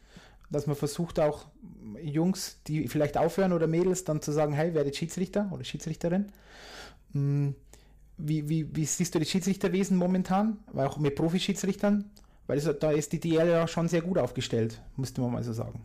dass 0.50 0.66
man 0.66 0.76
versucht 0.76 1.20
auch 1.20 1.46
Jungs, 2.02 2.60
die 2.66 2.88
vielleicht 2.88 3.16
aufhören 3.16 3.52
oder 3.52 3.66
Mädels, 3.66 4.04
dann 4.04 4.20
zu 4.20 4.32
sagen, 4.32 4.52
hey, 4.52 4.74
werde 4.74 4.92
Schiedsrichter 4.92 5.50
oder 5.52 5.64
Schiedsrichterin. 5.64 6.26
Hm, 7.12 7.54
wie, 8.18 8.48
wie, 8.48 8.76
wie 8.76 8.84
siehst 8.84 9.14
du 9.14 9.18
das 9.18 9.28
Schiedsrichterwesen 9.28 9.96
momentan? 9.96 10.58
Weil 10.72 10.86
auch 10.86 10.98
mit 10.98 11.14
Profi-Schiedsrichtern? 11.14 12.10
Weil 12.46 12.60
das, 12.60 12.78
da 12.78 12.90
ist 12.90 13.12
die 13.12 13.20
DL 13.20 13.48
ja 13.48 13.68
schon 13.68 13.88
sehr 13.88 14.02
gut 14.02 14.18
aufgestellt, 14.18 14.80
müsste 14.96 15.20
man 15.20 15.32
mal 15.32 15.42
so 15.42 15.52
sagen. 15.52 15.80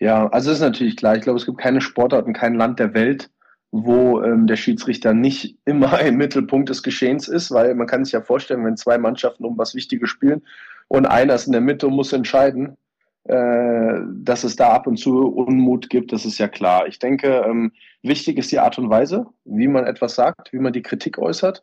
Ja, 0.00 0.28
also 0.28 0.50
ist 0.50 0.60
natürlich 0.60 0.96
klar. 0.96 1.16
Ich 1.16 1.22
glaube, 1.22 1.38
es 1.38 1.46
gibt 1.46 1.58
keine 1.58 1.80
Sportart 1.80 2.26
und 2.26 2.32
kein 2.32 2.54
Land 2.54 2.78
der 2.78 2.94
Welt, 2.94 3.30
wo 3.70 4.22
ähm, 4.22 4.46
der 4.46 4.56
Schiedsrichter 4.56 5.14
nicht 5.14 5.58
immer 5.64 6.00
im 6.06 6.16
Mittelpunkt 6.16 6.68
des 6.68 6.82
Geschehens 6.82 7.28
ist, 7.28 7.50
weil 7.50 7.74
man 7.74 7.86
kann 7.86 8.04
sich 8.04 8.12
ja 8.12 8.20
vorstellen, 8.20 8.64
wenn 8.64 8.76
zwei 8.76 8.98
Mannschaften 8.98 9.44
um 9.44 9.58
was 9.58 9.74
Wichtiges 9.74 10.10
spielen 10.10 10.42
und 10.88 11.06
einer 11.06 11.34
ist 11.34 11.46
in 11.46 11.52
der 11.52 11.60
Mitte 11.60 11.86
und 11.88 11.94
muss 11.94 12.12
entscheiden, 12.12 12.76
dass 13.26 14.44
es 14.44 14.54
da 14.56 14.70
ab 14.70 14.86
und 14.86 14.98
zu 14.98 15.26
Unmut 15.28 15.88
gibt, 15.88 16.12
das 16.12 16.26
ist 16.26 16.38
ja 16.38 16.46
klar. 16.46 16.86
Ich 16.86 16.98
denke, 16.98 17.42
ähm, 17.46 17.72
wichtig 18.02 18.36
ist 18.36 18.52
die 18.52 18.58
Art 18.58 18.78
und 18.78 18.90
Weise, 18.90 19.26
wie 19.44 19.68
man 19.68 19.86
etwas 19.86 20.14
sagt, 20.14 20.52
wie 20.52 20.58
man 20.58 20.74
die 20.74 20.82
Kritik 20.82 21.18
äußert. 21.18 21.62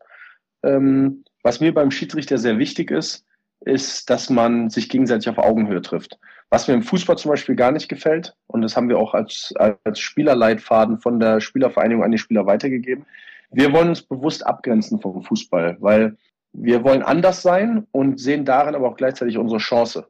Ähm, 0.63 1.23
was 1.43 1.59
mir 1.59 1.73
beim 1.73 1.91
Schiedsrichter 1.91 2.39
sehr 2.39 2.57
wichtig 2.57 2.89
ist, 2.89 3.25
ist, 3.59 4.09
dass 4.09 4.29
man 4.31 4.71
sich 4.71 4.89
gegenseitig 4.89 5.29
auf 5.29 5.37
Augenhöhe 5.37 5.81
trifft. 5.81 6.17
Was 6.49 6.67
mir 6.67 6.73
im 6.73 6.81
Fußball 6.81 7.17
zum 7.17 7.29
Beispiel 7.29 7.55
gar 7.55 7.71
nicht 7.71 7.87
gefällt, 7.87 8.35
und 8.47 8.61
das 8.63 8.75
haben 8.75 8.89
wir 8.89 8.97
auch 8.97 9.13
als, 9.13 9.53
als 9.57 9.99
Spielerleitfaden 9.99 10.97
von 10.97 11.19
der 11.19 11.41
Spielervereinigung 11.41 12.03
an 12.03 12.11
die 12.11 12.17
Spieler 12.17 12.47
weitergegeben, 12.47 13.05
wir 13.51 13.71
wollen 13.71 13.89
uns 13.89 14.01
bewusst 14.01 14.45
abgrenzen 14.45 14.99
vom 14.99 15.21
Fußball, 15.21 15.77
weil 15.79 16.17
wir 16.53 16.83
wollen 16.83 17.03
anders 17.03 17.41
sein 17.41 17.85
und 17.91 18.19
sehen 18.19 18.45
darin 18.45 18.75
aber 18.75 18.89
auch 18.89 18.97
gleichzeitig 18.97 19.37
unsere 19.37 19.59
Chance 19.59 20.07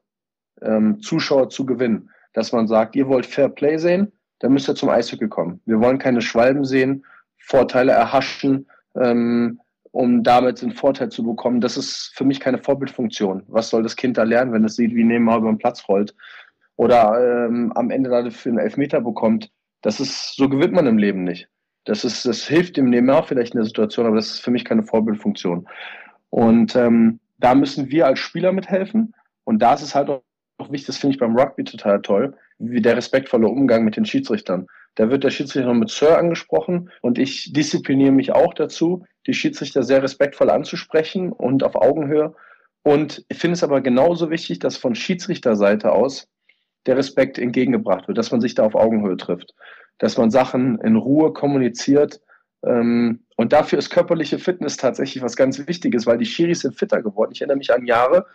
ähm, 0.64 1.00
Zuschauer 1.00 1.48
zu 1.48 1.66
gewinnen. 1.66 2.10
Dass 2.32 2.52
man 2.52 2.66
sagt, 2.66 2.96
ihr 2.96 3.08
wollt 3.08 3.26
Fair 3.26 3.48
Play 3.48 3.76
sehen, 3.76 4.12
dann 4.38 4.52
müsst 4.52 4.68
ihr 4.68 4.74
zum 4.74 4.88
Eishockey 4.88 5.28
kommen. 5.28 5.60
Wir 5.66 5.80
wollen 5.80 5.98
keine 5.98 6.20
Schwalben 6.20 6.64
sehen, 6.64 7.04
Vorteile 7.38 7.92
erhaschen, 7.92 8.66
ähm, 8.94 9.60
um 9.92 10.22
damit 10.22 10.62
einen 10.62 10.72
Vorteil 10.72 11.10
zu 11.10 11.22
bekommen. 11.22 11.60
Das 11.60 11.76
ist 11.76 12.12
für 12.14 12.24
mich 12.24 12.40
keine 12.40 12.58
Vorbildfunktion. 12.58 13.44
Was 13.48 13.68
soll 13.68 13.82
das 13.82 13.96
Kind 13.96 14.16
da 14.16 14.22
lernen, 14.22 14.52
wenn 14.52 14.64
es 14.64 14.76
sieht, 14.76 14.94
wie 14.94 15.04
Neymar 15.04 15.38
über 15.38 15.52
den 15.52 15.58
Platz 15.58 15.86
rollt 15.88 16.14
oder 16.76 17.46
ähm, 17.46 17.72
am 17.74 17.90
Ende 17.90 18.10
dafür 18.10 18.52
einen 18.52 18.58
Elfmeter 18.58 19.00
bekommt? 19.00 19.50
Das 19.82 20.00
ist, 20.00 20.36
so 20.36 20.48
gewinnt 20.48 20.72
man 20.72 20.86
im 20.86 20.98
Leben 20.98 21.24
nicht. 21.24 21.48
Das 21.84 22.04
ist, 22.04 22.24
das 22.24 22.46
hilft 22.46 22.76
dem 22.76 22.90
Neymar 22.90 23.24
vielleicht 23.24 23.54
in 23.54 23.58
der 23.58 23.66
Situation, 23.66 24.06
aber 24.06 24.16
das 24.16 24.30
ist 24.30 24.40
für 24.40 24.52
mich 24.52 24.64
keine 24.64 24.84
Vorbildfunktion. 24.84 25.68
Und 26.30 26.74
ähm, 26.76 27.20
da 27.38 27.54
müssen 27.54 27.90
wir 27.90 28.06
als 28.06 28.20
Spieler 28.20 28.52
mithelfen. 28.52 29.14
Und 29.44 29.60
da 29.60 29.74
ist 29.74 29.82
es 29.82 29.94
halt 29.94 30.08
auch 30.08 30.22
auch 30.62 30.72
wichtig, 30.72 30.86
das 30.86 30.98
finde 30.98 31.14
ich 31.14 31.20
beim 31.20 31.36
Rugby 31.36 31.64
total 31.64 32.00
toll, 32.02 32.34
wie 32.58 32.80
der 32.80 32.96
respektvolle 32.96 33.48
Umgang 33.48 33.84
mit 33.84 33.96
den 33.96 34.06
Schiedsrichtern. 34.06 34.66
Da 34.94 35.10
wird 35.10 35.24
der 35.24 35.30
Schiedsrichter 35.30 35.72
mit 35.74 35.90
Sir 35.90 36.18
angesprochen 36.18 36.90
und 37.00 37.18
ich 37.18 37.52
diszipliniere 37.52 38.12
mich 38.12 38.32
auch 38.32 38.54
dazu, 38.54 39.04
die 39.26 39.34
Schiedsrichter 39.34 39.82
sehr 39.82 40.02
respektvoll 40.02 40.50
anzusprechen 40.50 41.32
und 41.32 41.64
auf 41.64 41.74
Augenhöhe. 41.74 42.34
Und 42.82 43.24
ich 43.28 43.38
finde 43.38 43.54
es 43.54 43.64
aber 43.64 43.80
genauso 43.80 44.30
wichtig, 44.30 44.58
dass 44.58 44.76
von 44.76 44.94
Schiedsrichterseite 44.94 45.92
aus 45.92 46.28
der 46.86 46.96
Respekt 46.96 47.38
entgegengebracht 47.38 48.08
wird, 48.08 48.18
dass 48.18 48.32
man 48.32 48.40
sich 48.40 48.54
da 48.54 48.64
auf 48.64 48.74
Augenhöhe 48.74 49.16
trifft, 49.16 49.54
dass 49.98 50.18
man 50.18 50.30
Sachen 50.30 50.78
in 50.80 50.96
Ruhe 50.96 51.32
kommuniziert. 51.32 52.20
Ähm, 52.64 53.20
und 53.36 53.52
dafür 53.52 53.78
ist 53.78 53.90
körperliche 53.90 54.38
Fitness 54.38 54.76
tatsächlich 54.76 55.22
was 55.22 55.36
ganz 55.36 55.64
Wichtiges, 55.66 56.06
weil 56.06 56.18
die 56.18 56.26
Schiris 56.26 56.60
sind 56.60 56.76
fitter 56.76 57.02
geworden. 57.02 57.32
Ich 57.32 57.40
erinnere 57.40 57.58
mich 57.58 57.72
an 57.72 57.86
Jahre, 57.86 58.26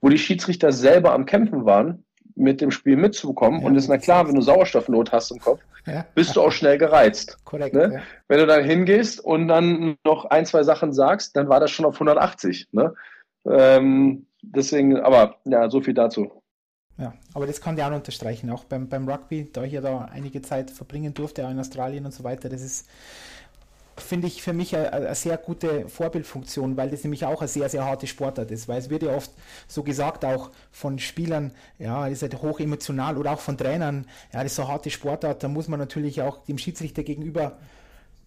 wo 0.00 0.08
die 0.08 0.18
Schiedsrichter 0.18 0.72
selber 0.72 1.12
am 1.12 1.26
Kämpfen 1.26 1.64
waren, 1.64 2.04
mit 2.36 2.60
dem 2.60 2.70
Spiel 2.70 2.96
mitzubekommen. 2.96 3.60
Ja, 3.60 3.66
und 3.66 3.76
ist 3.76 3.88
na 3.88 3.98
klar, 3.98 4.26
wenn 4.26 4.34
du 4.34 4.40
Sauerstoffnot 4.40 5.12
hast 5.12 5.30
im 5.30 5.38
Kopf, 5.38 5.60
ja. 5.86 6.04
bist 6.14 6.36
du 6.36 6.42
auch 6.42 6.52
schnell 6.52 6.78
gereizt. 6.78 7.38
Korrekt. 7.44 7.74
Ne? 7.74 7.90
Ja. 7.94 8.00
Wenn 8.28 8.38
du 8.38 8.46
dann 8.46 8.64
hingehst 8.64 9.20
und 9.20 9.48
dann 9.48 9.96
noch 10.04 10.24
ein, 10.26 10.46
zwei 10.46 10.62
Sachen 10.62 10.92
sagst, 10.92 11.36
dann 11.36 11.48
war 11.48 11.60
das 11.60 11.70
schon 11.70 11.84
auf 11.84 11.94
180. 11.94 12.68
Ne? 12.72 12.94
Ähm, 13.44 14.26
deswegen, 14.42 14.98
aber 14.98 15.36
ja, 15.44 15.68
so 15.70 15.80
viel 15.80 15.94
dazu. 15.94 16.30
Ja, 16.98 17.14
aber 17.32 17.46
das 17.46 17.62
kann 17.62 17.78
ich 17.78 17.82
auch 17.82 17.92
unterstreichen, 17.92 18.50
auch 18.50 18.64
beim, 18.64 18.88
beim 18.88 19.08
Rugby, 19.08 19.50
da 19.50 19.64
ich 19.64 19.72
ja 19.72 19.80
da 19.80 20.10
einige 20.12 20.42
Zeit 20.42 20.70
verbringen 20.70 21.14
durfte, 21.14 21.46
auch 21.46 21.50
in 21.50 21.58
Australien 21.58 22.04
und 22.04 22.12
so 22.12 22.24
weiter, 22.24 22.50
das 22.50 22.60
ist 22.60 22.90
finde 24.02 24.26
ich 24.26 24.42
für 24.42 24.52
mich 24.52 24.76
eine, 24.76 24.92
eine, 24.92 25.14
sehr 25.14 25.36
gute 25.36 25.88
Vorbildfunktion, 25.88 26.76
weil 26.76 26.90
das 26.90 27.04
nämlich 27.04 27.24
auch 27.24 27.40
eine 27.40 27.48
sehr, 27.48 27.68
sehr 27.68 27.84
harte 27.84 28.06
Sportart 28.06 28.50
ist. 28.50 28.68
Weil 28.68 28.78
es 28.78 28.90
wird 28.90 29.02
ja 29.02 29.14
oft 29.14 29.30
so 29.68 29.82
gesagt, 29.82 30.24
auch 30.24 30.50
von 30.70 30.98
Spielern, 30.98 31.52
ja, 31.78 32.04
das 32.04 32.14
ist 32.14 32.22
halt 32.22 32.42
hoch 32.42 32.60
emotional 32.60 33.16
oder 33.16 33.32
auch 33.32 33.40
von 33.40 33.56
Trainern, 33.56 34.06
ja, 34.32 34.42
das 34.42 34.52
ist 34.52 34.56
so 34.56 34.62
eine 34.62 34.72
harte 34.72 34.90
Sportart, 34.90 35.42
da 35.42 35.48
muss 35.48 35.68
man 35.68 35.78
natürlich 35.78 36.22
auch 36.22 36.44
dem 36.44 36.58
Schiedsrichter 36.58 37.02
gegenüber, 37.02 37.58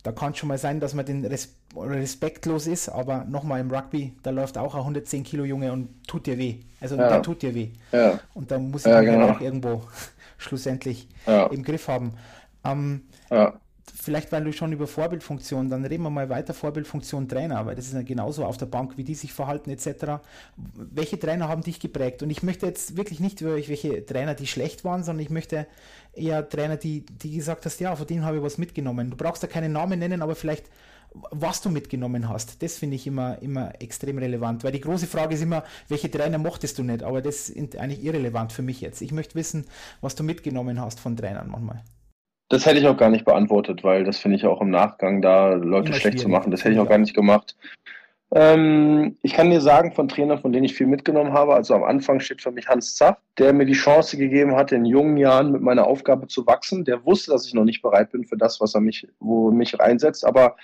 da 0.03 0.11
kann 0.11 0.31
es 0.33 0.37
schon 0.37 0.49
mal 0.49 0.57
sein, 0.57 0.79
dass 0.79 0.93
man 0.93 1.05
den 1.05 1.25
Res 1.25 1.55
respektlos 1.75 2.67
ist, 2.67 2.89
aber 2.89 3.23
nochmal 3.25 3.61
im 3.61 3.71
Rugby, 3.71 4.13
da 4.21 4.29
läuft 4.29 4.57
auch 4.57 4.75
ein 4.75 4.81
110 4.81 5.23
Kilo 5.23 5.43
Junge 5.43 5.71
und 5.71 5.89
tut 6.07 6.27
dir 6.27 6.37
weh. 6.37 6.59
Also 6.81 6.97
ja. 6.97 7.07
der 7.07 7.21
tut 7.21 7.41
dir 7.41 7.55
weh. 7.55 7.69
Ja. 7.91 8.19
Und 8.33 8.51
da 8.51 8.59
muss 8.59 8.83
man 8.83 8.93
ja, 8.93 9.01
genau. 9.01 9.29
auch 9.29 9.41
irgendwo 9.41 9.81
schlussendlich 10.37 11.07
ja. 11.25 11.47
im 11.47 11.63
Griff 11.63 11.87
haben. 11.87 12.13
Ähm, 12.63 13.03
ja 13.31 13.53
vielleicht 13.93 14.31
weil 14.31 14.43
du 14.43 14.51
schon 14.51 14.71
über 14.71 14.87
Vorbildfunktion, 14.87 15.69
dann 15.69 15.85
reden 15.85 16.03
wir 16.03 16.09
mal 16.09 16.29
weiter 16.29 16.53
Vorbildfunktion 16.53 17.29
Trainer, 17.29 17.65
weil 17.65 17.75
das 17.75 17.87
ist 17.87 17.93
ja 17.93 18.01
genauso 18.01 18.45
auf 18.45 18.57
der 18.57 18.65
Bank, 18.65 18.97
wie 18.97 19.03
die 19.03 19.15
sich 19.15 19.33
verhalten 19.33 19.69
etc. 19.69 20.23
Welche 20.75 21.19
Trainer 21.19 21.47
haben 21.47 21.61
dich 21.61 21.79
geprägt? 21.79 22.23
Und 22.23 22.29
ich 22.29 22.43
möchte 22.43 22.65
jetzt 22.65 22.97
wirklich 22.97 23.19
nicht 23.19 23.41
über 23.41 23.55
welche 23.55 24.05
Trainer, 24.05 24.33
die 24.33 24.47
schlecht 24.47 24.83
waren, 24.83 25.03
sondern 25.03 25.23
ich 25.23 25.29
möchte 25.29 25.67
eher 26.13 26.47
Trainer, 26.47 26.77
die, 26.77 27.05
die 27.05 27.35
gesagt 27.35 27.65
hast, 27.65 27.79
ja, 27.79 27.95
von 27.95 28.07
denen 28.07 28.25
habe 28.25 28.37
ich 28.37 28.43
was 28.43 28.57
mitgenommen. 28.57 29.11
Du 29.11 29.17
brauchst 29.17 29.43
da 29.43 29.47
keinen 29.47 29.71
Namen 29.71 29.99
nennen, 29.99 30.21
aber 30.21 30.35
vielleicht 30.35 30.69
was 31.13 31.61
du 31.61 31.69
mitgenommen 31.69 32.27
hast. 32.27 32.63
Das 32.63 32.77
finde 32.77 32.95
ich 32.95 33.05
immer, 33.05 33.39
immer 33.43 33.79
extrem 33.79 34.17
relevant, 34.17 34.63
weil 34.63 34.71
die 34.71 34.81
große 34.81 35.05
Frage 35.05 35.35
ist 35.35 35.41
immer, 35.41 35.63
welche 35.87 36.09
Trainer 36.09 36.39
mochtest 36.39 36.79
du 36.79 36.83
nicht, 36.83 37.03
aber 37.03 37.21
das 37.21 37.49
ist 37.49 37.77
eigentlich 37.77 38.03
irrelevant 38.03 38.51
für 38.51 38.63
mich 38.63 38.81
jetzt. 38.81 39.01
Ich 39.01 39.11
möchte 39.11 39.35
wissen, 39.35 39.65
was 40.01 40.15
du 40.15 40.23
mitgenommen 40.23 40.81
hast 40.81 40.99
von 40.99 41.15
Trainern 41.15 41.49
manchmal. 41.49 41.83
Das 42.53 42.67
hätte 42.67 42.77
ich 42.77 42.85
auch 42.85 42.97
gar 42.97 43.09
nicht 43.09 43.25
beantwortet, 43.25 43.83
weil 43.83 44.03
das 44.03 44.19
finde 44.19 44.37
ich 44.37 44.45
auch 44.45 44.61
im 44.61 44.69
Nachgang 44.69 45.23
da 45.23 45.53
Leute 45.53 45.87
immer 45.87 45.99
schlecht 45.99 46.19
zu 46.19 46.29
machen. 46.29 46.51
Das 46.51 46.63
hätte 46.63 46.75
ich 46.75 46.79
auch 46.79 46.87
gar 46.87 46.99
nicht 46.99 47.15
gemacht. 47.15 47.55
Ähm, 48.35 49.17
ich 49.23 49.33
kann 49.33 49.49
dir 49.49 49.59
sagen, 49.59 49.91
von 49.91 50.07
Trainern, 50.07 50.37
von 50.37 50.53
denen 50.53 50.65
ich 50.65 50.75
viel 50.75 50.85
mitgenommen 50.85 51.33
habe, 51.33 51.55
also 51.55 51.73
am 51.73 51.83
Anfang 51.83 52.19
steht 52.19 52.43
für 52.43 52.51
mich 52.51 52.67
Hans 52.67 52.93
Zaff, 52.93 53.17
der 53.39 53.53
mir 53.53 53.65
die 53.65 53.73
Chance 53.73 54.17
gegeben 54.17 54.55
hat, 54.55 54.71
in 54.71 54.85
jungen 54.85 55.17
Jahren 55.17 55.51
mit 55.51 55.63
meiner 55.63 55.87
Aufgabe 55.87 56.27
zu 56.27 56.45
wachsen. 56.45 56.85
Der 56.85 57.03
wusste, 57.03 57.31
dass 57.31 57.47
ich 57.47 57.55
noch 57.55 57.63
nicht 57.63 57.81
bereit 57.81 58.11
bin 58.11 58.23
für 58.23 58.37
das, 58.37 58.61
was 58.61 58.75
er 58.75 58.81
mich, 58.81 59.07
wo 59.19 59.49
mich 59.49 59.79
reinsetzt, 59.79 60.23
aber 60.23 60.55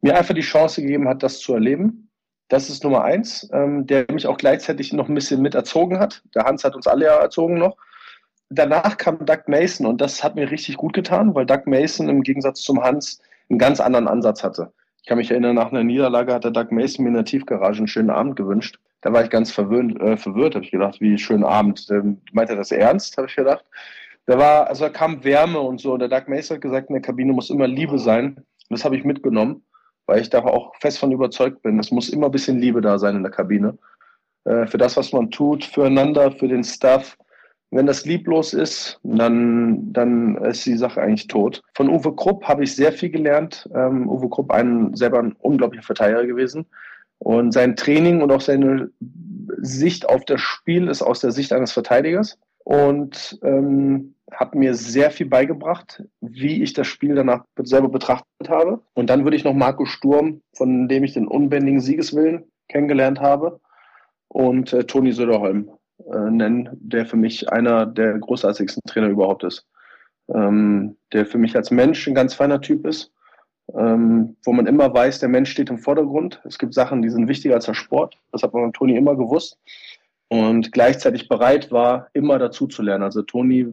mir 0.00 0.16
einfach 0.16 0.34
die 0.34 0.40
Chance 0.40 0.82
gegeben 0.82 1.06
hat, 1.06 1.22
das 1.22 1.38
zu 1.38 1.54
erleben. 1.54 2.10
Das 2.48 2.68
ist 2.68 2.82
Nummer 2.82 3.04
eins, 3.04 3.48
ähm, 3.52 3.86
der 3.86 4.06
mich 4.10 4.26
auch 4.26 4.38
gleichzeitig 4.38 4.92
noch 4.92 5.08
ein 5.08 5.14
bisschen 5.14 5.40
mit 5.40 5.54
erzogen 5.54 6.00
hat. 6.00 6.20
Der 6.34 6.46
Hans 6.46 6.64
hat 6.64 6.74
uns 6.74 6.88
alle 6.88 7.04
ja 7.04 7.16
erzogen 7.18 7.58
noch. 7.58 7.76
Danach 8.50 8.96
kam 8.96 9.24
Doug 9.24 9.42
Mason 9.46 9.86
und 9.86 10.00
das 10.00 10.24
hat 10.24 10.34
mir 10.34 10.50
richtig 10.50 10.76
gut 10.76 10.94
getan, 10.94 11.34
weil 11.34 11.46
Doug 11.46 11.66
Mason 11.66 12.08
im 12.08 12.22
Gegensatz 12.22 12.62
zum 12.62 12.82
Hans 12.82 13.20
einen 13.50 13.58
ganz 13.58 13.80
anderen 13.80 14.08
Ansatz 14.08 14.42
hatte. 14.42 14.72
Ich 15.02 15.08
kann 15.08 15.18
mich 15.18 15.30
erinnern, 15.30 15.54
nach 15.54 15.70
einer 15.70 15.84
Niederlage 15.84 16.32
hat 16.32 16.44
der 16.44 16.50
Doug 16.50 16.70
Mason 16.70 17.04
mir 17.04 17.10
in 17.10 17.14
der 17.14 17.24
Tiefgarage 17.24 17.78
einen 17.78 17.88
schönen 17.88 18.10
Abend 18.10 18.36
gewünscht. 18.36 18.78
Da 19.00 19.12
war 19.12 19.22
ich 19.22 19.30
ganz 19.30 19.50
verwöhnt, 19.50 20.00
äh, 20.00 20.16
verwirrt, 20.16 20.54
habe 20.54 20.64
ich 20.64 20.70
gedacht, 20.70 21.00
wie 21.00 21.16
schönen 21.18 21.44
Abend. 21.44 21.86
Ähm, 21.90 22.20
meint 22.32 22.50
er 22.50 22.56
das 22.56 22.72
ernst, 22.72 23.16
habe 23.16 23.28
ich 23.28 23.36
gedacht. 23.36 23.64
Da 24.26 24.38
war, 24.38 24.66
also 24.66 24.84
da 24.84 24.90
kam 24.90 25.24
Wärme 25.24 25.60
und 25.60 25.80
so. 25.80 25.96
Der 25.96 26.08
Doug 26.08 26.28
Mason 26.28 26.56
hat 26.56 26.62
gesagt, 26.62 26.90
in 26.90 26.94
der 26.94 27.02
Kabine 27.02 27.32
muss 27.32 27.50
immer 27.50 27.66
Liebe 27.66 27.98
sein. 27.98 28.44
das 28.70 28.84
habe 28.84 28.96
ich 28.96 29.04
mitgenommen 29.04 29.62
weil 30.08 30.22
ich 30.22 30.30
da 30.30 30.42
auch 30.42 30.74
fest 30.80 30.98
von 30.98 31.12
überzeugt 31.12 31.62
bin. 31.62 31.78
Es 31.78 31.90
muss 31.90 32.08
immer 32.08 32.26
ein 32.26 32.32
bisschen 32.32 32.58
Liebe 32.58 32.80
da 32.80 32.98
sein 32.98 33.14
in 33.14 33.22
der 33.22 33.30
Kabine. 33.30 33.76
Äh, 34.44 34.66
für 34.66 34.78
das, 34.78 34.96
was 34.96 35.12
man 35.12 35.30
tut, 35.30 35.64
füreinander, 35.64 36.32
für 36.32 36.48
den 36.48 36.64
Staff. 36.64 37.16
Wenn 37.70 37.86
das 37.86 38.06
lieblos 38.06 38.54
ist, 38.54 38.98
dann, 39.02 39.92
dann 39.92 40.36
ist 40.36 40.64
die 40.64 40.76
Sache 40.76 41.02
eigentlich 41.02 41.26
tot. 41.26 41.62
Von 41.74 41.90
Uwe 41.90 42.14
Krupp 42.14 42.44
habe 42.44 42.64
ich 42.64 42.74
sehr 42.74 42.92
viel 42.92 43.10
gelernt. 43.10 43.68
Ähm, 43.74 44.08
Uwe 44.08 44.30
Krupp, 44.30 44.50
ein, 44.50 44.94
selber 44.94 45.18
ein 45.18 45.32
unglaublicher 45.38 45.84
Verteidiger 45.84 46.24
gewesen. 46.26 46.66
Und 47.18 47.52
sein 47.52 47.76
Training 47.76 48.22
und 48.22 48.32
auch 48.32 48.40
seine 48.40 48.90
Sicht 49.58 50.08
auf 50.08 50.24
das 50.24 50.40
Spiel 50.40 50.88
ist 50.88 51.02
aus 51.02 51.20
der 51.20 51.32
Sicht 51.32 51.52
eines 51.52 51.72
Verteidigers 51.72 52.38
und 52.64 53.38
ähm, 53.42 54.14
hat 54.30 54.54
mir 54.54 54.74
sehr 54.74 55.10
viel 55.10 55.26
beigebracht, 55.26 56.04
wie 56.20 56.62
ich 56.62 56.74
das 56.74 56.86
Spiel 56.86 57.14
danach 57.14 57.44
selber 57.62 57.88
betrachtet 57.88 58.48
habe. 58.48 58.80
Und 58.94 59.10
dann 59.10 59.24
würde 59.24 59.36
ich 59.36 59.44
noch 59.44 59.54
Marco 59.54 59.84
Sturm, 59.84 60.40
von 60.54 60.88
dem 60.88 61.04
ich 61.04 61.14
den 61.14 61.26
unbändigen 61.26 61.80
Siegeswillen 61.80 62.44
kennengelernt 62.68 63.20
habe, 63.20 63.60
und 64.28 64.74
äh, 64.74 64.84
Toni 64.84 65.12
Söderholm 65.12 65.70
äh, 65.98 66.30
nennen, 66.30 66.70
der 66.72 67.06
für 67.06 67.16
mich 67.16 67.50
einer 67.50 67.86
der 67.86 68.18
großartigsten 68.18 68.82
Trainer 68.86 69.08
überhaupt 69.08 69.44
ist. 69.44 69.66
Ähm, 70.32 70.96
der 71.12 71.26
für 71.26 71.38
mich 71.38 71.56
als 71.56 71.70
Mensch 71.70 72.06
ein 72.06 72.14
ganz 72.14 72.34
feiner 72.34 72.60
Typ 72.60 72.86
ist, 72.86 73.12
ähm, 73.74 74.36
wo 74.44 74.52
man 74.52 74.66
immer 74.66 74.92
weiß, 74.92 75.20
der 75.20 75.28
Mensch 75.28 75.50
steht 75.50 75.70
im 75.70 75.78
Vordergrund. 75.78 76.40
Es 76.44 76.58
gibt 76.58 76.74
Sachen, 76.74 77.02
die 77.02 77.08
sind 77.08 77.28
wichtiger 77.28 77.54
als 77.54 77.64
der 77.64 77.74
Sport. 77.74 78.18
Das 78.32 78.42
hat 78.42 78.52
man 78.52 78.66
mit 78.66 78.74
Toni 78.74 78.96
immer 78.96 79.16
gewusst 79.16 79.58
und 80.28 80.72
gleichzeitig 80.72 81.28
bereit 81.28 81.72
war, 81.72 82.08
immer 82.12 82.38
dazu 82.38 82.66
zu 82.66 82.82
lernen. 82.82 83.04
Also 83.04 83.22
Toni 83.22 83.72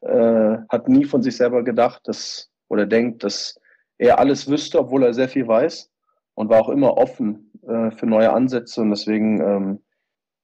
äh, 0.00 0.56
hat 0.68 0.88
nie 0.88 1.04
von 1.04 1.22
sich 1.22 1.36
selber 1.36 1.62
gedacht, 1.62 2.02
dass 2.08 2.50
oder 2.68 2.86
denkt, 2.86 3.22
dass 3.22 3.60
er 3.98 4.18
alles 4.18 4.50
wüsste, 4.50 4.80
obwohl 4.80 5.04
er 5.04 5.14
sehr 5.14 5.28
viel 5.28 5.46
weiß 5.46 5.90
und 6.34 6.48
war 6.48 6.60
auch 6.60 6.70
immer 6.70 6.96
offen 6.96 7.52
äh, 7.66 7.90
für 7.92 8.06
neue 8.06 8.32
Ansätze 8.32 8.80
und 8.80 8.90
deswegen 8.90 9.40
ähm, 9.40 9.82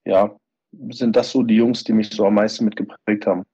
ja 0.05 0.37
sind 0.91 1.17
das 1.17 1.31
so 1.31 1.43
die 1.43 1.57
Jungs, 1.57 1.85
die 1.85 1.93
mich 1.93 2.11
so 2.11 2.27
am 2.27 2.35
meisten 2.35 2.65
mitgeprägt 2.65 3.27
haben. 3.27 3.45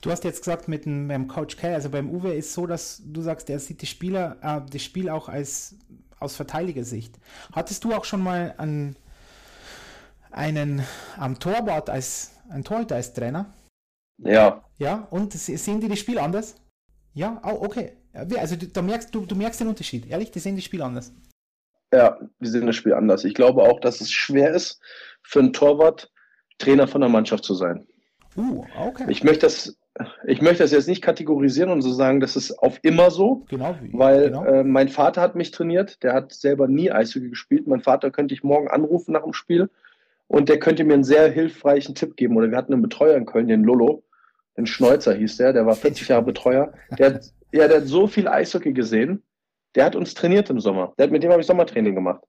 Du 0.00 0.10
hast 0.10 0.24
jetzt 0.24 0.40
gesagt 0.40 0.68
mit 0.68 0.84
dem, 0.84 1.06
mit 1.06 1.14
dem 1.14 1.28
Coach 1.28 1.56
K, 1.56 1.74
also 1.74 1.88
beim 1.88 2.10
Uwe 2.10 2.34
ist 2.34 2.52
so, 2.52 2.66
dass 2.66 3.02
du 3.06 3.22
sagst, 3.22 3.48
er 3.48 3.58
sieht 3.58 3.80
die 3.80 3.86
Spieler, 3.86 4.36
äh, 4.42 4.60
das 4.70 4.82
Spiel 4.82 5.08
auch 5.08 5.28
als 5.28 5.76
aus 6.20 6.36
Verteidigersicht. 6.36 7.18
Hattest 7.52 7.84
du 7.84 7.92
auch 7.92 8.04
schon 8.04 8.22
mal 8.22 8.54
einen 8.58 8.96
einen 10.30 10.82
am 11.16 11.38
Torwart 11.38 11.88
als 11.88 12.32
ein 12.50 12.64
Torhüter 12.64 12.96
als 12.96 13.14
Trainer? 13.14 13.54
Ja. 14.18 14.64
Ja, 14.78 15.06
und 15.10 15.32
sehen 15.32 15.80
die 15.80 15.88
das 15.88 15.98
Spiel 15.98 16.18
anders? 16.18 16.56
Ja, 17.14 17.40
oh, 17.44 17.64
okay. 17.64 17.92
Also 18.12 18.56
du, 18.56 18.66
du, 18.66 18.82
merkst, 18.82 19.14
du, 19.14 19.24
du 19.26 19.34
merkst 19.34 19.60
den 19.60 19.68
Unterschied, 19.68 20.06
ehrlich, 20.06 20.30
die 20.30 20.40
sehen 20.40 20.56
das 20.56 20.64
Spiel 20.64 20.82
anders. 20.82 21.12
Ja, 21.92 22.18
die 22.40 22.48
sehen 22.48 22.66
das 22.66 22.76
Spiel 22.76 22.94
anders. 22.94 23.24
Ich 23.24 23.34
glaube 23.34 23.62
auch, 23.62 23.80
dass 23.80 24.00
es 24.00 24.10
schwer 24.10 24.52
ist, 24.52 24.80
für 25.22 25.38
einen 25.38 25.52
Torwart 25.52 26.10
Trainer 26.58 26.86
von 26.86 27.00
der 27.00 27.10
Mannschaft 27.10 27.44
zu 27.44 27.54
sein. 27.54 27.86
Uh, 28.36 28.64
okay. 28.78 29.04
Ich 29.08 29.22
möchte 29.22 29.46
das, 29.46 29.76
ich 30.26 30.42
möchte 30.42 30.62
das 30.64 30.72
jetzt 30.72 30.88
nicht 30.88 31.02
kategorisieren 31.02 31.70
und 31.70 31.82
so 31.82 31.92
sagen, 31.92 32.20
das 32.20 32.34
ist 32.36 32.58
auf 32.58 32.78
immer 32.82 33.10
so. 33.10 33.44
Genau. 33.48 33.76
Wie, 33.80 33.96
weil 33.96 34.24
genau. 34.28 34.44
Äh, 34.44 34.64
mein 34.64 34.88
Vater 34.88 35.20
hat 35.20 35.36
mich 35.36 35.52
trainiert, 35.52 36.02
der 36.02 36.14
hat 36.14 36.32
selber 36.32 36.66
nie 36.66 36.90
Eishockey 36.90 37.28
gespielt. 37.28 37.66
Mein 37.66 37.80
Vater 37.80 38.10
könnte 38.10 38.34
ich 38.34 38.42
morgen 38.42 38.68
anrufen 38.68 39.12
nach 39.12 39.22
dem 39.22 39.32
Spiel 39.32 39.70
und 40.26 40.48
der 40.48 40.58
könnte 40.58 40.84
mir 40.84 40.94
einen 40.94 41.04
sehr 41.04 41.30
hilfreichen 41.30 41.94
Tipp 41.94 42.16
geben. 42.16 42.36
Oder 42.36 42.50
wir 42.50 42.58
hatten 42.58 42.72
einen 42.72 42.82
Betreuer 42.82 43.16
in 43.16 43.26
Köln, 43.26 43.46
den 43.46 43.62
Lolo, 43.62 44.02
den 44.56 44.66
Schneuzer 44.66 45.14
hieß 45.14 45.36
der, 45.36 45.52
der 45.52 45.66
war 45.66 45.76
40 45.76 46.08
Jahre 46.08 46.22
Betreuer. 46.22 46.72
Der 46.98 47.14
hat, 47.14 47.32
ja, 47.52 47.68
der 47.68 47.78
hat 47.78 47.86
so 47.86 48.06
viel 48.06 48.26
Eishockey 48.26 48.72
gesehen. 48.72 49.22
Der 49.74 49.84
hat 49.84 49.96
uns 49.96 50.14
trainiert 50.14 50.50
im 50.50 50.60
Sommer. 50.60 50.92
Der 50.98 51.04
hat, 51.04 51.12
mit 51.12 51.22
dem 51.22 51.30
habe 51.30 51.40
ich 51.40 51.46
Sommertraining 51.46 51.94
gemacht. 51.94 52.22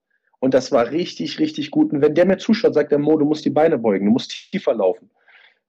Und 0.46 0.54
das 0.54 0.72
war 0.72 0.92
richtig, 0.92 1.40
richtig 1.40 1.72
gut. 1.72 1.92
Und 1.92 2.02
wenn 2.04 2.14
der 2.14 2.28
mir 2.28 2.38
zuschaut, 2.38 2.76
sagt 2.76 2.92
der 2.92 3.00
Mo, 3.00 3.18
du 3.18 3.26
musst 3.26 3.46
die 3.46 3.50
Beine 3.50 3.80
beugen, 3.80 4.06
du 4.06 4.12
musst 4.12 4.30
tiefer 4.52 4.76
laufen. 4.76 5.10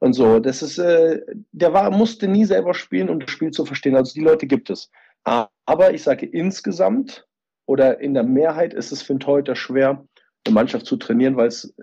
Und 0.01 0.13
so, 0.13 0.39
das 0.39 0.61
ist, 0.61 0.77
äh, 0.77 1.23
der 1.53 1.73
war, 1.73 1.91
musste 1.91 2.29
nie 2.29 2.45
selber 2.45 2.75
spielen, 2.75 3.09
um 3.09 3.19
das 3.19 3.31
Spiel 3.31 3.51
zu 3.53 3.65
verstehen. 3.65 3.97
Also 3.97 4.13
die 4.13 4.21
Leute 4.21 4.47
gibt 4.47 4.69
es. 4.69 4.91
Aber 5.25 5.95
ich 5.95 6.03
sage 6.03 6.27
insgesamt 6.27 7.27
oder 7.65 8.01
in 8.01 8.13
der 8.13 8.23
Mehrheit 8.23 8.75
ist 8.75 8.93
es 8.93 9.01
für 9.01 9.15
einen 9.15 9.21
Torhüter 9.21 9.57
schwer, 9.57 10.05
eine 10.45 10.55
Mannschaft 10.55 10.85
zu 10.85 10.99
trainieren, 10.99 11.39
weil 11.39 11.49
es 11.49 11.75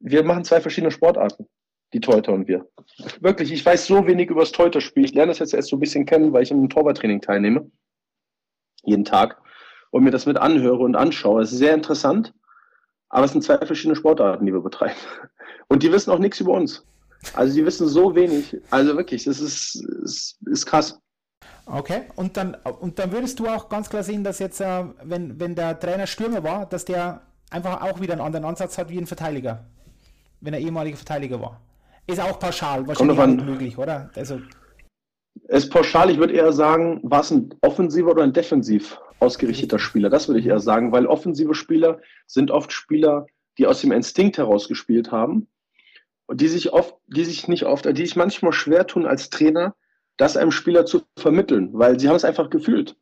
wir 0.00 0.24
machen 0.24 0.42
zwei 0.42 0.60
verschiedene 0.60 0.90
Sportarten, 0.90 1.46
die 1.92 2.00
Teuter 2.00 2.32
und 2.32 2.48
wir. 2.48 2.66
Wirklich, 3.20 3.52
ich 3.52 3.64
weiß 3.64 3.86
so 3.86 4.04
wenig 4.08 4.30
über 4.30 4.40
das 4.40 4.50
Teuter-Spiel. 4.50 5.04
Ich 5.04 5.14
lerne 5.14 5.30
das 5.30 5.38
jetzt 5.38 5.54
erst 5.54 5.68
so 5.68 5.76
ein 5.76 5.80
bisschen 5.80 6.06
kennen, 6.06 6.32
weil 6.32 6.42
ich 6.42 6.50
im 6.50 6.68
Torwarttraining 6.68 7.20
teilnehme. 7.20 7.70
Jeden 8.82 9.04
Tag. 9.04 9.40
Und 9.92 10.02
mir 10.02 10.10
das 10.10 10.26
mit 10.26 10.36
anhöre 10.36 10.82
und 10.82 10.96
anschaue. 10.96 11.42
Es 11.42 11.52
ist 11.52 11.58
sehr 11.58 11.74
interessant. 11.74 12.34
Aber 13.08 13.24
es 13.24 13.32
sind 13.32 13.44
zwei 13.44 13.58
verschiedene 13.64 13.94
Sportarten, 13.94 14.44
die 14.44 14.52
wir 14.52 14.60
betreiben. 14.60 14.96
Und 15.68 15.84
die 15.84 15.92
wissen 15.92 16.10
auch 16.10 16.18
nichts 16.18 16.40
über 16.40 16.52
uns. 16.52 16.84
Also 17.34 17.54
die 17.54 17.64
wissen 17.64 17.86
so 17.86 18.14
wenig. 18.16 18.56
Also 18.70 18.96
wirklich, 18.96 19.24
das 19.24 19.38
ist, 19.40 19.76
ist, 20.02 20.38
ist 20.46 20.66
krass. 20.66 20.98
Okay, 21.66 22.02
und 22.16 22.36
dann, 22.36 22.56
und 22.80 22.98
dann 22.98 23.12
würdest 23.12 23.38
du 23.38 23.46
auch 23.46 23.68
ganz 23.68 23.88
klar 23.88 24.02
sehen, 24.02 24.24
dass 24.24 24.40
jetzt, 24.40 24.60
äh, 24.60 24.84
wenn, 25.04 25.38
wenn 25.38 25.54
der 25.54 25.78
Trainer 25.78 26.08
Stürmer 26.08 26.42
war, 26.42 26.66
dass 26.66 26.84
der 26.84 27.22
einfach 27.50 27.82
auch 27.82 28.00
wieder 28.00 28.14
einen 28.14 28.22
anderen 28.22 28.44
Ansatz 28.44 28.76
hat 28.76 28.88
wie 28.88 28.98
ein 28.98 29.06
Verteidiger 29.06 29.64
wenn 30.42 30.54
er 30.54 30.60
ehemaliger 30.60 30.96
Verteidiger 30.96 31.40
war. 31.40 31.60
Ist 32.06 32.20
auch 32.20 32.38
pauschal, 32.38 32.86
wahrscheinlich 32.86 33.18
auch 33.18 33.26
möglich, 33.26 33.78
oder? 33.78 34.10
Also, 34.16 34.40
ist 35.48 35.70
pauschal, 35.70 36.10
ich 36.10 36.18
würde 36.18 36.34
eher 36.34 36.52
sagen, 36.52 37.00
war 37.04 37.20
es 37.20 37.30
ein 37.30 37.54
offensiver 37.62 38.10
oder 38.10 38.24
ein 38.24 38.32
defensiv 38.32 39.00
ausgerichteter 39.22 39.78
Spieler? 39.78 40.10
Das 40.10 40.28
würde 40.28 40.40
ich 40.40 40.46
eher 40.46 40.60
sagen, 40.60 40.92
weil 40.92 41.06
offensive 41.06 41.54
Spieler 41.54 42.00
sind 42.26 42.50
oft 42.50 42.72
Spieler, 42.72 43.26
die 43.58 43.66
aus 43.66 43.80
dem 43.80 43.92
Instinkt 43.92 44.38
heraus 44.38 44.68
gespielt 44.68 45.12
haben 45.12 45.46
und 46.26 46.40
die 46.40 46.48
sich 46.48 46.72
oft, 46.72 46.96
die 47.06 47.24
sich 47.24 47.48
nicht 47.48 47.64
oft, 47.64 47.86
die 47.86 48.02
sich 48.02 48.16
manchmal 48.16 48.52
schwer 48.52 48.86
tun 48.86 49.06
als 49.06 49.30
Trainer, 49.30 49.74
das 50.16 50.36
einem 50.36 50.50
Spieler 50.50 50.84
zu 50.84 51.02
vermitteln, 51.16 51.70
weil 51.72 51.98
sie 51.98 52.08
haben 52.08 52.16
es 52.16 52.24
einfach 52.24 52.50
gefühlt 52.50 52.96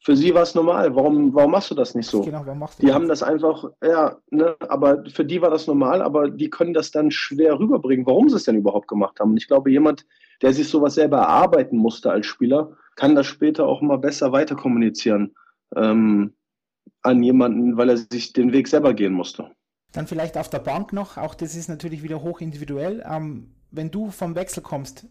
für 0.00 0.16
sie 0.16 0.34
war 0.34 0.42
es 0.42 0.54
normal. 0.54 0.94
Warum, 0.94 1.34
warum 1.34 1.50
machst 1.50 1.70
du 1.70 1.74
das 1.74 1.94
nicht 1.94 2.08
so? 2.08 2.22
Genau, 2.22 2.42
warum 2.44 2.60
machst 2.60 2.78
du 2.78 2.82
die 2.82 2.86
das? 2.86 2.94
haben 2.94 3.08
das 3.08 3.22
einfach, 3.22 3.64
ja, 3.82 4.16
ne, 4.30 4.56
aber 4.68 5.04
für 5.10 5.24
die 5.24 5.42
war 5.42 5.50
das 5.50 5.66
normal, 5.66 6.02
aber 6.02 6.30
die 6.30 6.50
können 6.50 6.74
das 6.74 6.90
dann 6.90 7.10
schwer 7.10 7.58
rüberbringen, 7.58 8.06
warum 8.06 8.28
sie 8.28 8.36
es 8.36 8.44
denn 8.44 8.56
überhaupt 8.56 8.88
gemacht 8.88 9.18
haben. 9.20 9.32
Und 9.32 9.36
ich 9.38 9.48
glaube, 9.48 9.70
jemand, 9.70 10.06
der 10.42 10.52
sich 10.52 10.68
sowas 10.68 10.94
selber 10.94 11.18
erarbeiten 11.18 11.76
musste 11.76 12.10
als 12.10 12.26
Spieler, 12.26 12.76
kann 12.94 13.14
das 13.14 13.26
später 13.26 13.66
auch 13.66 13.80
mal 13.80 13.98
besser 13.98 14.32
weiter 14.32 14.54
kommunizieren 14.54 15.34
ähm, 15.76 16.34
an 17.02 17.22
jemanden, 17.22 17.76
weil 17.76 17.90
er 17.90 17.96
sich 17.96 18.32
den 18.32 18.52
Weg 18.52 18.68
selber 18.68 18.94
gehen 18.94 19.12
musste. 19.12 19.50
Dann 19.92 20.06
vielleicht 20.06 20.36
auf 20.36 20.50
der 20.50 20.58
Bank 20.58 20.92
noch, 20.92 21.16
auch 21.16 21.34
das 21.34 21.54
ist 21.54 21.68
natürlich 21.68 22.02
wieder 22.02 22.22
hoch 22.22 22.40
individuell. 22.40 23.04
Ähm, 23.08 23.54
wenn 23.70 23.90
du 23.90 24.10
vom 24.10 24.34
Wechsel 24.34 24.62
kommst, 24.62 25.06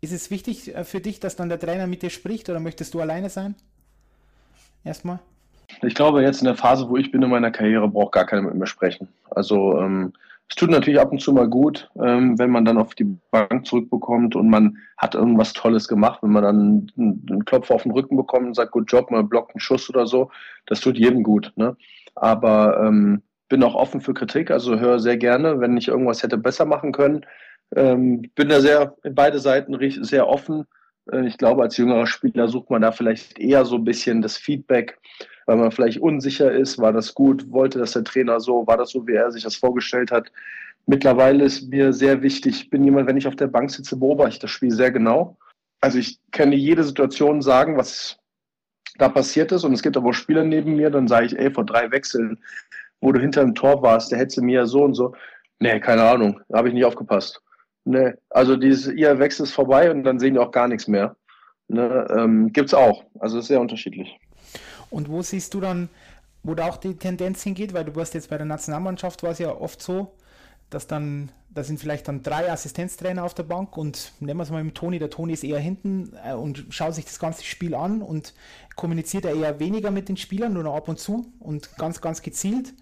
ist 0.00 0.12
es 0.12 0.30
wichtig 0.30 0.74
äh, 0.74 0.84
für 0.84 1.00
dich, 1.00 1.20
dass 1.20 1.36
dann 1.36 1.48
der 1.48 1.58
Trainer 1.58 1.86
mit 1.86 2.02
dir 2.02 2.10
spricht 2.10 2.48
oder 2.48 2.60
möchtest 2.60 2.94
du 2.94 3.00
alleine 3.00 3.30
sein? 3.30 3.54
erstmal? 4.84 5.20
Ich 5.82 5.94
glaube, 5.94 6.22
jetzt 6.22 6.40
in 6.40 6.46
der 6.46 6.56
Phase, 6.56 6.88
wo 6.88 6.96
ich 6.96 7.10
bin 7.12 7.22
in 7.22 7.30
meiner 7.30 7.50
Karriere, 7.50 7.88
braucht 7.88 8.12
gar 8.12 8.24
keiner 8.24 8.42
mit 8.42 8.54
mir 8.54 8.66
sprechen. 8.66 9.08
Also 9.30 9.78
ähm, 9.78 10.12
es 10.48 10.56
tut 10.56 10.70
natürlich 10.70 10.98
ab 10.98 11.12
und 11.12 11.20
zu 11.20 11.32
mal 11.32 11.48
gut, 11.48 11.90
ähm, 12.02 12.38
wenn 12.38 12.50
man 12.50 12.64
dann 12.64 12.78
auf 12.78 12.94
die 12.94 13.16
Bank 13.30 13.66
zurückbekommt 13.66 14.34
und 14.34 14.48
man 14.48 14.78
hat 14.96 15.14
irgendwas 15.14 15.52
Tolles 15.52 15.88
gemacht, 15.88 16.22
wenn 16.22 16.30
man 16.30 16.42
dann 16.42 16.90
einen 16.96 17.44
Klopfer 17.44 17.74
auf 17.74 17.82
den 17.82 17.92
Rücken 17.92 18.16
bekommt 18.16 18.46
und 18.46 18.54
sagt, 18.54 18.72
gut 18.72 18.90
Job, 18.90 19.10
mal 19.10 19.24
blockt 19.24 19.54
einen 19.54 19.60
Schuss 19.60 19.90
oder 19.90 20.06
so. 20.06 20.30
Das 20.66 20.80
tut 20.80 20.96
jedem 20.96 21.22
gut. 21.22 21.52
Ne? 21.56 21.76
Aber 22.14 22.82
ähm, 22.82 23.22
bin 23.50 23.62
auch 23.62 23.74
offen 23.74 24.00
für 24.00 24.14
Kritik, 24.14 24.50
also 24.50 24.78
höre 24.78 25.00
sehr 25.00 25.18
gerne, 25.18 25.60
wenn 25.60 25.76
ich 25.76 25.88
irgendwas 25.88 26.22
hätte 26.22 26.38
besser 26.38 26.64
machen 26.64 26.92
können. 26.92 27.26
Ähm, 27.76 28.22
bin 28.34 28.48
da 28.48 28.60
sehr 28.60 28.96
beide 29.02 29.40
Seiten 29.40 29.76
sehr 30.02 30.26
offen. 30.26 30.66
Äh, 31.12 31.26
ich 31.26 31.36
glaube, 31.36 31.62
als 31.62 31.76
jüngerer 31.76 32.06
Spieler 32.06 32.48
sucht 32.48 32.70
man 32.70 32.82
da 32.82 32.92
vielleicht 32.92 33.38
eher 33.38 33.66
so 33.66 33.76
ein 33.76 33.84
bisschen 33.84 34.22
das 34.22 34.38
Feedback, 34.38 34.98
weil 35.48 35.56
man 35.56 35.72
vielleicht 35.72 35.98
unsicher 36.00 36.52
ist, 36.52 36.78
war 36.78 36.92
das 36.92 37.14
gut, 37.14 37.50
wollte 37.50 37.78
das 37.78 37.92
der 37.92 38.04
Trainer 38.04 38.38
so, 38.38 38.66
war 38.66 38.76
das 38.76 38.90
so, 38.90 39.06
wie 39.06 39.14
er 39.14 39.32
sich 39.32 39.44
das 39.44 39.56
vorgestellt 39.56 40.12
hat. 40.12 40.30
Mittlerweile 40.84 41.42
ist 41.42 41.70
mir 41.70 41.94
sehr 41.94 42.20
wichtig, 42.20 42.60
ich 42.60 42.70
bin 42.70 42.84
jemand, 42.84 43.08
wenn 43.08 43.16
ich 43.16 43.26
auf 43.26 43.34
der 43.34 43.46
Bank 43.46 43.70
sitze, 43.70 43.96
beobachte 43.96 44.34
ich 44.34 44.38
das 44.40 44.50
Spiel 44.50 44.70
sehr 44.70 44.90
genau. 44.90 45.38
Also 45.80 45.98
ich 45.98 46.18
kann 46.32 46.52
jede 46.52 46.84
Situation 46.84 47.40
sagen, 47.40 47.78
was 47.78 48.18
da 48.98 49.08
passiert 49.08 49.50
ist. 49.50 49.64
Und 49.64 49.72
es 49.72 49.80
gibt 49.80 49.96
aber 49.96 50.10
auch 50.10 50.12
Spieler 50.12 50.44
neben 50.44 50.76
mir, 50.76 50.90
dann 50.90 51.08
sage 51.08 51.24
ich, 51.24 51.38
ey, 51.38 51.50
vor 51.50 51.64
drei 51.64 51.90
Wechseln, 51.90 52.38
wo 53.00 53.10
du 53.12 53.18
hinter 53.18 53.40
dem 53.40 53.54
Tor 53.54 53.80
warst, 53.80 54.12
der 54.12 54.18
hätte 54.18 54.42
mir 54.42 54.66
so 54.66 54.82
und 54.82 54.92
so. 54.92 55.14
Nee, 55.60 55.80
keine 55.80 56.02
Ahnung, 56.02 56.42
da 56.50 56.58
habe 56.58 56.68
ich 56.68 56.74
nicht 56.74 56.84
aufgepasst. 56.84 57.40
Nee, 57.86 58.12
also 58.28 58.54
dieses, 58.54 58.92
ihr 58.92 59.18
Wechsel 59.18 59.44
ist 59.44 59.52
vorbei 59.52 59.90
und 59.90 60.04
dann 60.04 60.18
sehen 60.18 60.34
die 60.34 60.40
auch 60.40 60.52
gar 60.52 60.68
nichts 60.68 60.88
mehr. 60.88 61.16
Ne, 61.68 62.06
ähm, 62.10 62.52
Gibt 62.52 62.68
es 62.68 62.74
auch. 62.74 63.04
Also 63.18 63.38
ist 63.38 63.46
sehr 63.46 63.62
unterschiedlich. 63.62 64.18
Und 64.90 65.08
wo 65.08 65.22
siehst 65.22 65.54
du 65.54 65.60
dann, 65.60 65.88
wo 66.42 66.54
da 66.54 66.68
auch 66.68 66.76
die 66.76 66.96
Tendenz 66.96 67.42
hingeht? 67.42 67.72
Weil 67.74 67.84
du 67.84 67.94
warst 67.96 68.14
jetzt 68.14 68.30
bei 68.30 68.36
der 68.36 68.46
Nationalmannschaft, 68.46 69.22
war 69.22 69.30
es 69.30 69.38
ja 69.38 69.50
oft 69.50 69.82
so, 69.82 70.12
dass 70.70 70.86
dann, 70.86 71.30
da 71.50 71.64
sind 71.64 71.80
vielleicht 71.80 72.08
dann 72.08 72.22
drei 72.22 72.50
Assistenztrainer 72.50 73.24
auf 73.24 73.34
der 73.34 73.42
Bank 73.42 73.76
und 73.76 74.12
nehmen 74.20 74.38
wir 74.38 74.44
es 74.44 74.50
mal 74.50 74.62
mit 74.62 74.74
Toni, 74.74 74.98
der 74.98 75.10
Toni 75.10 75.32
ist 75.32 75.44
eher 75.44 75.58
hinten 75.58 76.12
äh, 76.24 76.34
und 76.34 76.66
schaut 76.70 76.94
sich 76.94 77.06
das 77.06 77.18
ganze 77.18 77.44
Spiel 77.44 77.74
an 77.74 78.02
und 78.02 78.34
kommuniziert 78.76 79.24
er 79.24 79.34
eher 79.34 79.58
weniger 79.58 79.90
mit 79.90 80.08
den 80.08 80.16
Spielern, 80.16 80.52
nur 80.52 80.62
noch 80.62 80.76
ab 80.76 80.88
und 80.88 80.98
zu 80.98 81.32
und 81.40 81.76
ganz, 81.76 82.00
ganz 82.00 82.22
gezielt 82.22 82.74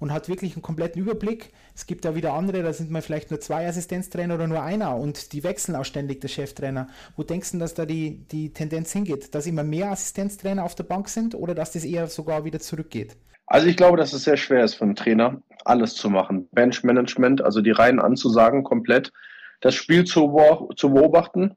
und 0.00 0.12
hat 0.12 0.28
wirklich 0.28 0.54
einen 0.54 0.62
kompletten 0.62 1.00
Überblick. 1.00 1.52
Es 1.74 1.86
gibt 1.86 2.04
ja 2.04 2.14
wieder 2.14 2.32
andere, 2.32 2.62
da 2.62 2.72
sind 2.72 2.90
mal 2.90 3.02
vielleicht 3.02 3.30
nur 3.30 3.40
zwei 3.40 3.68
Assistenztrainer 3.68 4.34
oder 4.34 4.46
nur 4.46 4.62
einer 4.62 4.96
und 4.96 5.32
die 5.32 5.44
wechseln 5.44 5.76
auch 5.76 5.84
ständig, 5.84 6.20
der 6.20 6.28
Cheftrainer. 6.28 6.88
Wo 7.16 7.22
denkst 7.22 7.52
du, 7.52 7.58
dass 7.58 7.74
da 7.74 7.84
die, 7.86 8.24
die 8.30 8.52
Tendenz 8.52 8.92
hingeht? 8.92 9.34
Dass 9.34 9.46
immer 9.46 9.64
mehr 9.64 9.90
Assistenztrainer 9.90 10.64
auf 10.64 10.74
der 10.74 10.84
Bank 10.84 11.08
sind 11.08 11.34
oder 11.34 11.54
dass 11.54 11.72
das 11.72 11.84
eher 11.84 12.08
sogar 12.08 12.44
wieder 12.44 12.58
zurückgeht? 12.58 13.16
Also 13.46 13.66
ich 13.66 13.76
glaube, 13.76 13.96
dass 13.96 14.12
es 14.12 14.24
sehr 14.24 14.36
schwer 14.36 14.64
ist 14.64 14.74
für 14.74 14.84
einen 14.84 14.96
Trainer, 14.96 15.42
alles 15.64 15.94
zu 15.94 16.08
machen. 16.10 16.48
Benchmanagement, 16.52 17.42
also 17.42 17.60
die 17.60 17.70
Reihen 17.70 18.00
anzusagen, 18.00 18.64
komplett. 18.64 19.12
Das 19.60 19.74
Spiel 19.74 20.04
zu, 20.04 20.70
zu 20.76 20.92
beobachten, 20.92 21.56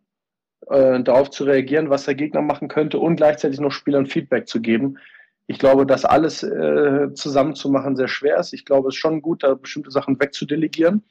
äh, 0.67 1.01
darauf 1.01 1.29
zu 1.29 1.45
reagieren, 1.45 1.89
was 1.89 2.05
der 2.05 2.15
Gegner 2.15 2.41
machen 2.41 2.67
könnte 2.67 2.99
und 2.99 3.15
gleichzeitig 3.15 3.59
noch 3.59 3.71
Spielern 3.71 4.05
Feedback 4.05 4.47
zu 4.47 4.61
geben. 4.61 4.97
Ich 5.47 5.59
glaube, 5.59 5.85
dass 5.85 6.03
alles 6.03 6.43
äh, 6.43 7.13
zusammen 7.13 7.55
zu 7.55 7.69
machen 7.69 7.95
sehr 7.95 8.09
schwer 8.09 8.37
ist. 8.37 8.53
Ich 8.53 8.65
glaube, 8.65 8.89
es 8.89 8.95
ist 8.95 8.99
schon 8.99 9.21
gut, 9.21 9.43
da 9.43 9.53
bestimmte 9.53 9.91
Sachen 9.91 10.19
wegzudelegieren 10.19 11.03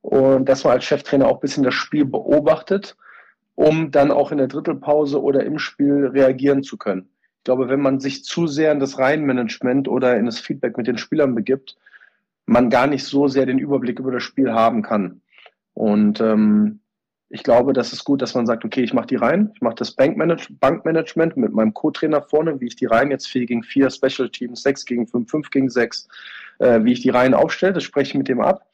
und 0.00 0.48
dass 0.48 0.64
man 0.64 0.74
als 0.74 0.84
Cheftrainer 0.84 1.26
auch 1.26 1.34
ein 1.34 1.40
bisschen 1.40 1.62
das 1.62 1.74
Spiel 1.74 2.06
beobachtet, 2.06 2.96
um 3.54 3.90
dann 3.90 4.10
auch 4.10 4.32
in 4.32 4.38
der 4.38 4.48
Drittelpause 4.48 5.22
oder 5.22 5.44
im 5.44 5.58
Spiel 5.58 6.06
reagieren 6.06 6.62
zu 6.62 6.78
können 6.78 7.10
glaube, 7.46 7.68
wenn 7.68 7.80
man 7.80 8.00
sich 8.00 8.24
zu 8.24 8.46
sehr 8.46 8.72
in 8.72 8.80
das 8.80 8.98
Reihenmanagement 8.98 9.86
oder 9.88 10.16
in 10.18 10.26
das 10.26 10.40
Feedback 10.40 10.76
mit 10.76 10.88
den 10.88 10.98
Spielern 10.98 11.34
begibt, 11.34 11.76
man 12.44 12.70
gar 12.70 12.88
nicht 12.88 13.04
so 13.04 13.28
sehr 13.28 13.46
den 13.46 13.60
Überblick 13.60 14.00
über 14.00 14.10
das 14.10 14.24
Spiel 14.24 14.52
haben 14.52 14.82
kann. 14.82 15.22
Und 15.72 16.20
ähm, 16.20 16.80
ich 17.28 17.44
glaube, 17.44 17.72
das 17.72 17.92
ist 17.92 18.04
gut, 18.04 18.20
dass 18.20 18.34
man 18.34 18.46
sagt, 18.46 18.64
okay, 18.64 18.82
ich 18.82 18.92
mache 18.92 19.06
die 19.06 19.16
Reihen, 19.16 19.52
ich 19.54 19.60
mache 19.60 19.76
das 19.76 19.92
Bankmanage 19.92 20.48
Bankmanagement 20.58 21.36
mit 21.36 21.52
meinem 21.52 21.72
Co-Trainer 21.72 22.22
vorne, 22.22 22.60
wie 22.60 22.66
ich 22.66 22.76
die 22.76 22.86
Reihen 22.86 23.12
jetzt 23.12 23.28
4 23.28 23.46
gegen 23.46 23.62
4, 23.62 23.90
Special 23.90 24.28
Teams, 24.28 24.62
6 24.62 24.84
gegen 24.84 25.06
5, 25.06 25.30
5 25.30 25.50
gegen 25.50 25.70
6, 25.70 26.08
äh, 26.58 26.82
wie 26.82 26.92
ich 26.92 27.00
die 27.00 27.10
Reihen 27.10 27.34
aufstelle, 27.34 27.74
das 27.74 27.84
spreche 27.84 28.10
ich 28.10 28.18
mit 28.18 28.28
dem 28.28 28.40
ab. 28.40 28.66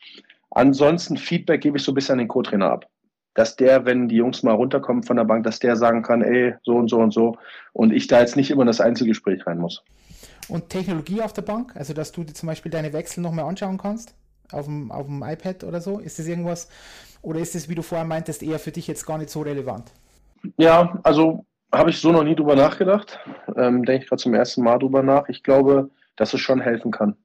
Ansonsten 0.50 1.18
Feedback 1.18 1.60
gebe 1.60 1.76
ich 1.76 1.84
so 1.84 1.92
ein 1.92 1.94
bisschen 1.94 2.14
an 2.14 2.18
den 2.20 2.28
Co-Trainer 2.28 2.70
ab 2.70 2.91
dass 3.34 3.56
der, 3.56 3.86
wenn 3.86 4.08
die 4.08 4.16
Jungs 4.16 4.42
mal 4.42 4.54
runterkommen 4.54 5.02
von 5.02 5.16
der 5.16 5.24
Bank, 5.24 5.44
dass 5.44 5.58
der 5.58 5.76
sagen 5.76 6.02
kann, 6.02 6.22
ey, 6.22 6.54
so 6.62 6.76
und 6.76 6.88
so 6.88 6.98
und 6.98 7.12
so. 7.12 7.36
Und 7.72 7.92
ich 7.92 8.06
da 8.06 8.20
jetzt 8.20 8.36
nicht 8.36 8.50
immer 8.50 8.62
in 8.62 8.66
das 8.66 8.80
Einzelgespräch 8.80 9.46
rein 9.46 9.58
muss. 9.58 9.82
Und 10.48 10.68
Technologie 10.68 11.22
auf 11.22 11.32
der 11.32 11.42
Bank, 11.42 11.74
also 11.76 11.94
dass 11.94 12.12
du 12.12 12.24
dir 12.24 12.34
zum 12.34 12.48
Beispiel 12.48 12.70
deine 12.70 12.92
Wechsel 12.92 13.20
nochmal 13.20 13.46
anschauen 13.46 13.78
kannst, 13.78 14.14
auf 14.50 14.66
dem, 14.66 14.90
auf 14.90 15.06
dem 15.06 15.22
iPad 15.22 15.64
oder 15.64 15.80
so, 15.80 15.98
ist 15.98 16.18
das 16.18 16.26
irgendwas, 16.26 16.68
oder 17.22 17.40
ist 17.40 17.54
das, 17.54 17.68
wie 17.68 17.74
du 17.74 17.82
vorher 17.82 18.06
meintest, 18.06 18.42
eher 18.42 18.58
für 18.58 18.72
dich 18.72 18.86
jetzt 18.86 19.06
gar 19.06 19.18
nicht 19.18 19.30
so 19.30 19.40
relevant? 19.42 19.92
Ja, 20.58 20.98
also 21.04 21.46
habe 21.72 21.90
ich 21.90 21.98
so 22.00 22.12
noch 22.12 22.24
nie 22.24 22.34
drüber 22.34 22.56
nachgedacht. 22.56 23.18
Ähm, 23.56 23.84
Denke 23.84 24.02
ich 24.02 24.08
gerade 24.08 24.20
zum 24.20 24.34
ersten 24.34 24.62
Mal 24.62 24.78
drüber 24.78 25.02
nach. 25.02 25.28
Ich 25.28 25.42
glaube, 25.42 25.90
dass 26.16 26.34
es 26.34 26.40
schon 26.40 26.60
helfen 26.60 26.90
kann. 26.90 27.16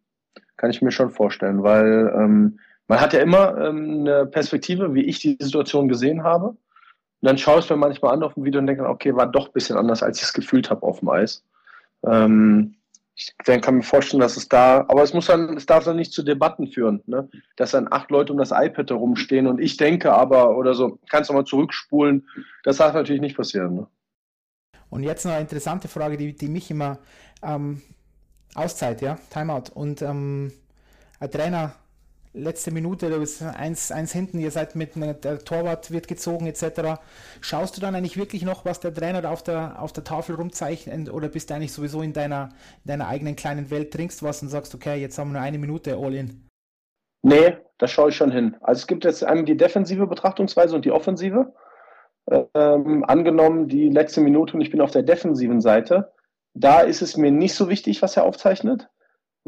Kann 0.55 0.70
ich 0.70 0.82
mir 0.82 0.91
schon 0.91 1.12
vorstellen, 1.12 1.64
weil 1.64 2.14
ähm, 2.16 2.60
man 2.88 3.02
hat 3.02 3.14
ja 3.14 3.20
immer 3.20 3.58
ähm, 3.58 4.02
eine 4.02 4.26
Perspektive, 4.26 4.94
wie 4.94 5.04
ich 5.04 5.20
die 5.20 5.38
Situation 5.40 5.88
gesehen 5.88 6.24
habe. 6.24 6.50
Und 6.50 6.58
dann 7.22 7.38
schaue 7.38 7.60
ich 7.60 7.66
es 7.66 7.70
mir 7.70 7.78
manchmal 7.78 8.14
an 8.14 8.24
auf 8.24 8.36
dem 8.36 8.44
Video 8.44 8.60
und 8.60 8.68
denke, 8.68 8.88
okay, 8.88 9.16
war 9.16 9.28
doch 9.28 9.48
ein 9.48 9.54
bisschen 9.54 9.78
anders, 9.78 10.04
als 10.04 10.20
ich 10.20 10.24
es 10.24 10.34
gefühlt 10.34 10.70
habe 10.70 10.84
auf 10.84 11.00
dem 11.00 11.10
Eis. 11.10 11.44
Ähm, 12.06 12.76
ich 13.16 13.34
dann 13.46 13.62
kann 13.62 13.76
mir 13.78 13.84
vorstellen, 13.84 14.22
dass 14.22 14.38
es 14.38 14.48
da, 14.48 14.86
aber 14.88 15.02
es 15.02 15.14
muss 15.14 15.26
dann, 15.26 15.58
es 15.58 15.66
darf 15.66 15.84
dann 15.84 15.96
nicht 15.96 16.14
zu 16.14 16.22
Debatten 16.22 16.68
führen, 16.68 17.02
ne? 17.08 17.28
dass 17.56 17.72
dann 17.72 17.88
acht 17.90 18.12
Leute 18.12 18.32
um 18.32 18.38
das 18.38 18.52
iPad 18.52 18.92
herumstehen 18.92 19.48
und 19.48 19.60
ich 19.60 19.76
denke 19.76 20.14
aber 20.14 20.56
oder 20.56 20.76
so, 20.76 21.00
kannst 21.10 21.32
du 21.32 21.34
mal 21.34 21.44
zurückspulen. 21.44 22.28
Das 22.64 22.78
darf 22.78 22.94
natürlich 22.94 23.22
nicht 23.22 23.36
passieren. 23.36 23.74
Ne? 23.74 23.88
Und 24.90 25.02
jetzt 25.02 25.26
noch 25.26 25.32
eine 25.32 25.42
interessante 25.42 25.88
Frage, 25.88 26.16
die, 26.16 26.36
die 26.36 26.48
mich 26.48 26.70
immer 26.70 27.00
ähm, 27.42 27.82
Auszeit, 28.54 29.02
ja, 29.02 29.18
Timeout. 29.32 29.72
Und 29.74 30.04
ähm, 30.04 30.52
ein 31.20 31.32
Trainer 31.32 31.74
letzte 32.38 32.72
Minute, 32.72 33.10
du 33.10 33.20
bist 33.20 33.42
eins, 33.42 33.92
eins 33.92 34.14
hinten, 34.14 34.40
ihr 34.40 34.52
seid 34.52 34.76
mit, 34.76 34.96
der 34.96 35.40
Torwart 35.40 35.92
wird 35.92 36.08
gezogen 36.08 36.48
etc. 36.48 37.00
Schaust 37.42 37.76
du 37.76 37.82
dann 37.82 37.96
eigentlich 37.96 38.18
wirklich 38.18 38.44
noch, 38.44 38.66
was 38.66 38.80
der 38.80 38.94
Trainer 38.94 39.22
da 39.22 39.32
auf 39.32 39.44
der, 39.44 39.82
auf 39.82 39.94
der 39.94 40.04
Tafel 40.04 40.36
rumzeichnet 40.36 41.12
oder 41.12 41.30
bist 41.30 41.50
du 41.50 41.56
eigentlich 41.56 41.74
sowieso 41.74 42.02
in 42.02 42.14
deiner, 42.14 42.50
in 42.84 42.90
deiner 42.90 43.08
eigenen 43.08 43.36
kleinen 43.36 43.70
Welt, 43.72 43.92
trinkst 43.92 44.24
was 44.24 44.42
und 44.42 44.50
sagst, 44.50 44.74
okay, 44.76 44.96
jetzt 44.96 45.18
haben 45.18 45.30
wir 45.30 45.40
nur 45.40 45.42
eine 45.42 45.58
Minute, 45.58 45.98
all 45.98 46.14
in? 46.14 46.48
Nee, 47.24 47.58
da 47.78 47.88
schaue 47.88 48.10
ich 48.10 48.16
schon 48.16 48.32
hin. 48.32 48.56
Also 48.62 48.80
es 48.80 48.88
gibt 48.88 49.04
jetzt 49.04 49.24
einmal 49.24 49.46
die 49.46 49.58
defensive 49.58 50.08
Betrachtungsweise 50.08 50.76
und 50.76 50.86
die 50.86 50.92
offensive. 50.92 51.54
Ähm, 52.54 53.04
angenommen, 53.06 53.68
die 53.68 53.90
letzte 53.90 54.22
Minute 54.22 54.54
und 54.54 54.62
ich 54.62 54.70
bin 54.70 54.82
auf 54.82 54.92
der 54.92 55.04
defensiven 55.04 55.62
Seite, 55.62 56.12
da 56.54 56.82
ist 56.82 57.02
es 57.02 57.18
mir 57.18 57.32
nicht 57.32 57.56
so 57.56 57.70
wichtig, 57.70 58.02
was 58.02 58.18
er 58.18 58.24
aufzeichnet 58.24 58.90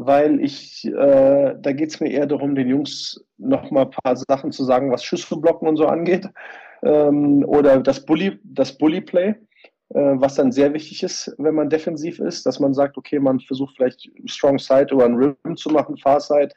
weil 0.01 0.39
ich, 0.39 0.85
äh, 0.85 1.55
da 1.59 1.73
geht 1.73 1.89
es 1.89 1.99
mir 1.99 2.09
eher 2.09 2.25
darum, 2.25 2.55
den 2.55 2.69
Jungs 2.69 3.21
noch 3.37 3.69
mal 3.69 3.81
ein 3.83 3.89
paar 3.89 4.15
Sachen 4.15 4.53
zu 4.53 4.63
sagen, 4.63 4.93
was 4.93 5.03
Schüsse 5.03 5.35
blocken 5.35 5.67
und 5.67 5.75
so 5.75 5.87
angeht. 5.87 6.25
Ähm, 6.83 7.43
oder 7.45 7.81
das 7.81 8.05
Bully, 8.05 8.39
das 8.45 8.77
Bully-Play, 8.77 9.27
äh, 9.27 9.35
was 9.89 10.35
dann 10.35 10.53
sehr 10.53 10.73
wichtig 10.73 11.03
ist, 11.03 11.35
wenn 11.37 11.53
man 11.53 11.69
defensiv 11.69 12.19
ist, 12.19 12.45
dass 12.45 12.61
man 12.61 12.73
sagt, 12.73 12.97
okay, 12.97 13.19
man 13.19 13.41
versucht 13.41 13.75
vielleicht 13.75 14.09
Strong 14.23 14.57
Side 14.59 14.95
oder 14.95 15.03
ein 15.03 15.15
Rim 15.15 15.57
zu 15.57 15.69
machen, 15.69 15.97
Far 15.97 16.21
Side, 16.21 16.53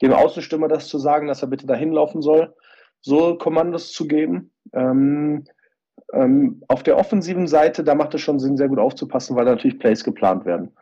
dem 0.00 0.14
Außenstürmer 0.14 0.68
das 0.68 0.88
zu 0.88 0.96
sagen, 0.96 1.28
dass 1.28 1.42
er 1.42 1.48
bitte 1.48 1.66
dahin 1.66 1.92
laufen 1.92 2.22
soll, 2.22 2.54
so 3.02 3.36
Kommandos 3.36 3.92
zu 3.92 4.08
geben. 4.08 4.52
Ähm, 4.72 5.44
ähm, 6.14 6.62
auf 6.68 6.82
der 6.82 6.96
offensiven 6.96 7.46
Seite, 7.46 7.84
da 7.84 7.94
macht 7.94 8.14
es 8.14 8.22
schon 8.22 8.38
Sinn, 8.38 8.56
sehr 8.56 8.68
gut 8.68 8.78
aufzupassen, 8.78 9.36
weil 9.36 9.44
natürlich 9.44 9.78
Plays 9.78 10.02
geplant 10.02 10.46
werden 10.46 10.72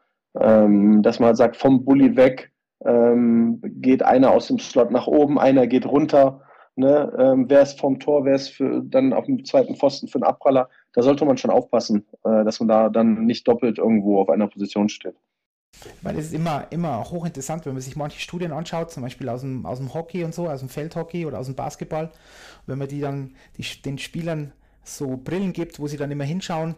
ähm, 0.40 1.02
dass 1.02 1.20
man 1.20 1.36
sagt, 1.36 1.56
vom 1.56 1.84
Bully 1.84 2.16
weg 2.16 2.52
ähm, 2.84 3.60
geht 3.62 4.02
einer 4.02 4.30
aus 4.30 4.48
dem 4.48 4.58
Slot 4.58 4.90
nach 4.90 5.06
oben, 5.06 5.38
einer 5.38 5.66
geht 5.66 5.86
runter. 5.86 6.42
Ne? 6.76 7.12
Ähm, 7.18 7.46
wer 7.48 7.62
ist 7.62 7.78
vom 7.78 8.00
Tor, 8.00 8.24
wer 8.24 8.34
ist 8.34 8.48
für, 8.48 8.82
dann 8.84 9.12
auf 9.12 9.26
dem 9.26 9.44
zweiten 9.44 9.76
Pfosten 9.76 10.08
für 10.08 10.16
einen 10.16 10.24
Abpraller? 10.24 10.68
Da 10.92 11.02
sollte 11.02 11.24
man 11.24 11.36
schon 11.36 11.50
aufpassen, 11.50 12.04
äh, 12.24 12.44
dass 12.44 12.60
man 12.60 12.68
da 12.68 12.88
dann 12.88 13.26
nicht 13.26 13.46
doppelt 13.46 13.78
irgendwo 13.78 14.20
auf 14.20 14.28
einer 14.28 14.48
Position 14.48 14.88
steht. 14.88 15.14
Weil 16.02 16.18
es 16.18 16.26
ist 16.26 16.34
immer, 16.34 16.66
immer 16.70 17.04
hochinteressant, 17.10 17.66
wenn 17.66 17.72
man 17.72 17.82
sich 17.82 17.96
manche 17.96 18.20
Studien 18.20 18.52
anschaut, 18.52 18.90
zum 18.90 19.02
Beispiel 19.02 19.28
aus 19.28 19.40
dem, 19.40 19.66
aus 19.66 19.78
dem 19.78 19.92
Hockey 19.92 20.24
und 20.24 20.34
so, 20.34 20.48
aus 20.48 20.60
dem 20.60 20.68
Feldhockey 20.68 21.26
oder 21.26 21.38
aus 21.38 21.46
dem 21.46 21.54
Basketball, 21.54 22.10
wenn 22.66 22.78
man 22.78 22.88
die 22.88 23.00
dann 23.00 23.34
die, 23.56 23.82
den 23.82 23.98
Spielern 23.98 24.52
so 24.82 25.16
Brillen 25.16 25.52
gibt, 25.52 25.80
wo 25.80 25.86
sie 25.86 25.96
dann 25.96 26.10
immer 26.10 26.24
hinschauen, 26.24 26.74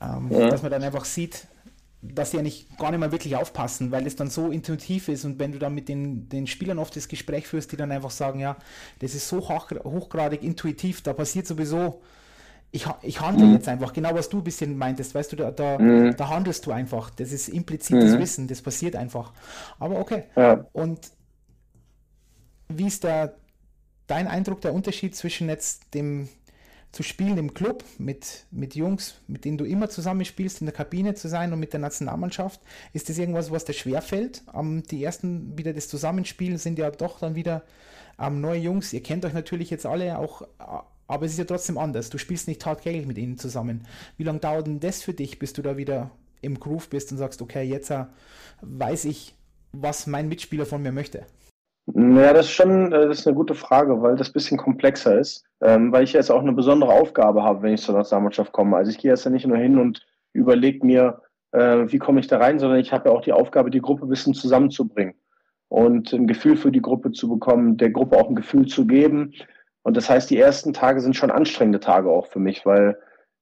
ähm, 0.00 0.28
ja. 0.30 0.48
dass 0.48 0.62
man 0.62 0.70
dann 0.70 0.82
einfach 0.82 1.04
sieht, 1.04 1.46
dass 2.14 2.30
sie 2.30 2.38
eigentlich 2.38 2.66
gar 2.78 2.90
nicht 2.90 3.00
mehr 3.00 3.12
wirklich 3.12 3.36
aufpassen, 3.36 3.90
weil 3.90 4.06
es 4.06 4.16
dann 4.16 4.30
so 4.30 4.50
intuitiv 4.50 5.08
ist 5.08 5.24
und 5.24 5.38
wenn 5.38 5.52
du 5.52 5.58
dann 5.58 5.74
mit 5.74 5.88
den, 5.88 6.28
den 6.28 6.46
Spielern 6.46 6.78
oft 6.78 6.94
das 6.96 7.08
Gespräch 7.08 7.46
führst, 7.46 7.72
die 7.72 7.76
dann 7.76 7.92
einfach 7.92 8.10
sagen, 8.10 8.40
ja, 8.40 8.56
das 9.00 9.14
ist 9.14 9.28
so 9.28 9.48
hoch, 9.48 9.70
hochgradig 9.70 10.42
intuitiv, 10.42 11.02
da 11.02 11.12
passiert 11.12 11.46
sowieso, 11.46 12.02
ich, 12.72 12.86
ich 13.02 13.20
handle 13.20 13.46
mhm. 13.46 13.54
jetzt 13.54 13.68
einfach, 13.68 13.92
genau 13.92 14.14
was 14.14 14.28
du 14.28 14.38
ein 14.38 14.44
bisschen 14.44 14.76
meintest, 14.76 15.14
weißt 15.14 15.32
du, 15.32 15.36
da, 15.36 15.50
da, 15.50 15.78
mhm. 15.78 16.16
da 16.16 16.28
handelst 16.28 16.66
du 16.66 16.72
einfach, 16.72 17.10
das 17.10 17.32
ist 17.32 17.48
implizites 17.48 18.12
mhm. 18.12 18.18
Wissen, 18.18 18.48
das 18.48 18.60
passiert 18.62 18.96
einfach. 18.96 19.32
Aber 19.78 19.98
okay. 19.98 20.24
Ja. 20.36 20.66
Und 20.72 21.10
wie 22.68 22.86
ist 22.86 23.04
der, 23.04 23.36
dein 24.06 24.26
Eindruck, 24.26 24.60
der 24.60 24.74
Unterschied 24.74 25.14
zwischen 25.16 25.48
jetzt 25.48 25.94
dem 25.94 26.28
zu 26.96 27.02
spielen 27.02 27.36
im 27.36 27.52
Club 27.52 27.84
mit, 27.98 28.46
mit 28.50 28.74
Jungs, 28.74 29.16
mit 29.28 29.44
denen 29.44 29.58
du 29.58 29.66
immer 29.66 29.90
zusammen 29.90 30.24
spielst, 30.24 30.62
in 30.62 30.66
der 30.66 30.74
Kabine 30.74 31.14
zu 31.14 31.28
sein 31.28 31.52
und 31.52 31.60
mit 31.60 31.74
der 31.74 31.80
Nationalmannschaft? 31.80 32.58
Ist 32.94 33.10
das 33.10 33.18
irgendwas, 33.18 33.50
was 33.50 33.66
dir 33.66 33.74
schwerfällt? 33.74 34.42
Um, 34.50 34.82
die 34.82 35.04
ersten 35.04 35.58
wieder 35.58 35.74
das 35.74 35.88
Zusammenspielen 35.88 36.56
sind 36.56 36.78
ja 36.78 36.90
doch 36.90 37.18
dann 37.18 37.34
wieder 37.34 37.64
um, 38.16 38.40
neue 38.40 38.60
Jungs. 38.60 38.94
Ihr 38.94 39.02
kennt 39.02 39.26
euch 39.26 39.34
natürlich 39.34 39.68
jetzt 39.68 39.84
alle 39.84 40.18
auch, 40.18 40.48
aber 41.06 41.26
es 41.26 41.32
ist 41.32 41.38
ja 41.38 41.44
trotzdem 41.44 41.76
anders. 41.76 42.08
Du 42.08 42.16
spielst 42.16 42.48
nicht 42.48 42.62
tagtäglich 42.62 43.06
mit 43.06 43.18
ihnen 43.18 43.36
zusammen. 43.36 43.86
Wie 44.16 44.24
lange 44.24 44.38
dauert 44.38 44.66
denn 44.66 44.80
das 44.80 45.02
für 45.02 45.12
dich, 45.12 45.38
bis 45.38 45.52
du 45.52 45.60
da 45.60 45.76
wieder 45.76 46.10
im 46.40 46.58
Groove 46.58 46.88
bist 46.88 47.12
und 47.12 47.18
sagst, 47.18 47.42
okay, 47.42 47.62
jetzt 47.62 47.90
uh, 47.90 48.06
weiß 48.62 49.04
ich, 49.04 49.34
was 49.72 50.06
mein 50.06 50.30
Mitspieler 50.30 50.64
von 50.64 50.80
mir 50.80 50.92
möchte? 50.92 51.26
Ja, 51.94 52.32
das 52.32 52.46
ist 52.46 52.52
schon 52.52 52.92
äh, 52.92 53.06
das 53.08 53.20
ist 53.20 53.26
eine 53.26 53.36
gute 53.36 53.54
Frage, 53.54 54.02
weil 54.02 54.16
das 54.16 54.30
bisschen 54.32 54.58
komplexer 54.58 55.18
ist, 55.18 55.44
ähm, 55.60 55.92
weil 55.92 56.04
ich 56.04 56.12
jetzt 56.12 56.30
auch 56.30 56.40
eine 56.42 56.52
besondere 56.52 56.92
Aufgabe 56.92 57.42
habe, 57.42 57.62
wenn 57.62 57.74
ich 57.74 57.82
zur 57.82 57.94
Nationalmannschaft 57.94 58.52
komme. 58.52 58.76
Also 58.76 58.90
ich 58.90 58.98
gehe 58.98 59.10
jetzt 59.10 59.24
ja 59.24 59.30
nicht 59.30 59.46
nur 59.46 59.56
hin 59.56 59.78
und 59.78 60.04
überlege 60.32 60.84
mir, 60.84 61.22
äh, 61.52 61.84
wie 61.86 61.98
komme 61.98 62.20
ich 62.20 62.26
da 62.26 62.38
rein, 62.38 62.58
sondern 62.58 62.80
ich 62.80 62.92
habe 62.92 63.08
ja 63.08 63.14
auch 63.14 63.22
die 63.22 63.32
Aufgabe, 63.32 63.70
die 63.70 63.80
Gruppe 63.80 64.06
ein 64.06 64.08
bisschen 64.08 64.34
zusammenzubringen 64.34 65.14
und 65.68 66.12
ein 66.12 66.26
Gefühl 66.26 66.56
für 66.56 66.72
die 66.72 66.82
Gruppe 66.82 67.12
zu 67.12 67.28
bekommen, 67.28 67.76
der 67.76 67.90
Gruppe 67.90 68.16
auch 68.16 68.28
ein 68.28 68.36
Gefühl 68.36 68.66
zu 68.66 68.86
geben. 68.86 69.32
Und 69.82 69.96
das 69.96 70.10
heißt, 70.10 70.28
die 70.30 70.38
ersten 70.38 70.72
Tage 70.72 71.00
sind 71.00 71.14
schon 71.16 71.30
anstrengende 71.30 71.80
Tage 71.80 72.10
auch 72.10 72.26
für 72.26 72.40
mich, 72.40 72.66
weil 72.66 72.98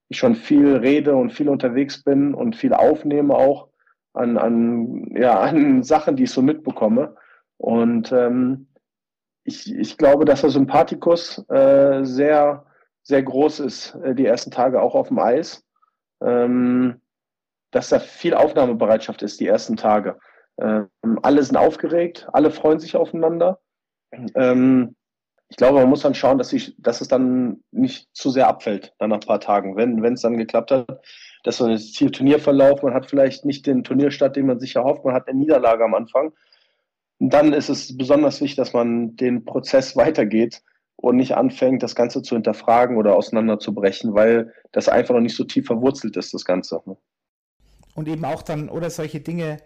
ich 0.08 0.18
schon 0.18 0.34
viel 0.34 0.76
rede 0.76 1.16
und 1.16 1.32
viel 1.32 1.48
unterwegs 1.48 2.04
bin 2.04 2.34
und 2.34 2.56
viel 2.56 2.74
aufnehme 2.74 3.34
auch 3.34 3.68
an, 4.12 4.36
an, 4.36 5.14
ja, 5.16 5.40
an 5.40 5.82
Sachen, 5.82 6.16
die 6.16 6.24
ich 6.24 6.30
so 6.30 6.42
mitbekomme. 6.42 7.16
Und 7.58 8.12
ähm, 8.12 8.68
ich, 9.44 9.72
ich 9.72 9.98
glaube, 9.98 10.24
dass 10.24 10.40
der 10.40 10.50
Sympathikus 10.50 11.44
äh, 11.48 12.04
sehr, 12.04 12.66
sehr 13.02 13.22
groß 13.22 13.60
ist, 13.60 13.94
äh, 13.96 14.14
die 14.14 14.26
ersten 14.26 14.50
Tage 14.50 14.80
auch 14.80 14.94
auf 14.94 15.08
dem 15.08 15.18
Eis. 15.18 15.64
Ähm, 16.22 17.00
dass 17.70 17.88
da 17.88 17.98
viel 17.98 18.34
Aufnahmebereitschaft 18.34 19.22
ist, 19.22 19.40
die 19.40 19.48
ersten 19.48 19.76
Tage. 19.76 20.18
Ähm, 20.58 20.88
alle 21.22 21.42
sind 21.42 21.56
aufgeregt, 21.56 22.28
alle 22.32 22.52
freuen 22.52 22.78
sich 22.78 22.96
aufeinander. 22.96 23.60
Ähm, 24.36 24.94
ich 25.48 25.56
glaube, 25.56 25.80
man 25.80 25.88
muss 25.88 26.02
dann 26.02 26.14
schauen, 26.14 26.38
dass, 26.38 26.52
ich, 26.52 26.74
dass 26.78 27.00
es 27.00 27.08
dann 27.08 27.62
nicht 27.72 28.08
zu 28.12 28.30
sehr 28.30 28.46
abfällt, 28.46 28.94
dann 28.98 29.10
nach 29.10 29.18
ein 29.18 29.26
paar 29.26 29.40
Tagen. 29.40 29.76
Wenn 29.76 30.14
es 30.14 30.22
dann 30.22 30.36
geklappt 30.36 30.70
hat, 30.70 31.04
das 31.42 31.58
Ziel 31.92 32.10
Turnierverlauf, 32.10 32.82
man 32.82 32.94
hat 32.94 33.06
vielleicht 33.06 33.44
nicht 33.44 33.66
den 33.66 33.84
Turnierstart, 33.84 34.36
den 34.36 34.46
man 34.46 34.60
sich 34.60 34.76
erhofft, 34.76 35.04
man 35.04 35.14
hat 35.14 35.28
eine 35.28 35.38
Niederlage 35.38 35.84
am 35.84 35.94
Anfang 35.94 36.32
dann 37.18 37.52
ist 37.52 37.68
es 37.68 37.96
besonders 37.96 38.40
wichtig, 38.40 38.56
dass 38.56 38.72
man 38.72 39.16
den 39.16 39.44
Prozess 39.44 39.96
weitergeht 39.96 40.62
und 40.96 41.16
nicht 41.16 41.36
anfängt, 41.36 41.82
das 41.82 41.94
Ganze 41.94 42.22
zu 42.22 42.34
hinterfragen 42.34 42.96
oder 42.96 43.14
auseinanderzubrechen, 43.14 44.14
weil 44.14 44.52
das 44.72 44.88
einfach 44.88 45.14
noch 45.14 45.20
nicht 45.20 45.36
so 45.36 45.44
tief 45.44 45.66
verwurzelt 45.66 46.16
ist, 46.16 46.34
das 46.34 46.44
Ganze. 46.44 46.80
Ne? 46.86 46.96
Und 47.94 48.08
eben 48.08 48.24
auch 48.24 48.42
dann, 48.42 48.68
oder 48.68 48.90
solche 48.90 49.20
Dinge 49.20 49.58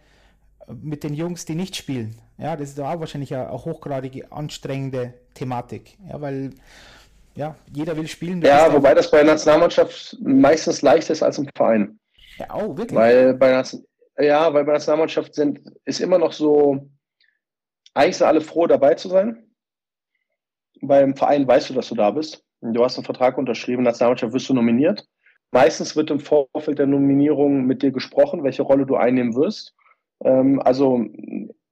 mit 0.68 1.02
den 1.02 1.14
Jungs, 1.14 1.44
die 1.44 1.54
nicht 1.54 1.76
spielen. 1.76 2.18
Ja, 2.36 2.56
das 2.56 2.70
ist 2.70 2.80
auch 2.80 3.00
wahrscheinlich 3.00 3.34
eine, 3.34 3.48
eine 3.48 3.64
hochgradige 3.64 4.30
anstrengende 4.30 5.14
Thematik. 5.34 5.96
Ja, 6.08 6.20
weil 6.20 6.50
ja, 7.34 7.54
jeder 7.72 7.96
will 7.96 8.08
spielen. 8.08 8.42
Ja, 8.42 8.72
wobei 8.72 8.94
das 8.94 9.10
bei 9.10 9.18
der 9.18 9.32
Nationalmannschaft 9.32 10.16
meistens 10.20 10.82
leichter 10.82 11.12
ist 11.12 11.22
als 11.22 11.38
im 11.38 11.48
Verein. 11.54 11.98
Ja, 12.36 12.54
oh, 12.54 12.76
wirklich? 12.76 12.98
Weil 12.98 13.34
bei 13.34 13.62
ja, 14.20 14.52
weil 14.52 14.64
bei 14.64 14.72
der 14.72 14.74
Nationalmannschaft 14.74 15.34
sind, 15.34 15.60
ist 15.84 16.00
immer 16.00 16.18
noch 16.18 16.32
so, 16.32 16.88
eigentlich 17.94 18.16
sind 18.16 18.26
alle 18.26 18.40
froh, 18.40 18.66
dabei 18.66 18.94
zu 18.94 19.08
sein. 19.08 19.44
Beim 20.80 21.16
Verein 21.16 21.46
weißt 21.46 21.70
du, 21.70 21.74
dass 21.74 21.88
du 21.88 21.94
da 21.94 22.10
bist. 22.10 22.44
Du 22.60 22.84
hast 22.84 22.96
einen 22.96 23.04
Vertrag 23.04 23.38
unterschrieben, 23.38 23.82
Nationalmannschaft 23.82 24.32
wirst 24.32 24.48
du 24.48 24.54
nominiert. 24.54 25.06
Meistens 25.50 25.96
wird 25.96 26.10
im 26.10 26.20
Vorfeld 26.20 26.78
der 26.78 26.86
Nominierung 26.86 27.64
mit 27.64 27.82
dir 27.82 27.90
gesprochen, 27.90 28.42
welche 28.44 28.62
Rolle 28.62 28.84
du 28.84 28.96
einnehmen 28.96 29.34
wirst. 29.34 29.74
Ähm, 30.24 30.60
also, 30.60 31.04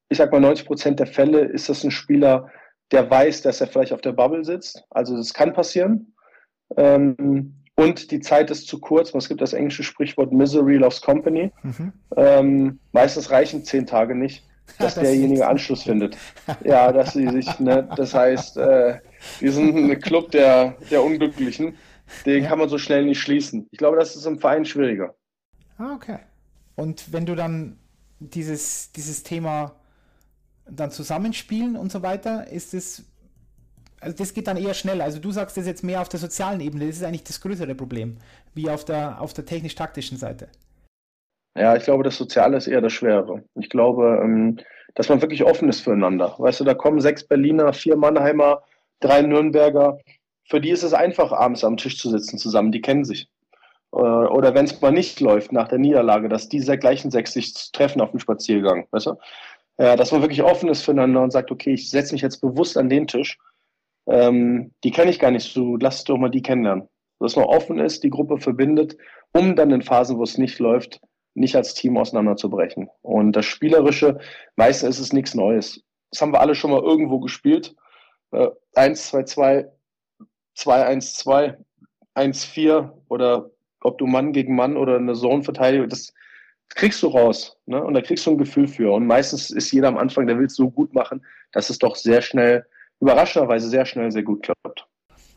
ich 0.09 0.19
sag 0.19 0.33
mal, 0.33 0.41
90 0.41 0.67
Prozent 0.67 1.01
der 1.01 1.07
Fälle 1.07 1.41
ist 1.41 1.69
das 1.69 1.85
ein 1.85 1.91
Spieler, 1.91 2.51
der 2.93 3.11
weiß, 3.11 3.43
dass 3.43 3.61
er 3.61 3.67
vielleicht 3.67 3.93
auf 3.93 4.01
der 4.01 4.13
Bubble 4.13 4.45
sitzt. 4.45 4.85
Also, 4.91 5.17
das 5.17 5.35
kann 5.35 5.53
passieren. 5.53 6.15
Ähm, 6.77 7.55
und 7.75 8.11
die 8.11 8.21
Zeit 8.21 8.51
ist 8.51 8.69
zu 8.69 8.81
kurz. 8.81 9.15
Es 9.15 9.29
gibt 9.29 9.43
das 9.43 9.53
englische 9.53 9.83
Sprichwort 9.83 10.33
Misery 10.33 10.77
loves 10.77 11.03
Company. 11.03 11.53
Mhm. 11.63 11.93
Ähm, 12.17 12.79
meistens 12.93 13.31
reichen 13.31 13.65
zehn 13.65 13.87
Tage 13.87 14.15
nicht 14.15 14.47
dass 14.79 14.95
das 14.95 15.05
derjenige 15.05 15.47
Anschluss 15.47 15.85
findet. 15.85 16.17
Ja, 16.65 16.93
dass 16.93 17.13
sie 17.13 17.29
sich, 17.29 17.59
ne, 17.61 17.89
das 17.97 18.15
heißt, 18.15 18.57
äh, 18.59 19.01
wir 19.41 19.53
sind 19.53 19.77
ein 19.77 20.01
Club 20.01 20.31
der, 20.31 20.77
der 20.91 21.03
Unglücklichen, 21.03 21.77
den 22.25 22.43
ja. 22.43 22.49
kann 22.49 22.59
man 22.59 22.69
so 22.69 22.79
schnell 22.79 23.05
nicht 23.05 23.21
schließen. 23.21 23.67
Ich 23.71 23.79
glaube, 23.79 23.97
das 23.97 24.17
ist 24.17 24.27
im 24.27 24.39
Verein 24.39 24.65
schwieriger. 24.65 25.15
Ah, 25.79 25.95
okay. 25.95 26.19
Und 26.75 27.13
wenn 27.13 27.27
du 27.27 27.35
dann 27.35 27.79
dieses, 28.19 28.93
dieses 28.93 29.23
Thema 29.23 29.77
dann 30.69 30.91
zusammenspielen 30.91 31.77
und 31.77 31.93
so 31.93 32.03
weiter, 32.03 32.49
ist 32.49 32.75
es, 32.75 33.05
also 34.01 34.17
das 34.17 34.35
geht 34.35 34.47
dann 34.47 34.57
eher 34.57 34.75
schnell. 34.75 35.01
Also 35.01 35.19
du 35.19 35.31
sagst 35.31 35.57
das 35.57 35.67
jetzt 35.67 35.85
mehr 35.85 36.01
auf 36.01 36.09
der 36.09 36.21
sozialen 36.21 36.61
Ebene, 36.61 36.87
das 36.87 36.97
ist 36.97 37.05
eigentlich 37.05 37.25
das 37.25 37.41
größere 37.41 37.75
Problem, 37.75 38.19
wie 38.55 38.69
auf 38.69 38.85
der, 38.85 39.21
auf 39.21 39.33
der 39.33 39.47
technisch-taktischen 39.47 40.19
Seite. 40.19 40.49
Ja, 41.57 41.75
ich 41.75 41.85
glaube, 41.85 42.05
das 42.05 42.19
Soziale 42.19 42.59
ist 42.59 42.67
eher 42.67 42.83
das 42.83 42.93
Schwere. 42.93 43.43
Ich 43.55 43.71
glaube, 43.71 44.21
ähm, 44.23 44.59
dass 44.95 45.09
man 45.09 45.23
wirklich 45.23 45.43
offen 45.43 45.69
ist 45.69 45.81
füreinander. 45.81 46.35
Weißt 46.39 46.61
du, 46.61 46.65
da 46.65 46.75
kommen 46.75 47.01
sechs 47.01 47.27
Berliner, 47.27 47.73
vier 47.73 47.97
Mannheimer, 47.97 48.63
drei 49.01 49.23
Nürnberger. 49.23 49.99
Für 50.45 50.61
die 50.61 50.71
ist 50.71 50.83
es 50.83 50.93
einfach, 50.93 51.33
abends 51.33 51.65
am 51.65 51.79
Tisch 51.79 51.99
zu 51.99 52.11
sitzen 52.11 52.39
zusammen. 52.39 52.73
Die 52.73 52.83
kennen 52.83 53.05
sich. 53.05 53.29
Äh, 53.93 53.97
oder 53.97 54.55
wenn 54.55 54.67
es 54.67 54.81
mal 54.83 54.93
nicht 54.93 55.21
läuft 55.21 55.53
nach 55.53 55.69
der 55.69 55.79
Niederlage, 55.79 56.29
dass 56.29 56.51
diese 56.51 56.77
gleichen 56.77 57.11
sechs 57.11 57.33
sich 57.33 57.55
treffen 57.73 58.03
auf 58.03 58.11
dem 58.11 58.21
Spaziergang. 58.21 58.87
Weißt 58.91 59.07
du? 59.07 59.15
Ja, 59.79 59.97
dass 59.97 60.13
man 60.13 60.23
wirklich 60.23 60.43
offen 60.43 60.69
ist 60.69 60.83
füreinander 60.83 61.23
und 61.23 61.33
sagt, 61.33 61.51
okay, 61.51 61.73
ich 61.75 61.91
setze 61.91 62.13
mich 62.13 62.23
jetzt 62.23 62.41
bewusst 62.41 62.77
an 62.77 62.91
den 62.91 63.07
Tisch. 63.07 63.39
Ähm, 64.07 64.73
die 64.85 64.91
kenne 64.91 65.11
ich 65.11 65.19
gar 65.19 65.31
nicht 65.31 65.53
so, 65.53 65.77
lass 65.77 66.05
doch 66.05 66.19
mal 66.19 66.31
die 66.31 66.43
kennenlernen. 66.43 66.89
Dass 67.19 67.37
man 67.37 67.47
offen 67.47 67.79
ist, 67.79 68.05
die 68.05 68.11
Gruppe 68.11 68.39
verbindet, 68.39 68.97
um 69.33 69.57
dann 69.57 69.71
in 69.71 69.83
Phasen, 69.83 70.19
wo 70.19 70.23
es 70.23 70.39
nicht 70.39 70.59
läuft, 70.59 71.01
nicht 71.37 71.57
als 71.57 71.75
Team 71.75 71.97
auseinanderzubrechen. 71.97 72.89
Und 73.03 73.33
das 73.33 73.47
Spielerische, 73.47 74.19
meistens 74.57 74.97
ist 74.97 75.01
es 75.01 75.13
nichts 75.13 75.35
Neues. 75.35 75.83
Das 76.11 76.21
haben 76.23 76.33
wir 76.33 76.41
alle 76.41 76.55
schon 76.55 76.71
mal 76.71 76.83
irgendwo 76.83 77.21
gespielt. 77.21 77.75
Äh, 78.33 78.49
1, 78.75 79.09
2, 79.09 79.23
2, 79.25 79.73
2, 80.55 80.87
1, 80.87 81.15
2, 81.15 81.59
1, 82.15 82.45
4 82.45 83.03
oder 83.09 83.51
ob 83.81 83.99
du 83.99 84.07
Mann 84.07 84.33
gegen 84.33 84.57
Mann 84.57 84.77
oder 84.77 84.97
eine 84.97 85.15
Zone-Verteidigung, 85.15 85.89
das 85.89 86.13
kriegst 86.71 87.03
du 87.03 87.09
raus. 87.09 87.59
Ne? 87.67 87.83
Und 87.83 87.95
da 87.95 88.01
kriegst 88.01 88.27
du 88.27 88.33
ein 88.33 88.39
Gefühl 88.39 88.67
für. 88.67 88.93
Und 88.93 89.07
meistens 89.07 89.51
ist 89.51 89.71
jeder 89.73 89.89
am 89.89 89.99
Anfang, 89.99 90.27
der 90.27 90.39
will 90.39 90.47
es 90.47 90.57
so 90.57 90.71
gut 90.71 90.93
machen, 90.95 91.25
dass 91.53 91.71
es 91.71 91.79
doch 91.79 91.95
sehr 91.95 92.23
schnell, 92.23 92.67
überraschenderweise 93.01 93.69
sehr 93.69 93.87
schnell, 93.87 94.11
sehr 94.11 94.23
gut 94.23 94.43
klappt. 94.43 94.87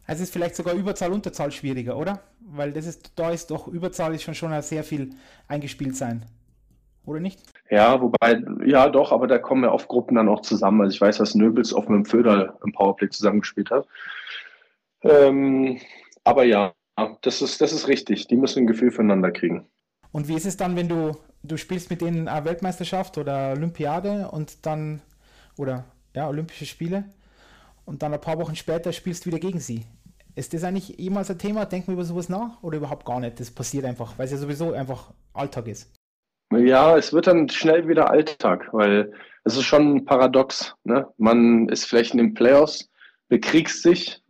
Also 0.10 0.24
ist 0.24 0.34
vielleicht 0.34 0.55
sogar 0.55 0.74
Überzahl, 0.74 1.12
Unterzahl 1.12 1.51
schwieriger, 1.51 1.95
oder? 1.95 2.20
Weil 2.39 2.74
das 2.74 2.88
ist, 2.88 3.12
da 3.16 3.30
ist 3.30 3.51
doch 3.51 3.68
Überzahl 3.68 4.16
ist 4.16 4.24
schon 4.24 4.34
schon 4.34 4.60
sehr 4.64 4.84
viel 4.84 5.12
eingespielt 5.47 5.95
sein. 5.95 6.26
Oder 7.05 7.20
nicht? 7.20 7.39
Ja, 7.70 8.01
wobei, 8.01 8.43
ja 8.66 8.89
doch, 8.89 9.12
aber 9.12 9.28
da 9.28 9.38
kommen 9.38 9.66
ja 9.66 9.72
oft 9.72 9.88
Gruppen 9.88 10.16
dann 10.16 10.28
auch 10.28 10.41
zusammen. 10.41 10.82
Also 10.82 10.95
ich 10.95 11.01
weiß, 11.01 11.20
dass 11.20 11.36
Nöbels 11.36 11.76
oft 11.76 11.89
mit 11.89 11.97
dem 11.97 12.05
Föder 12.05 12.57
im 12.66 12.72
Powerplay 12.72 13.10
zusammengespielt 13.10 13.70
hat. 13.70 13.86
Ähm, 15.03 15.80
aber 16.24 16.43
ja, 16.43 16.74
das 17.22 17.43
ist, 17.43 17.62
das 17.62 17.72
ist 17.72 17.88
richtig. 17.88 18.26
Die 18.26 18.36
müssen 18.36 18.64
ein 18.64 18.68
Gefühl 18.68 18.89
füreinander 18.89 19.30
kriegen. 19.30 19.68
Und 20.12 20.28
wie 20.28 20.34
ist 20.34 20.47
es 20.47 20.57
dann, 20.57 20.76
wenn 20.76 20.89
du, 20.89 21.18
du 21.43 21.55
spielst 21.55 21.91
mit 21.91 22.01
denen 22.01 22.28
eine 22.28 22.45
Weltmeisterschaft 22.45 23.20
oder 23.20 23.51
Olympiade 23.51 24.28
und 24.32 24.66
dann, 24.66 25.03
oder 25.55 25.86
ja, 26.16 26.28
Olympische 26.28 26.66
Spiele 26.66 27.03
und 27.86 28.01
dann 28.01 28.12
ein 28.12 28.22
paar 28.22 28.39
Wochen 28.39 28.55
später 28.55 28.91
spielst 28.91 29.26
du 29.26 29.28
wieder 29.28 29.39
gegen 29.39 29.60
sie? 29.60 29.86
Ist 30.40 30.54
das 30.54 30.64
eigentlich 30.64 30.98
jemals 30.98 31.30
ein 31.30 31.38
Thema? 31.38 31.66
Denken 31.66 31.88
wir 31.88 31.96
über 31.96 32.06
sowas 32.06 32.30
nach 32.30 32.64
oder 32.64 32.78
überhaupt 32.78 33.06
gar 33.06 33.20
nicht? 33.20 33.42
Das 33.42 33.52
passiert 33.52 33.84
einfach, 33.84 34.18
weil 34.18 34.24
es 34.24 34.32
ja 34.32 34.38
sowieso 34.38 34.72
einfach 34.72 35.12
Alltag 35.34 35.68
ist. 35.68 35.94
Ja, 36.54 36.98
es 36.98 37.12
wird 37.12 37.28
dann 37.28 37.50
schnell 37.50 37.90
wieder 37.90 38.10
Alltag, 38.10 38.70
weil 38.72 39.12
es 39.44 39.58
ist 39.58 39.66
schon 39.66 40.06
paradox. 40.06 40.74
Ne? 40.86 41.06
Man 41.18 41.68
ist 41.68 41.84
vielleicht 41.84 42.14
in 42.14 42.20
den 42.20 42.34
Playoffs, 42.36 42.90
bekriegst 43.28 43.84
sich, 43.84 44.24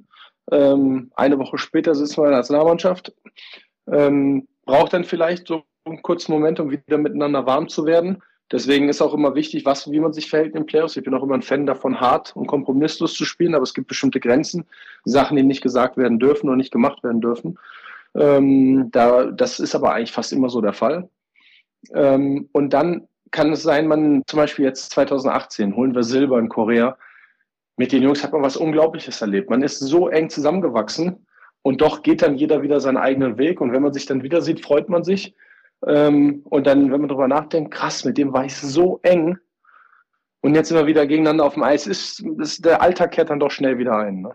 ähm, 0.51 1.11
eine 1.15 1.37
Woche 1.37 1.59
später 1.59 1.93
sitzt 1.93 2.17
man 2.17 2.25
in 2.25 2.31
der 2.31 2.39
Nationalmannschaft, 2.39 3.13
ähm, 3.91 4.47
braucht 4.65 4.93
dann 4.93 5.03
vielleicht 5.03 5.47
so 5.47 5.61
einen 5.85 6.01
kurzen 6.01 6.31
Moment, 6.31 6.59
um 6.59 6.71
wieder 6.71 6.97
miteinander 6.97 7.45
warm 7.45 7.69
zu 7.69 7.85
werden. 7.85 8.23
Deswegen 8.51 8.89
ist 8.89 9.01
auch 9.01 9.13
immer 9.13 9.35
wichtig, 9.35 9.65
was, 9.65 9.91
wie 9.91 9.99
man 9.99 10.11
sich 10.11 10.29
verhält 10.29 10.55
in 10.55 10.61
den 10.61 10.65
Playoffs. 10.65 10.97
Ich 10.97 11.03
bin 11.03 11.13
auch 11.13 11.21
immer 11.21 11.35
ein 11.35 11.43
Fan 11.43 11.67
davon, 11.67 11.99
hart 11.99 12.35
und 12.35 12.47
kompromisslos 12.47 13.13
zu 13.13 13.25
spielen, 13.25 13.53
aber 13.53 13.63
es 13.63 13.75
gibt 13.75 13.87
bestimmte 13.87 14.19
Grenzen, 14.19 14.65
Sachen, 15.05 15.37
die 15.37 15.43
nicht 15.43 15.61
gesagt 15.61 15.97
werden 15.97 16.17
dürfen 16.17 16.49
und 16.49 16.57
nicht 16.57 16.71
gemacht 16.71 17.03
werden 17.03 17.21
dürfen. 17.21 17.59
Ähm, 18.15 18.89
da, 18.91 19.25
das 19.25 19.59
ist 19.59 19.75
aber 19.75 19.93
eigentlich 19.93 20.11
fast 20.11 20.33
immer 20.33 20.49
so 20.49 20.61
der 20.61 20.73
Fall. 20.73 21.09
Ähm, 21.93 22.49
und 22.51 22.73
dann 22.73 23.07
kann 23.31 23.51
es 23.51 23.61
sein, 23.61 23.87
man 23.87 24.23
zum 24.25 24.37
Beispiel 24.37 24.65
jetzt 24.65 24.89
2018 24.91 25.75
holen 25.75 25.93
wir 25.93 26.03
Silber 26.03 26.39
in 26.39 26.49
Korea. 26.49 26.97
mit 27.77 27.91
den 27.91 28.03
Jungs 28.03 28.23
hat 28.23 28.33
man 28.33 28.41
was 28.41 28.57
Unglaubliches 28.57 29.21
erlebt. 29.21 29.49
Man 29.49 29.61
ist 29.61 29.79
so 29.79 30.09
eng 30.09 30.29
zusammengewachsen 30.29 31.25
und 31.61 31.81
doch 31.81 32.01
geht 32.03 32.21
dann 32.21 32.35
jeder 32.35 32.61
wieder 32.63 32.79
seinen 32.79 32.97
eigenen 32.97 33.37
Weg. 33.37 33.61
Und 33.61 33.71
wenn 33.71 33.83
man 33.83 33.93
sich 33.93 34.05
dann 34.05 34.23
wieder 34.23 34.41
sieht, 34.41 34.65
freut 34.65 34.89
man 34.89 35.03
sich. 35.03 35.35
Ähm, 35.85 36.41
und 36.45 36.67
dann, 36.67 36.91
wenn 36.91 37.01
man 37.01 37.09
darüber 37.09 37.27
nachdenkt, 37.27 37.71
krass, 37.71 38.03
mit 38.05 38.17
dem 38.17 38.33
war 38.33 38.45
ich 38.45 38.55
so 38.55 38.99
eng. 39.03 39.37
Und 40.41 40.55
jetzt 40.55 40.73
wir 40.73 40.87
wieder 40.87 41.05
gegeneinander 41.05 41.45
auf 41.45 41.53
dem 41.53 41.63
Eis. 41.63 41.87
Ist, 41.87 42.21
ist 42.39 42.65
der 42.65 42.81
Alltag 42.81 43.11
kehrt 43.11 43.29
dann 43.29 43.39
doch 43.39 43.51
schnell 43.51 43.77
wieder 43.77 43.97
ein. 43.97 44.21
Ne? 44.21 44.33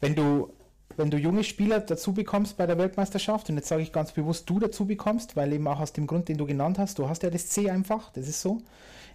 Wenn 0.00 0.14
du 0.14 0.52
wenn 0.96 1.10
du 1.10 1.16
junge 1.16 1.44
Spieler 1.44 1.80
dazu 1.80 2.12
bekommst 2.12 2.56
bei 2.56 2.66
der 2.66 2.76
Weltmeisterschaft, 2.78 3.48
und 3.48 3.56
jetzt 3.56 3.68
sage 3.68 3.82
ich 3.82 3.92
ganz 3.92 4.12
bewusst, 4.12 4.48
du 4.50 4.58
dazu 4.58 4.86
bekommst, 4.86 5.36
weil 5.36 5.52
eben 5.52 5.66
auch 5.66 5.80
aus 5.80 5.92
dem 5.92 6.06
Grund, 6.06 6.28
den 6.28 6.36
du 6.36 6.46
genannt 6.46 6.78
hast, 6.78 6.98
du 6.98 7.08
hast 7.08 7.22
ja 7.22 7.30
das 7.30 7.48
C 7.48 7.70
einfach, 7.70 8.12
das 8.12 8.28
ist 8.28 8.40
so, 8.40 8.58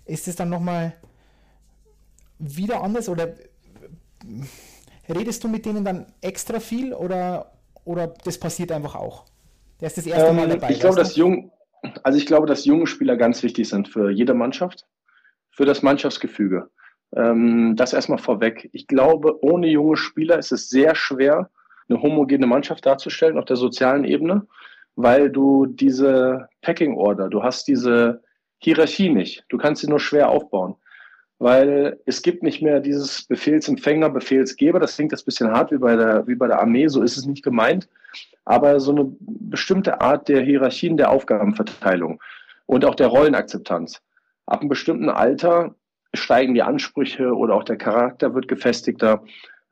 ist 0.06 0.28
es 0.28 0.36
dann 0.36 0.50
nochmal 0.50 0.94
wieder 2.40 2.82
anders 2.82 3.08
oder 3.08 3.36
redest 5.08 5.44
du 5.44 5.48
mit 5.48 5.66
denen 5.66 5.86
dann 5.86 6.08
extra 6.22 6.60
viel 6.60 6.94
oder, 6.94 7.52
oder 7.84 8.08
das 8.08 8.40
passiert 8.40 8.72
einfach 8.72 8.96
auch? 8.96 9.26
Der 9.80 9.88
ist 9.88 9.98
das 9.98 10.08
erste 10.08 10.34
Mal 10.34 10.44
ähm, 10.46 10.50
dabei. 10.52 10.72
Ich 10.72 10.80
glaube, 10.80 10.96
dass 10.96 11.16
jung, 11.16 11.52
also 12.04 12.18
ich 12.18 12.26
glaube, 12.26 12.48
dass 12.48 12.66
junge 12.66 12.88
Spieler 12.88 13.18
ganz 13.18 13.44
wichtig 13.44 13.70
sind 13.70 13.88
für 13.88 14.10
jede 14.10 14.34
Mannschaft, 14.34 14.86
für 15.52 15.66
das 15.66 15.82
Mannschaftsgefüge. 15.82 16.70
Ähm, 17.16 17.76
das 17.76 17.94
erstmal 17.94 18.18
vorweg. 18.18 18.70
Ich 18.74 18.88
glaube, 18.88 19.44
ohne 19.44 19.68
junge 19.68 19.98
Spieler 19.98 20.38
ist 20.38 20.52
es 20.52 20.70
sehr 20.70 20.96
schwer, 20.96 21.50
eine 21.88 22.02
homogene 22.02 22.48
Mannschaft 22.48 22.86
darzustellen 22.86 23.38
auf 23.38 23.46
der 23.46 23.58
sozialen 23.58 24.06
Ebene, 24.06 24.48
weil 24.96 25.30
du 25.30 25.66
diese 25.66 26.50
Packing 26.62 26.96
Order, 26.96 27.30
du 27.30 27.44
hast 27.44 27.68
diese 27.68 28.24
Hierarchie 28.58 29.10
nicht. 29.10 29.46
Du 29.50 29.58
kannst 29.58 29.82
sie 29.82 29.90
nur 29.90 30.00
schwer 30.00 30.30
aufbauen 30.30 30.76
weil 31.40 32.00
es 32.06 32.22
gibt 32.22 32.44
nicht 32.44 32.62
mehr 32.62 32.80
dieses 32.80 33.24
Befehlsempfänger, 33.24 34.10
Befehlsgeber. 34.10 34.80
Das 34.80 34.96
klingt 34.96 35.12
jetzt 35.12 35.24
ein 35.24 35.26
bisschen 35.26 35.52
hart 35.52 35.72
wie 35.72 35.78
bei 35.78 35.96
der, 35.96 36.28
wie 36.28 36.36
bei 36.36 36.48
der 36.48 36.60
Armee, 36.60 36.88
so 36.88 37.02
ist 37.02 37.18
es 37.18 37.26
nicht 37.26 37.44
gemeint. 37.44 37.90
Aber 38.46 38.80
so 38.80 38.92
eine 38.92 39.12
bestimmte 39.20 40.02
Art 40.02 40.30
der 40.30 40.42
Hierarchien 40.42 40.98
der 40.98 41.12
Aufgabenverteilung 41.12 42.22
und 42.66 42.86
auch 42.86 42.96
der 42.96 43.08
Rollenakzeptanz. 43.08 44.02
Ab 44.46 44.62
einem 44.62 44.70
bestimmten 44.70 45.10
Alter 45.10 45.76
steigen 46.14 46.54
die 46.54 46.64
Ansprüche 46.64 47.36
oder 47.36 47.56
auch 47.56 47.64
der 47.64 47.78
Charakter 47.78 48.34
wird 48.34 48.48
gefestigter. 48.48 49.24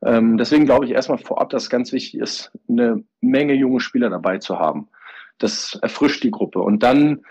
Ähm, 0.04 0.38
deswegen 0.38 0.66
glaube 0.66 0.86
ich 0.86 0.92
erstmal 0.92 1.18
vorab, 1.20 1.50
dass 1.50 1.64
es 1.64 1.70
ganz 1.70 1.92
wichtig 1.92 2.20
ist, 2.20 2.52
eine 2.68 3.04
Menge 3.22 3.54
junge 3.54 3.80
Spieler 3.80 4.10
dabei 4.10 4.40
zu 4.40 4.60
haben. 4.60 4.90
Das 5.38 5.78
erfrischt 5.82 6.24
die 6.24 6.32
Gruppe. 6.32 6.60
Und 6.60 6.84
dann 6.84 7.24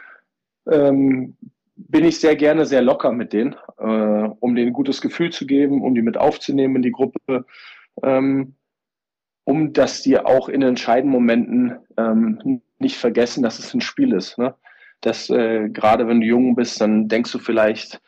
ähm, 0.70 1.36
bin 1.76 2.05
ich 2.05 2.20
sehr 2.20 2.36
gerne 2.36 2.66
sehr 2.66 2.82
locker 2.82 3.12
mit 3.12 3.32
denen, 3.32 3.57
äh, 3.78 3.84
um 3.84 4.55
denen 4.55 4.68
ein 4.68 4.72
gutes 4.74 5.01
Gefühl 5.01 5.30
zu 5.30 5.47
geben, 5.47 5.82
um 5.82 5.95
die 5.95 6.03
mit 6.03 6.16
aufzunehmen 6.16 6.76
in 6.76 6.82
die 6.82 6.93
Gruppe, 6.93 7.45
ähm, 8.03 8.55
um 9.45 9.72
dass 9.72 10.03
die 10.03 10.18
auch 10.18 10.49
in 10.49 10.62
entscheidenden 10.62 11.12
Momenten 11.12 11.78
ähm, 11.97 12.62
nicht 12.78 12.97
vergessen, 12.97 13.43
dass 13.43 13.59
es 13.59 13.74
ein 13.74 13.80
Spiel 13.80 14.12
ist. 14.12 14.38
Ne? 14.38 14.55
Dass 15.01 15.30
äh, 15.30 15.68
gerade 15.68 16.07
wenn 16.07 16.20
du 16.20 16.26
jung 16.26 16.55
bist, 16.55 16.80
dann 16.80 17.09
denkst 17.09 17.32
du 17.32 17.38
vielleicht, 17.38 18.01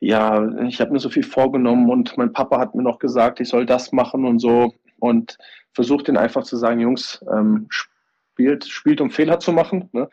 ja, 0.00 0.48
ich 0.62 0.80
habe 0.80 0.92
mir 0.92 1.00
so 1.00 1.10
viel 1.10 1.24
vorgenommen 1.24 1.90
und 1.90 2.16
mein 2.16 2.32
Papa 2.32 2.58
hat 2.58 2.74
mir 2.74 2.82
noch 2.82 2.98
gesagt, 2.98 3.40
ich 3.40 3.48
soll 3.48 3.66
das 3.66 3.92
machen 3.92 4.24
und 4.24 4.38
so 4.38 4.72
und 5.00 5.36
versucht 5.72 6.08
den 6.08 6.16
einfach 6.16 6.44
zu 6.44 6.56
sagen, 6.56 6.80
Jungs, 6.80 7.24
ähm, 7.32 7.66
spielt, 7.68 8.64
spielt 8.64 9.00
um 9.00 9.10
Fehler 9.10 9.40
zu 9.40 9.52
machen. 9.52 9.88
Ne? 9.92 10.08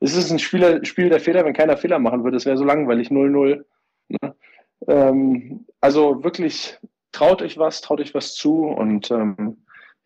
es 0.00 0.16
ist 0.16 0.30
ein 0.30 0.38
Spieler, 0.38 0.84
Spiel 0.84 1.10
der 1.10 1.20
Fehler, 1.20 1.44
wenn 1.44 1.52
keiner 1.52 1.76
Fehler 1.76 1.98
machen 1.98 2.24
würde. 2.24 2.36
Es 2.36 2.46
wäre 2.46 2.56
so 2.56 2.64
langweilig, 2.64 3.08
0-0. 3.08 3.64
Ne? 4.08 4.34
Ähm, 4.88 5.66
also 5.80 6.24
wirklich, 6.24 6.78
traut 7.12 7.42
euch 7.42 7.58
was, 7.58 7.82
traut 7.82 8.00
euch 8.00 8.14
was 8.14 8.34
zu 8.34 8.64
und 8.64 9.10
ähm, 9.10 9.58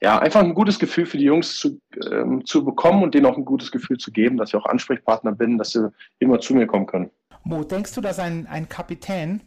ja, 0.03 0.19
einfach 0.19 0.41
ein 0.41 0.55
gutes 0.55 0.79
Gefühl 0.79 1.07
für 1.07 1.19
die 1.19 1.25
Jungs 1.25 1.57
zu, 1.57 1.81
ähm, 2.11 2.45
zu 2.45 2.65
bekommen 2.65 3.03
und 3.03 3.15
denen 3.15 3.27
auch 3.27 3.37
ein 3.37 3.45
gutes 3.45 3.71
Gefühl 3.71 3.99
zu 3.99 4.11
geben, 4.11 4.37
dass 4.37 4.51
ich 4.51 4.57
auch 4.57 4.67
Ansprechpartner 4.67 5.33
bin, 5.33 5.59
dass 5.59 5.71
sie 5.71 5.91
immer 6.19 6.41
zu 6.41 6.55
mir 6.55 6.67
kommen 6.67 6.87
können. 6.87 7.11
Mo, 7.45 7.65
denkst 7.65 7.95
du, 7.95 8.01
dass 8.01 8.19
ein, 8.19 8.47
ein 8.47 8.69
Kapitän 8.69 9.43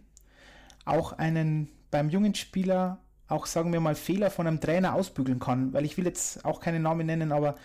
auch 0.86 1.14
einen 1.14 1.70
beim 1.92 2.10
jungen 2.10 2.36
Spieler 2.36 3.00
auch, 3.28 3.46
sagen 3.46 3.74
wir 3.74 3.82
mal, 3.82 3.96
Fehler 3.96 4.30
von 4.30 4.48
einem 4.48 4.62
Trainer 4.62 4.96
ausbügeln 4.96 5.40
kann? 5.40 5.74
Weil 5.74 5.86
ich 5.86 5.98
will 5.98 6.06
jetzt 6.06 6.46
auch 6.46 6.60
keinen 6.60 6.84
Namen 6.84 7.06
nennen, 7.06 7.32
aber 7.32 7.56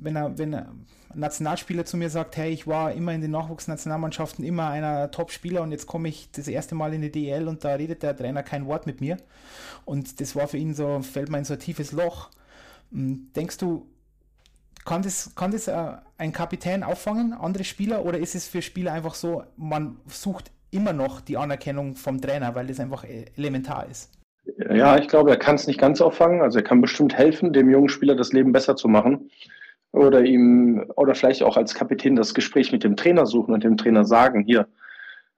wenn 0.00 0.16
er, 0.16 0.38
wenn 0.38 0.54
ein 0.54 0.86
Nationalspieler 1.14 1.84
zu 1.84 1.96
mir 1.96 2.08
sagt, 2.10 2.36
hey, 2.36 2.50
ich 2.50 2.66
war 2.66 2.92
immer 2.92 3.12
in 3.12 3.20
den 3.20 3.32
Nachwuchsnationalmannschaften 3.32 4.44
immer 4.44 4.68
einer 4.68 5.10
Top-Spieler 5.10 5.62
und 5.62 5.72
jetzt 5.72 5.86
komme 5.86 6.08
ich 6.08 6.30
das 6.30 6.48
erste 6.48 6.74
Mal 6.74 6.94
in 6.94 7.02
die 7.02 7.10
DL 7.10 7.48
und 7.48 7.64
da 7.64 7.74
redet 7.74 8.02
der 8.02 8.16
Trainer 8.16 8.42
kein 8.42 8.66
Wort 8.66 8.86
mit 8.86 9.00
mir. 9.00 9.16
Und 9.84 10.20
das 10.20 10.36
war 10.36 10.46
für 10.46 10.58
ihn 10.58 10.74
so, 10.74 11.00
fällt 11.00 11.30
mir 11.30 11.38
in 11.38 11.44
so 11.44 11.54
ein 11.54 11.60
tiefes 11.60 11.92
Loch. 11.92 12.30
Hm, 12.92 13.30
denkst 13.34 13.58
du, 13.58 13.86
kann 14.84 15.02
das, 15.02 15.34
kann 15.34 15.50
das 15.50 15.68
äh, 15.68 15.92
ein 16.16 16.32
Kapitän 16.32 16.82
auffangen, 16.82 17.32
andere 17.32 17.64
Spieler, 17.64 18.04
oder 18.04 18.18
ist 18.18 18.34
es 18.34 18.46
für 18.46 18.62
Spieler 18.62 18.92
einfach 18.92 19.14
so, 19.14 19.42
man 19.56 19.96
sucht 20.06 20.50
immer 20.70 20.92
noch 20.92 21.20
die 21.20 21.36
Anerkennung 21.36 21.96
vom 21.96 22.20
Trainer, 22.20 22.54
weil 22.54 22.66
das 22.66 22.80
einfach 22.80 23.04
e-, 23.04 23.26
elementar 23.36 23.86
ist? 23.90 24.10
Ja, 24.72 24.96
ich 24.96 25.08
glaube, 25.08 25.30
er 25.30 25.36
kann 25.36 25.56
es 25.56 25.66
nicht 25.66 25.78
ganz 25.78 26.00
auffangen. 26.00 26.40
Also 26.40 26.58
er 26.58 26.64
kann 26.64 26.80
bestimmt 26.80 27.16
helfen, 27.16 27.52
dem 27.52 27.70
jungen 27.70 27.88
Spieler 27.88 28.16
das 28.16 28.32
Leben 28.32 28.52
besser 28.52 28.74
zu 28.76 28.88
machen 28.88 29.30
oder 29.92 30.24
ihm 30.24 30.84
oder 30.96 31.14
vielleicht 31.14 31.42
auch 31.42 31.56
als 31.56 31.74
Kapitän 31.74 32.16
das 32.16 32.34
Gespräch 32.34 32.72
mit 32.72 32.84
dem 32.84 32.96
Trainer 32.96 33.26
suchen 33.26 33.54
und 33.54 33.64
dem 33.64 33.76
Trainer 33.76 34.04
sagen, 34.04 34.44
hier, 34.44 34.68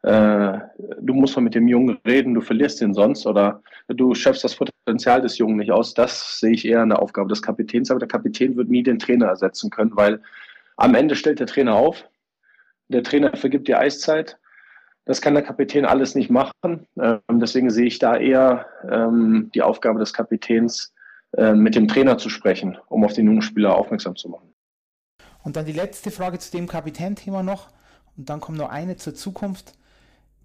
äh, 0.02 0.58
du 1.00 1.14
musst 1.14 1.36
mal 1.36 1.42
mit 1.42 1.54
dem 1.54 1.68
Jungen 1.68 1.98
reden, 2.06 2.34
du 2.34 2.40
verlierst 2.40 2.82
ihn 2.82 2.92
sonst 2.92 3.26
oder 3.26 3.62
du 3.88 4.14
schöpfst 4.14 4.42
das 4.42 4.56
Potenzial 4.56 5.22
des 5.22 5.38
Jungen 5.38 5.56
nicht 5.56 5.70
aus. 5.70 5.94
Das 5.94 6.40
sehe 6.40 6.52
ich 6.52 6.66
eher 6.66 6.82
in 6.82 6.90
der 6.90 7.00
Aufgabe 7.00 7.28
des 7.28 7.42
Kapitäns, 7.42 7.90
aber 7.90 8.00
der 8.00 8.08
Kapitän 8.08 8.56
wird 8.56 8.68
nie 8.68 8.82
den 8.82 8.98
Trainer 8.98 9.26
ersetzen 9.26 9.70
können, 9.70 9.92
weil 9.94 10.20
am 10.76 10.94
Ende 10.94 11.14
stellt 11.14 11.40
der 11.40 11.46
Trainer 11.46 11.74
auf, 11.74 12.04
der 12.88 13.02
Trainer 13.02 13.34
vergibt 13.36 13.68
die 13.68 13.74
Eiszeit. 13.74 14.38
Das 15.04 15.20
kann 15.20 15.34
der 15.34 15.42
Kapitän 15.42 15.84
alles 15.84 16.14
nicht 16.14 16.30
machen. 16.30 16.86
Ähm, 17.00 17.20
deswegen 17.40 17.70
sehe 17.70 17.86
ich 17.86 17.98
da 17.98 18.16
eher 18.16 18.66
ähm, 18.88 19.50
die 19.54 19.62
Aufgabe 19.62 19.98
des 19.98 20.12
Kapitäns, 20.12 20.94
mit 21.36 21.74
dem 21.74 21.88
Trainer 21.88 22.18
zu 22.18 22.28
sprechen, 22.28 22.76
um 22.88 23.04
auf 23.04 23.14
den 23.14 23.26
jungen 23.26 23.42
Spieler 23.42 23.74
aufmerksam 23.74 24.16
zu 24.16 24.28
machen. 24.28 24.52
Und 25.42 25.56
dann 25.56 25.66
die 25.66 25.72
letzte 25.72 26.10
Frage 26.10 26.38
zu 26.38 26.50
dem 26.52 26.66
Kapitänthema 26.66 27.42
noch. 27.42 27.68
Und 28.16 28.28
dann 28.28 28.40
kommt 28.40 28.58
noch 28.58 28.68
eine 28.68 28.96
zur 28.96 29.14
Zukunft. 29.14 29.72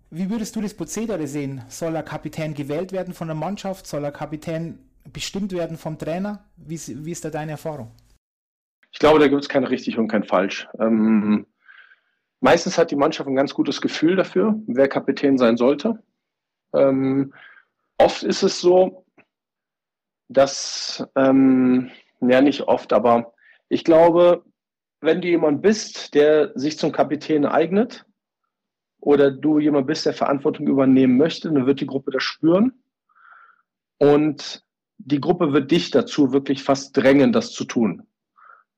Wie 0.10 0.30
würdest 0.30 0.56
du 0.56 0.62
das 0.62 0.74
Prozedere 0.74 1.28
sehen? 1.28 1.62
Soll 1.68 1.96
er 1.96 2.04
Kapitän 2.04 2.54
gewählt 2.54 2.94
werden 2.94 3.14
von 3.14 3.28
der 3.28 3.36
Mannschaft? 3.36 3.86
Soll 3.88 4.04
er 4.06 4.12
Kapitän 4.12 4.80
bestimmt 5.12 5.52
werden 5.52 5.78
vom 5.78 5.98
Trainer? 5.98 6.46
Wie, 6.56 6.80
wie 7.06 7.12
ist 7.12 7.26
da 7.26 7.30
deine 7.30 7.52
Erfahrung? 7.52 7.92
Ich 8.92 9.00
glaube, 9.00 9.20
da 9.20 9.28
gibt 9.28 9.42
es 9.42 9.50
kein 9.50 9.66
richtig 9.66 9.98
und 9.98 10.08
kein 10.08 10.24
falsch. 10.24 10.68
Ähm, 10.80 11.46
meistens 12.40 12.78
hat 12.78 12.90
die 12.90 12.96
Mannschaft 12.96 13.30
ein 13.30 13.36
ganz 13.36 13.54
gutes 13.54 13.82
Gefühl 13.82 14.16
dafür, 14.16 14.56
wer 14.66 14.88
Kapitän 14.88 15.38
sein 15.38 15.58
sollte. 15.58 16.02
Ähm, 16.74 17.34
oft 17.98 18.24
ist 18.24 18.44
es 18.44 18.62
so, 18.62 19.06
dass, 20.30 21.06
ähm, 21.16 21.90
ja 22.22 22.42
nicht 22.42 22.62
oft, 22.62 22.94
aber 22.94 23.34
ich 23.70 23.84
glaube, 23.84 24.44
wenn 25.02 25.22
du 25.22 25.28
jemand 25.28 25.62
bist, 25.62 26.14
der 26.14 26.52
sich 26.56 26.78
zum 26.78 26.92
Kapitän 26.92 27.46
eignet 27.46 28.06
oder 29.00 29.32
du 29.32 29.60
jemand 29.60 29.88
bist, 29.88 30.06
der 30.06 30.14
Verantwortung 30.14 30.68
übernehmen 30.68 31.18
möchte, 31.18 31.52
dann 31.52 31.66
wird 31.66 31.82
die 31.82 31.86
Gruppe 31.86 32.12
das 32.12 32.24
spüren 32.24 32.74
und 34.00 34.64
die 34.98 35.22
Gruppe 35.22 35.54
wird 35.54 35.72
dich 35.72 35.92
dazu 35.92 36.34
wirklich 36.34 36.64
fast 36.64 36.98
drängen, 36.98 37.32
das 37.32 37.52
zu 37.52 37.66
tun, 37.66 38.08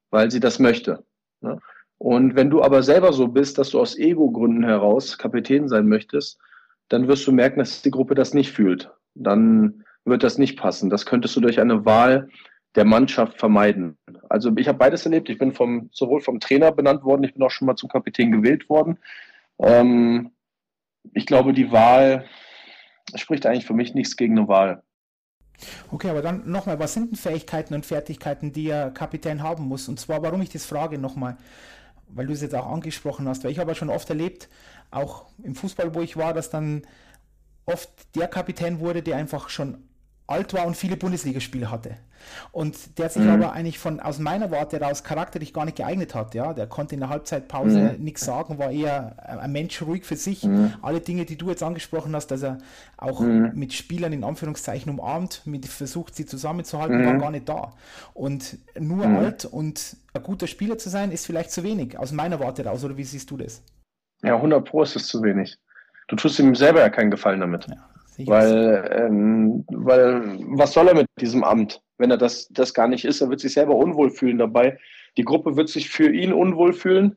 weil 0.09 0.29
sie 0.29 0.39
das 0.39 0.59
möchte. 0.59 1.05
Ne? 1.41 1.59
Und 1.97 2.35
wenn 2.35 2.49
du 2.49 2.61
aber 2.61 2.83
selber 2.83 3.13
so 3.13 3.27
bist, 3.27 3.57
dass 3.57 3.71
du 3.71 3.79
aus 3.79 3.97
Ego-Gründen 3.97 4.63
heraus 4.63 5.17
Kapitän 5.17 5.67
sein 5.67 5.87
möchtest, 5.87 6.39
dann 6.87 7.07
wirst 7.07 7.27
du 7.27 7.31
merken, 7.31 7.59
dass 7.59 7.81
die 7.81 7.91
Gruppe 7.91 8.15
das 8.15 8.33
nicht 8.33 8.51
fühlt. 8.51 8.89
Dann 9.15 9.85
wird 10.05 10.23
das 10.23 10.37
nicht 10.37 10.57
passen. 10.57 10.89
Das 10.89 11.05
könntest 11.05 11.35
du 11.35 11.41
durch 11.41 11.59
eine 11.59 11.85
Wahl 11.85 12.29
der 12.75 12.85
Mannschaft 12.85 13.39
vermeiden. 13.39 13.97
Also 14.29 14.51
ich 14.57 14.67
habe 14.67 14.77
beides 14.77 15.05
erlebt. 15.05 15.29
Ich 15.29 15.37
bin 15.37 15.53
vom, 15.53 15.89
sowohl 15.91 16.21
vom 16.21 16.39
Trainer 16.39 16.71
benannt 16.71 17.03
worden, 17.03 17.23
ich 17.23 17.33
bin 17.33 17.43
auch 17.43 17.51
schon 17.51 17.65
mal 17.65 17.75
zum 17.75 17.89
Kapitän 17.89 18.31
gewählt 18.31 18.69
worden. 18.69 18.99
Ähm, 19.59 20.31
ich 21.13 21.25
glaube, 21.25 21.53
die 21.53 21.71
Wahl 21.71 22.25
spricht 23.15 23.45
eigentlich 23.45 23.65
für 23.65 23.73
mich 23.73 23.95
nichts 23.95 24.15
gegen 24.15 24.37
eine 24.37 24.47
Wahl. 24.47 24.83
Okay, 25.91 26.09
aber 26.09 26.21
dann 26.21 26.49
nochmal, 26.49 26.79
was 26.79 26.93
sind 26.93 27.11
denn 27.11 27.17
Fähigkeiten 27.17 27.73
und 27.73 27.85
Fertigkeiten, 27.85 28.53
die 28.53 28.71
ein 28.71 28.93
Kapitän 28.93 29.43
haben 29.43 29.67
muss? 29.67 29.89
Und 29.89 29.99
zwar, 29.99 30.21
warum 30.21 30.41
ich 30.41 30.49
das 30.49 30.65
frage 30.65 30.97
nochmal, 30.97 31.37
weil 32.07 32.27
du 32.27 32.33
es 32.33 32.41
jetzt 32.41 32.55
auch 32.55 32.71
angesprochen 32.71 33.27
hast, 33.27 33.43
weil 33.43 33.51
ich 33.51 33.59
habe 33.59 33.71
ja 33.71 33.75
schon 33.75 33.89
oft 33.89 34.09
erlebt, 34.09 34.47
auch 34.91 35.25
im 35.43 35.55
Fußball, 35.55 35.93
wo 35.93 36.01
ich 36.01 36.17
war, 36.17 36.33
dass 36.33 36.49
dann 36.49 36.83
oft 37.65 38.15
der 38.15 38.27
Kapitän 38.27 38.79
wurde, 38.79 39.03
der 39.03 39.17
einfach 39.17 39.49
schon 39.49 39.88
alt 40.29 40.53
war 40.53 40.65
und 40.65 40.75
viele 40.75 40.97
Bundesligaspiele 40.97 41.71
hatte. 41.71 41.97
Und 42.51 42.97
der 42.97 43.09
sich 43.09 43.23
mhm. 43.23 43.29
aber 43.29 43.53
eigentlich 43.53 43.79
von 43.79 43.99
aus 43.99 44.19
meiner 44.19 44.51
Warte 44.51 44.79
heraus 44.79 45.03
charakterlich 45.03 45.53
gar 45.53 45.65
nicht 45.65 45.77
geeignet 45.77 46.15
hat. 46.15 46.35
Ja, 46.35 46.53
der 46.53 46.67
konnte 46.67 46.95
in 46.95 47.01
der 47.01 47.09
Halbzeitpause 47.09 47.95
mhm. 47.97 48.03
nichts 48.03 48.25
sagen, 48.25 48.57
war 48.57 48.71
eher 48.71 49.15
ein 49.41 49.51
Mensch 49.51 49.81
ruhig 49.81 50.05
für 50.05 50.15
sich. 50.15 50.43
Mhm. 50.43 50.73
Alle 50.81 51.01
Dinge, 51.01 51.25
die 51.25 51.37
du 51.37 51.49
jetzt 51.49 51.63
angesprochen 51.63 52.15
hast, 52.15 52.27
dass 52.27 52.43
er 52.43 52.57
auch 52.97 53.21
mhm. 53.21 53.51
mit 53.55 53.73
Spielern 53.73 54.13
in 54.13 54.23
Anführungszeichen 54.23 54.91
umarmt, 54.91 55.43
mit 55.45 55.65
versucht, 55.65 56.15
sie 56.15 56.25
zusammenzuhalten, 56.25 57.05
war 57.05 57.13
mhm. 57.13 57.19
gar 57.19 57.31
nicht 57.31 57.47
da. 57.47 57.73
Und 58.13 58.57
nur 58.77 59.07
mhm. 59.07 59.17
alt 59.17 59.45
und 59.45 59.97
ein 60.13 60.23
guter 60.23 60.47
Spieler 60.47 60.77
zu 60.77 60.89
sein, 60.89 61.11
ist 61.11 61.25
vielleicht 61.25 61.51
zu 61.51 61.63
wenig, 61.63 61.97
aus 61.97 62.11
meiner 62.11 62.39
Warte 62.39 62.63
heraus. 62.63 62.83
Oder 62.83 62.97
wie 62.97 63.03
siehst 63.03 63.29
du 63.31 63.37
das? 63.37 63.61
Ja, 64.21 64.35
100 64.35 64.65
Pro 64.65 64.83
ist 64.83 64.95
es 64.95 65.07
zu 65.07 65.23
wenig. 65.23 65.57
Du 66.07 66.15
tust 66.15 66.39
ihm 66.39 66.55
selber 66.55 66.81
ja 66.81 66.89
keinen 66.89 67.11
Gefallen 67.11 67.39
damit. 67.39 67.67
Ja. 67.69 67.77
Weil, 68.25 68.89
ähm, 68.91 69.65
weil, 69.69 70.39
was 70.49 70.73
soll 70.73 70.87
er 70.87 70.95
mit 70.95 71.07
diesem 71.19 71.43
Amt, 71.43 71.81
wenn 71.97 72.11
er 72.11 72.17
das, 72.17 72.49
das 72.49 72.73
gar 72.73 72.87
nicht 72.87 73.05
ist? 73.05 73.21
Er 73.21 73.29
wird 73.29 73.39
sich 73.39 73.53
selber 73.53 73.75
unwohl 73.75 74.09
fühlen 74.09 74.37
dabei. 74.37 74.77
Die 75.17 75.23
Gruppe 75.23 75.55
wird 75.55 75.69
sich 75.69 75.89
für 75.89 76.09
ihn 76.09 76.33
unwohl 76.33 76.73
fühlen. 76.73 77.15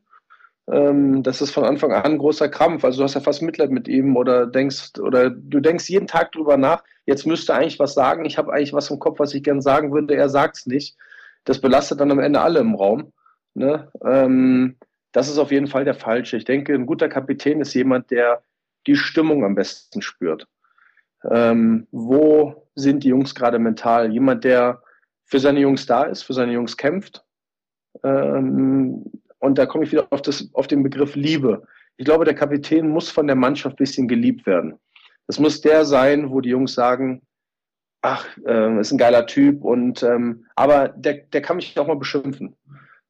Ähm, 0.71 1.23
das 1.23 1.43
ist 1.43 1.51
von 1.51 1.65
Anfang 1.65 1.93
an 1.93 2.05
ein 2.05 2.19
großer 2.19 2.49
Krampf. 2.49 2.85
Also 2.85 2.99
du 2.99 3.05
hast 3.05 3.15
ja 3.15 3.21
fast 3.21 3.43
Mitleid 3.43 3.71
mit 3.71 3.89
ihm 3.89 4.17
oder 4.17 4.47
denkst, 4.47 4.99
oder 5.01 5.31
du 5.31 5.61
denkst 5.61 5.89
jeden 5.89 6.07
Tag 6.07 6.33
drüber 6.33 6.57
nach, 6.57 6.85
jetzt 7.05 7.27
müsste 7.27 7.55
eigentlich 7.55 7.81
was 7.81 7.95
sagen. 7.95 8.25
Ich 8.25 8.39
habe 8.39 8.53
eigentlich 8.53 8.73
was 8.73 8.91
im 8.91 9.01
Kopf, 9.01 9.19
was 9.19 9.35
ich 9.35 9.43
gern 9.43 9.61
sagen 9.61 9.93
würde, 9.93 10.15
er 10.15 10.29
sagt 10.29 10.59
es 10.59 10.67
nicht. 10.67 10.97
Das 11.45 11.61
belastet 11.61 12.01
dann 12.01 12.13
am 12.13 12.21
Ende 12.21 12.41
alle 12.41 12.61
im 12.61 12.77
Raum. 12.77 13.13
Ne? 13.55 13.91
Ähm, 14.05 14.77
das 15.11 15.29
ist 15.29 15.39
auf 15.39 15.51
jeden 15.51 15.67
Fall 15.67 15.85
der 15.85 15.95
falsche. 15.95 16.37
Ich 16.37 16.45
denke, 16.45 16.75
ein 16.75 16.87
guter 16.87 17.09
Kapitän 17.09 17.61
ist 17.61 17.75
jemand, 17.75 18.11
der 18.13 18.43
die 18.87 18.97
Stimmung 18.97 19.45
am 19.45 19.57
besten 19.57 20.01
spürt 20.01 20.47
ähm, 21.31 21.87
wo 21.91 22.69
sind 22.75 23.05
die 23.05 23.09
Jungs 23.09 23.35
gerade 23.35 23.59
mental? 23.59 24.13
Jemand, 24.13 24.45
der 24.45 24.83
für 25.25 25.39
seine 25.39 25.61
Jungs 25.61 25.87
da 25.87 26.05
ist, 26.05 26.23
für 26.23 26.35
seine 26.35 26.53
Jungs 26.53 26.77
kämpft. 26.77 27.25
Ähm, 28.03 29.05
und 29.39 29.59
da 29.59 29.67
komme 29.67 29.85
ich 29.85 29.93
wieder 29.93 30.07
auf, 30.11 30.23
das, 30.23 30.49
auf 30.53 30.67
den 30.67 30.83
Begriff 30.83 31.15
Liebe. 31.15 31.63
Ich 31.97 32.05
glaube, 32.05 32.25
der 32.25 32.35
Kapitän 32.35 32.89
muss 32.89 33.11
von 33.11 33.27
der 33.27 33.37
Mannschaft 33.37 33.75
ein 33.75 33.85
bisschen 33.85 34.09
geliebt 34.09 34.47
werden. 34.47 34.79
Das 35.27 35.39
muss 35.39 35.61
der 35.61 35.85
sein, 35.85 36.31
wo 36.31 36.41
die 36.41 36.51
Jungs 36.51 36.75
sagen, 36.75 37.23
ach, 38.03 38.27
äh, 38.45 38.81
ist 38.81 38.93
ein 38.93 38.99
geiler 38.99 39.27
Typ 39.27 39.63
und 39.65 40.03
ähm, 40.03 40.47
aber 40.57 40.89
der, 40.89 41.15
der 41.33 41.43
kann 41.43 41.57
mich 41.57 41.79
auch 41.79 41.87
mal 41.87 41.97
beschimpfen. 41.97 42.57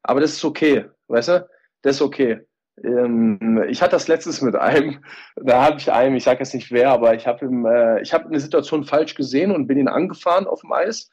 Aber 0.03 0.19
das 0.19 0.33
ist 0.33 0.45
okay, 0.45 0.85
weißt 1.07 1.29
du? 1.29 1.49
Das 1.81 1.95
ist 1.95 2.01
okay. 2.01 2.45
Ähm, 2.81 3.63
ich 3.69 3.81
hatte 3.81 3.91
das 3.91 4.07
letztes 4.07 4.41
mit 4.41 4.55
einem, 4.55 5.03
da 5.35 5.63
habe 5.63 5.77
ich 5.77 5.91
einem, 5.91 6.15
ich 6.15 6.23
sage 6.23 6.39
jetzt 6.39 6.53
nicht 6.53 6.71
wer, 6.71 6.91
aber 6.91 7.13
ich 7.13 7.27
habe 7.27 7.45
äh, 7.45 8.05
habe 8.05 8.25
eine 8.25 8.39
Situation 8.39 8.83
falsch 8.83 9.15
gesehen 9.15 9.51
und 9.51 9.67
bin 9.67 9.77
ihn 9.77 9.87
angefahren 9.87 10.47
auf 10.47 10.61
dem 10.61 10.71
Eis, 10.71 11.09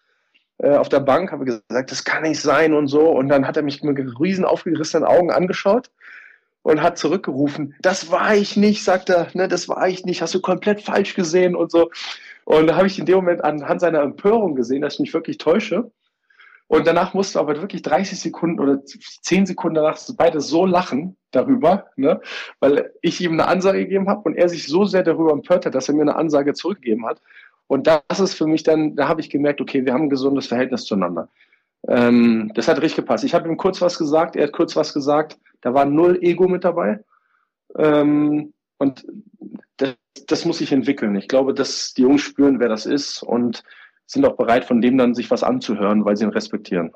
äh, 0.58 0.76
auf 0.76 0.88
der 0.88 1.00
Bank, 1.00 1.32
habe 1.32 1.44
gesagt, 1.44 1.90
das 1.90 2.04
kann 2.04 2.22
nicht 2.22 2.40
sein 2.40 2.72
und 2.72 2.86
so. 2.86 3.11
Und 3.11 3.28
dann 3.28 3.46
hat 3.46 3.56
er 3.56 3.62
mich 3.62 3.82
mit 3.82 4.20
riesen 4.20 4.44
aufgerissenen 4.44 5.06
Augen 5.06 5.30
angeschaut 5.30 5.90
und 6.62 6.82
hat 6.82 6.98
zurückgerufen, 6.98 7.74
das 7.80 8.11
war 8.11 8.34
ich 8.34 8.56
nicht, 8.56 8.84
sagt 8.84 9.08
er, 9.08 9.28
ne, 9.34 9.48
das 9.48 9.68
war 9.68 9.88
ich 9.88 10.04
nicht, 10.04 10.22
hast 10.22 10.34
du 10.34 10.40
komplett 10.40 10.82
falsch 10.82 11.14
gesehen 11.14 11.56
und 11.56 11.70
so. 11.70 11.90
Und 12.44 12.66
da 12.66 12.76
habe 12.76 12.86
ich 12.86 12.98
in 12.98 13.06
dem 13.06 13.16
Moment 13.16 13.44
anhand 13.44 13.80
seiner 13.80 14.00
Empörung 14.00 14.54
gesehen, 14.54 14.82
dass 14.82 14.94
ich 14.94 15.00
mich 15.00 15.14
wirklich 15.14 15.38
täusche. 15.38 15.90
Und 16.70 16.86
danach 16.86 17.14
mussten 17.14 17.34
wir 17.34 17.40
aber 17.40 17.60
wirklich 17.60 17.82
30 17.82 18.20
Sekunden 18.20 18.60
oder 18.60 18.80
10 18.84 19.44
Sekunden 19.44 19.74
danach 19.74 19.98
beide 20.16 20.40
so 20.40 20.66
lachen 20.66 21.16
darüber, 21.32 21.86
ne? 21.96 22.20
weil 22.60 22.92
ich 23.02 23.20
ihm 23.20 23.32
eine 23.32 23.48
Ansage 23.48 23.80
gegeben 23.80 24.08
habe 24.08 24.22
und 24.22 24.36
er 24.36 24.48
sich 24.48 24.68
so 24.68 24.84
sehr 24.84 25.02
darüber 25.02 25.32
empört 25.32 25.66
hat, 25.66 25.74
dass 25.74 25.88
er 25.88 25.96
mir 25.96 26.02
eine 26.02 26.14
Ansage 26.14 26.54
zurückgegeben 26.54 27.06
hat. 27.06 27.20
Und 27.66 27.88
das 27.88 28.20
ist 28.20 28.34
für 28.34 28.46
mich 28.46 28.62
dann, 28.62 28.94
da 28.94 29.08
habe 29.08 29.20
ich 29.20 29.30
gemerkt, 29.30 29.60
okay, 29.60 29.84
wir 29.84 29.92
haben 29.92 30.04
ein 30.04 30.10
gesundes 30.10 30.46
Verhältnis 30.46 30.84
zueinander. 30.84 31.28
Ähm, 31.88 32.52
das 32.54 32.68
hat 32.68 32.80
richtig 32.80 33.04
gepasst. 33.04 33.24
Ich 33.24 33.34
habe 33.34 33.48
ihm 33.48 33.56
kurz 33.56 33.80
was 33.80 33.98
gesagt, 33.98 34.36
er 34.36 34.44
hat 34.44 34.52
kurz 34.52 34.76
was 34.76 34.94
gesagt. 34.94 35.40
Da 35.62 35.74
war 35.74 35.86
null 35.86 36.20
Ego 36.22 36.46
mit 36.46 36.62
dabei. 36.62 37.00
Ähm, 37.76 38.52
und 38.78 39.04
das, 39.76 39.96
das 40.28 40.44
muss 40.44 40.58
sich 40.58 40.70
entwickeln. 40.70 41.16
Ich 41.16 41.26
glaube, 41.26 41.52
dass 41.52 41.94
die 41.94 42.02
Jungs 42.02 42.22
spüren, 42.22 42.60
wer 42.60 42.68
das 42.68 42.86
ist 42.86 43.24
und 43.24 43.64
sind 44.11 44.24
auch 44.24 44.36
bereit, 44.36 44.64
von 44.64 44.80
dem 44.80 44.98
dann 44.98 45.14
sich 45.14 45.30
was 45.30 45.42
anzuhören, 45.42 46.04
weil 46.04 46.16
sie 46.16 46.24
ihn 46.24 46.30
respektieren. 46.30 46.92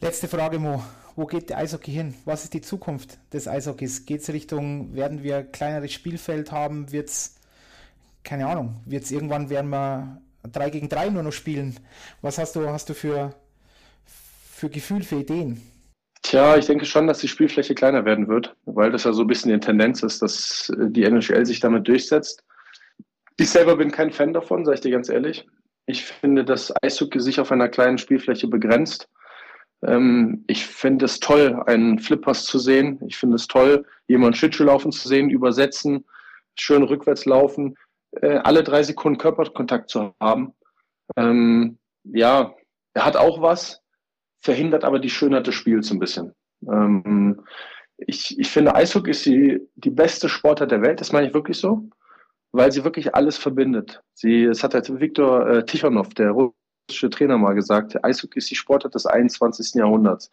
Letzte 0.00 0.28
Frage, 0.28 0.58
Mo. 0.58 0.82
Wo 1.16 1.26
geht 1.26 1.50
der 1.50 1.58
Eishockey 1.58 1.90
hin? 1.90 2.14
Was 2.24 2.44
ist 2.44 2.54
die 2.54 2.60
Zukunft 2.60 3.18
des 3.32 3.48
Eishockeys? 3.48 4.06
Geht 4.06 4.20
es 4.20 4.32
Richtung, 4.32 4.94
werden 4.94 5.22
wir 5.22 5.42
kleineres 5.42 5.92
Spielfeld 5.92 6.52
haben? 6.52 6.92
Wird 6.92 7.08
es, 7.08 7.36
keine 8.22 8.46
Ahnung, 8.46 8.76
wird 8.86 9.04
es 9.04 9.10
irgendwann, 9.10 9.50
werden 9.50 9.70
wir 9.70 10.20
3 10.50 10.70
gegen 10.70 10.88
3 10.88 11.10
nur 11.10 11.22
noch 11.22 11.32
spielen? 11.32 11.76
Was 12.22 12.38
hast 12.38 12.56
du, 12.56 12.68
hast 12.68 12.88
du 12.88 12.94
für, 12.94 13.34
für 14.04 14.70
Gefühl, 14.70 15.02
für 15.02 15.16
Ideen? 15.16 15.60
Tja, 16.22 16.56
ich 16.56 16.66
denke 16.66 16.84
schon, 16.84 17.06
dass 17.06 17.18
die 17.18 17.28
Spielfläche 17.28 17.74
kleiner 17.74 18.04
werden 18.04 18.28
wird, 18.28 18.54
weil 18.66 18.92
das 18.92 19.04
ja 19.04 19.12
so 19.12 19.22
ein 19.22 19.26
bisschen 19.26 19.52
die 19.52 19.58
Tendenz 19.58 20.02
ist, 20.02 20.22
dass 20.22 20.70
die 20.78 21.04
NHL 21.04 21.44
sich 21.44 21.60
damit 21.60 21.88
durchsetzt. 21.88 22.44
Ich 23.36 23.50
selber 23.50 23.76
bin 23.76 23.90
kein 23.90 24.12
Fan 24.12 24.34
davon, 24.34 24.64
sage 24.64 24.76
ich 24.76 24.80
dir 24.82 24.92
ganz 24.92 25.08
ehrlich. 25.08 25.46
Ich 25.90 26.04
finde, 26.04 26.44
dass 26.44 26.72
Eishockey 26.84 27.18
sich 27.18 27.40
auf 27.40 27.50
einer 27.50 27.68
kleinen 27.68 27.98
Spielfläche 27.98 28.46
begrenzt. 28.46 29.08
Ähm, 29.84 30.44
ich 30.46 30.64
finde 30.64 31.06
es 31.06 31.18
toll, 31.18 31.60
einen 31.66 31.98
Flippers 31.98 32.44
zu 32.44 32.60
sehen. 32.60 33.00
Ich 33.08 33.16
finde 33.16 33.34
es 33.34 33.48
toll, 33.48 33.84
jemanden 34.06 34.36
Schlittschuh 34.36 34.62
laufen 34.62 34.92
zu 34.92 35.08
sehen, 35.08 35.30
übersetzen, 35.30 36.04
schön 36.54 36.84
rückwärts 36.84 37.24
laufen, 37.24 37.76
äh, 38.22 38.36
alle 38.36 38.62
drei 38.62 38.84
Sekunden 38.84 39.18
Körperkontakt 39.18 39.90
zu 39.90 40.14
haben. 40.20 40.54
Ähm, 41.16 41.78
ja, 42.04 42.54
er 42.94 43.04
hat 43.04 43.16
auch 43.16 43.42
was, 43.42 43.82
verhindert 44.38 44.84
aber 44.84 45.00
die 45.00 45.10
Schönheit 45.10 45.48
des 45.48 45.56
Spiels 45.56 45.90
ein 45.90 45.98
bisschen. 45.98 46.34
Ähm, 46.68 47.42
ich, 47.96 48.38
ich 48.38 48.48
finde, 48.48 48.76
Eishockey 48.76 49.10
ist 49.10 49.26
die, 49.26 49.58
die 49.74 49.90
beste 49.90 50.28
Sportart 50.28 50.70
der 50.70 50.82
Welt, 50.82 51.00
das 51.00 51.10
meine 51.10 51.26
ich 51.26 51.34
wirklich 51.34 51.58
so 51.58 51.90
weil 52.52 52.72
sie 52.72 52.84
wirklich 52.84 53.14
alles 53.14 53.36
verbindet. 53.36 54.02
Sie, 54.14 54.44
es 54.44 54.62
hat 54.62 54.74
halt 54.74 55.00
Viktor 55.00 55.48
äh, 55.48 55.64
Tichonov, 55.64 56.14
der 56.14 56.30
russische 56.30 57.10
Trainer, 57.10 57.38
mal 57.38 57.54
gesagt, 57.54 58.02
Eishockey 58.04 58.38
ist 58.38 58.50
die 58.50 58.56
Sportart 58.56 58.94
des 58.94 59.06
21. 59.06 59.74
Jahrhunderts. 59.74 60.30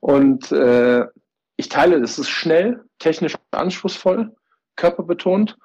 Und 0.00 0.52
äh, 0.52 1.06
ich 1.56 1.68
teile, 1.68 2.00
das 2.00 2.18
ist 2.18 2.28
schnell, 2.28 2.84
technisch 2.98 3.36
anspruchsvoll, 3.50 4.34
körperbetont. 4.76 5.56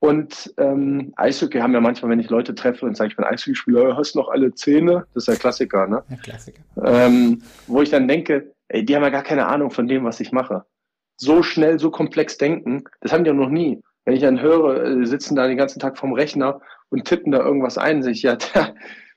Und 0.00 0.54
ähm, 0.56 1.12
Eishockey 1.16 1.58
haben 1.58 1.74
ja 1.74 1.80
manchmal, 1.80 2.10
wenn 2.10 2.20
ich 2.20 2.30
Leute 2.30 2.54
treffe 2.54 2.86
und 2.86 2.96
sage, 2.96 3.10
ich 3.10 3.16
bin 3.16 3.26
Eishockeyspieler, 3.26 3.96
hast 3.96 4.16
noch 4.16 4.28
alle 4.28 4.54
Zähne? 4.54 5.06
Das 5.12 5.24
ist 5.24 5.34
ja 5.34 5.38
Klassiker, 5.38 5.86
ne? 5.86 6.02
Ja, 6.08 6.16
Klassiker. 6.16 6.62
Ähm, 6.82 7.42
wo 7.66 7.82
ich 7.82 7.90
dann 7.90 8.08
denke, 8.08 8.54
ey, 8.68 8.84
die 8.84 8.96
haben 8.96 9.02
ja 9.02 9.10
gar 9.10 9.22
keine 9.22 9.46
Ahnung 9.46 9.70
von 9.70 9.86
dem, 9.86 10.04
was 10.04 10.18
ich 10.20 10.32
mache. 10.32 10.64
So 11.18 11.42
schnell, 11.42 11.78
so 11.78 11.90
komplex 11.90 12.38
denken, 12.38 12.84
das 13.00 13.12
haben 13.12 13.24
die 13.24 13.28
ja 13.28 13.34
noch 13.34 13.50
nie. 13.50 13.82
Wenn 14.10 14.16
ich 14.16 14.22
dann 14.22 14.40
höre, 14.40 14.96
die 14.96 15.02
äh, 15.02 15.06
sitzen 15.06 15.36
da 15.36 15.46
den 15.46 15.56
ganzen 15.56 15.78
Tag 15.78 15.96
vorm 15.96 16.14
Rechner 16.14 16.60
und 16.88 17.04
tippen 17.04 17.30
da 17.30 17.38
irgendwas 17.38 17.78
ein, 17.78 18.02
sich 18.02 18.22
ja, 18.22 18.36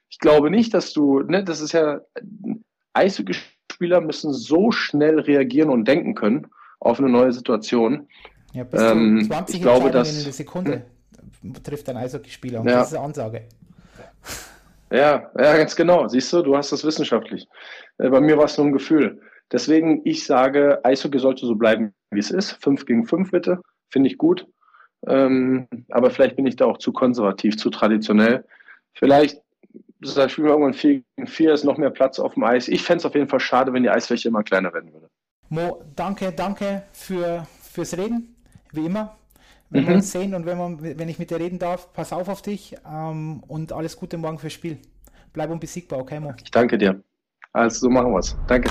ich 0.09 0.19
glaube 0.19 0.51
nicht, 0.51 0.71
dass 0.75 0.93
du, 0.93 1.21
ne, 1.21 1.43
das 1.43 1.61
ist 1.61 1.71
ja, 1.71 2.01
Eishockeyspieler 2.93 4.01
müssen 4.01 4.33
so 4.33 4.69
schnell 4.69 5.19
reagieren 5.19 5.71
und 5.71 5.87
denken 5.87 6.13
können 6.13 6.45
auf 6.79 6.99
eine 6.99 7.09
neue 7.09 7.33
Situation. 7.33 8.07
Ja, 8.53 8.65
bis 8.65 8.83
ähm, 8.83 9.21
zu 9.21 9.29
20 9.29 9.55
ich 9.55 9.61
glaube, 9.63 9.89
dass, 9.89 10.15
in 10.15 10.25
der 10.25 10.33
Sekunde 10.33 10.85
trifft 11.63 11.89
ein 11.89 11.97
Eishockeyspieler 11.97 12.61
und 12.61 12.69
ja. 12.69 12.75
das 12.75 12.89
ist 12.89 12.93
eine 12.93 13.05
Ansage. 13.05 13.47
Ja, 14.91 15.31
ja, 15.35 15.57
ganz 15.57 15.75
genau. 15.75 16.07
Siehst 16.07 16.31
du, 16.33 16.43
du 16.43 16.55
hast 16.55 16.71
das 16.71 16.85
wissenschaftlich. 16.85 17.47
Äh, 17.97 18.09
bei 18.09 18.21
mir 18.21 18.37
war 18.37 18.45
es 18.45 18.59
nur 18.59 18.67
ein 18.67 18.73
Gefühl. 18.73 19.19
Deswegen, 19.51 20.01
ich 20.03 20.23
sage, 20.23 20.85
Eishockey 20.85 21.17
sollte 21.17 21.47
so 21.47 21.55
bleiben, 21.55 21.95
wie 22.11 22.19
es 22.19 22.29
ist. 22.29 22.51
Fünf 22.61 22.85
gegen 22.85 23.07
fünf 23.07 23.31
bitte. 23.31 23.59
Finde 23.89 24.07
ich 24.07 24.19
gut. 24.19 24.45
Ähm, 25.07 25.67
aber 25.89 26.11
vielleicht 26.11 26.35
bin 26.35 26.45
ich 26.45 26.55
da 26.55 26.65
auch 26.65 26.77
zu 26.77 26.93
konservativ, 26.93 27.57
zu 27.57 27.69
traditionell. 27.69 28.45
Vielleicht 28.93 29.43
da 30.15 30.29
spielen 30.29 30.47
wir 30.47 30.51
irgendwann 30.51 30.73
4 30.73 31.03
gegen 31.15 31.27
4, 31.27 31.53
ist 31.53 31.63
noch 31.63 31.77
mehr 31.77 31.89
Platz 31.89 32.19
auf 32.19 32.33
dem 32.33 32.43
Eis. 32.43 32.67
Ich 32.67 32.83
fände 32.83 32.99
es 32.99 33.05
auf 33.05 33.15
jeden 33.15 33.27
Fall 33.27 33.39
schade, 33.39 33.73
wenn 33.73 33.83
die 33.83 33.89
Eisfläche 33.89 34.27
immer 34.27 34.43
kleiner 34.43 34.73
werden 34.73 34.91
würde. 34.93 35.09
Mo, 35.49 35.83
danke, 35.95 36.31
danke 36.31 36.83
für, 36.93 37.47
fürs 37.61 37.97
Reden, 37.97 38.35
wie 38.71 38.85
immer. 38.85 39.15
Wenn 39.69 39.83
mhm. 39.83 39.87
wir 39.87 39.95
uns 39.95 40.11
sehen 40.11 40.33
und 40.33 40.45
wenn, 40.45 40.57
man, 40.57 40.81
wenn 40.81 41.09
ich 41.09 41.19
mit 41.19 41.31
dir 41.31 41.39
reden 41.39 41.59
darf, 41.59 41.91
pass 41.93 42.13
auf 42.13 42.29
auf 42.29 42.41
dich 42.41 42.75
ähm, 42.89 43.43
und 43.47 43.71
alles 43.71 43.97
Gute 43.97 44.17
morgen 44.17 44.39
fürs 44.39 44.53
Spiel. 44.53 44.77
Bleib 45.31 45.49
unbesiegbar, 45.49 45.99
okay, 45.99 46.19
Mo? 46.19 46.33
Ich 46.43 46.51
danke 46.51 46.77
dir. 46.77 47.01
Also 47.53 47.81
so 47.81 47.89
machen 47.89 48.11
wir 48.11 48.19
es. 48.19 48.35
Danke. 48.47 48.69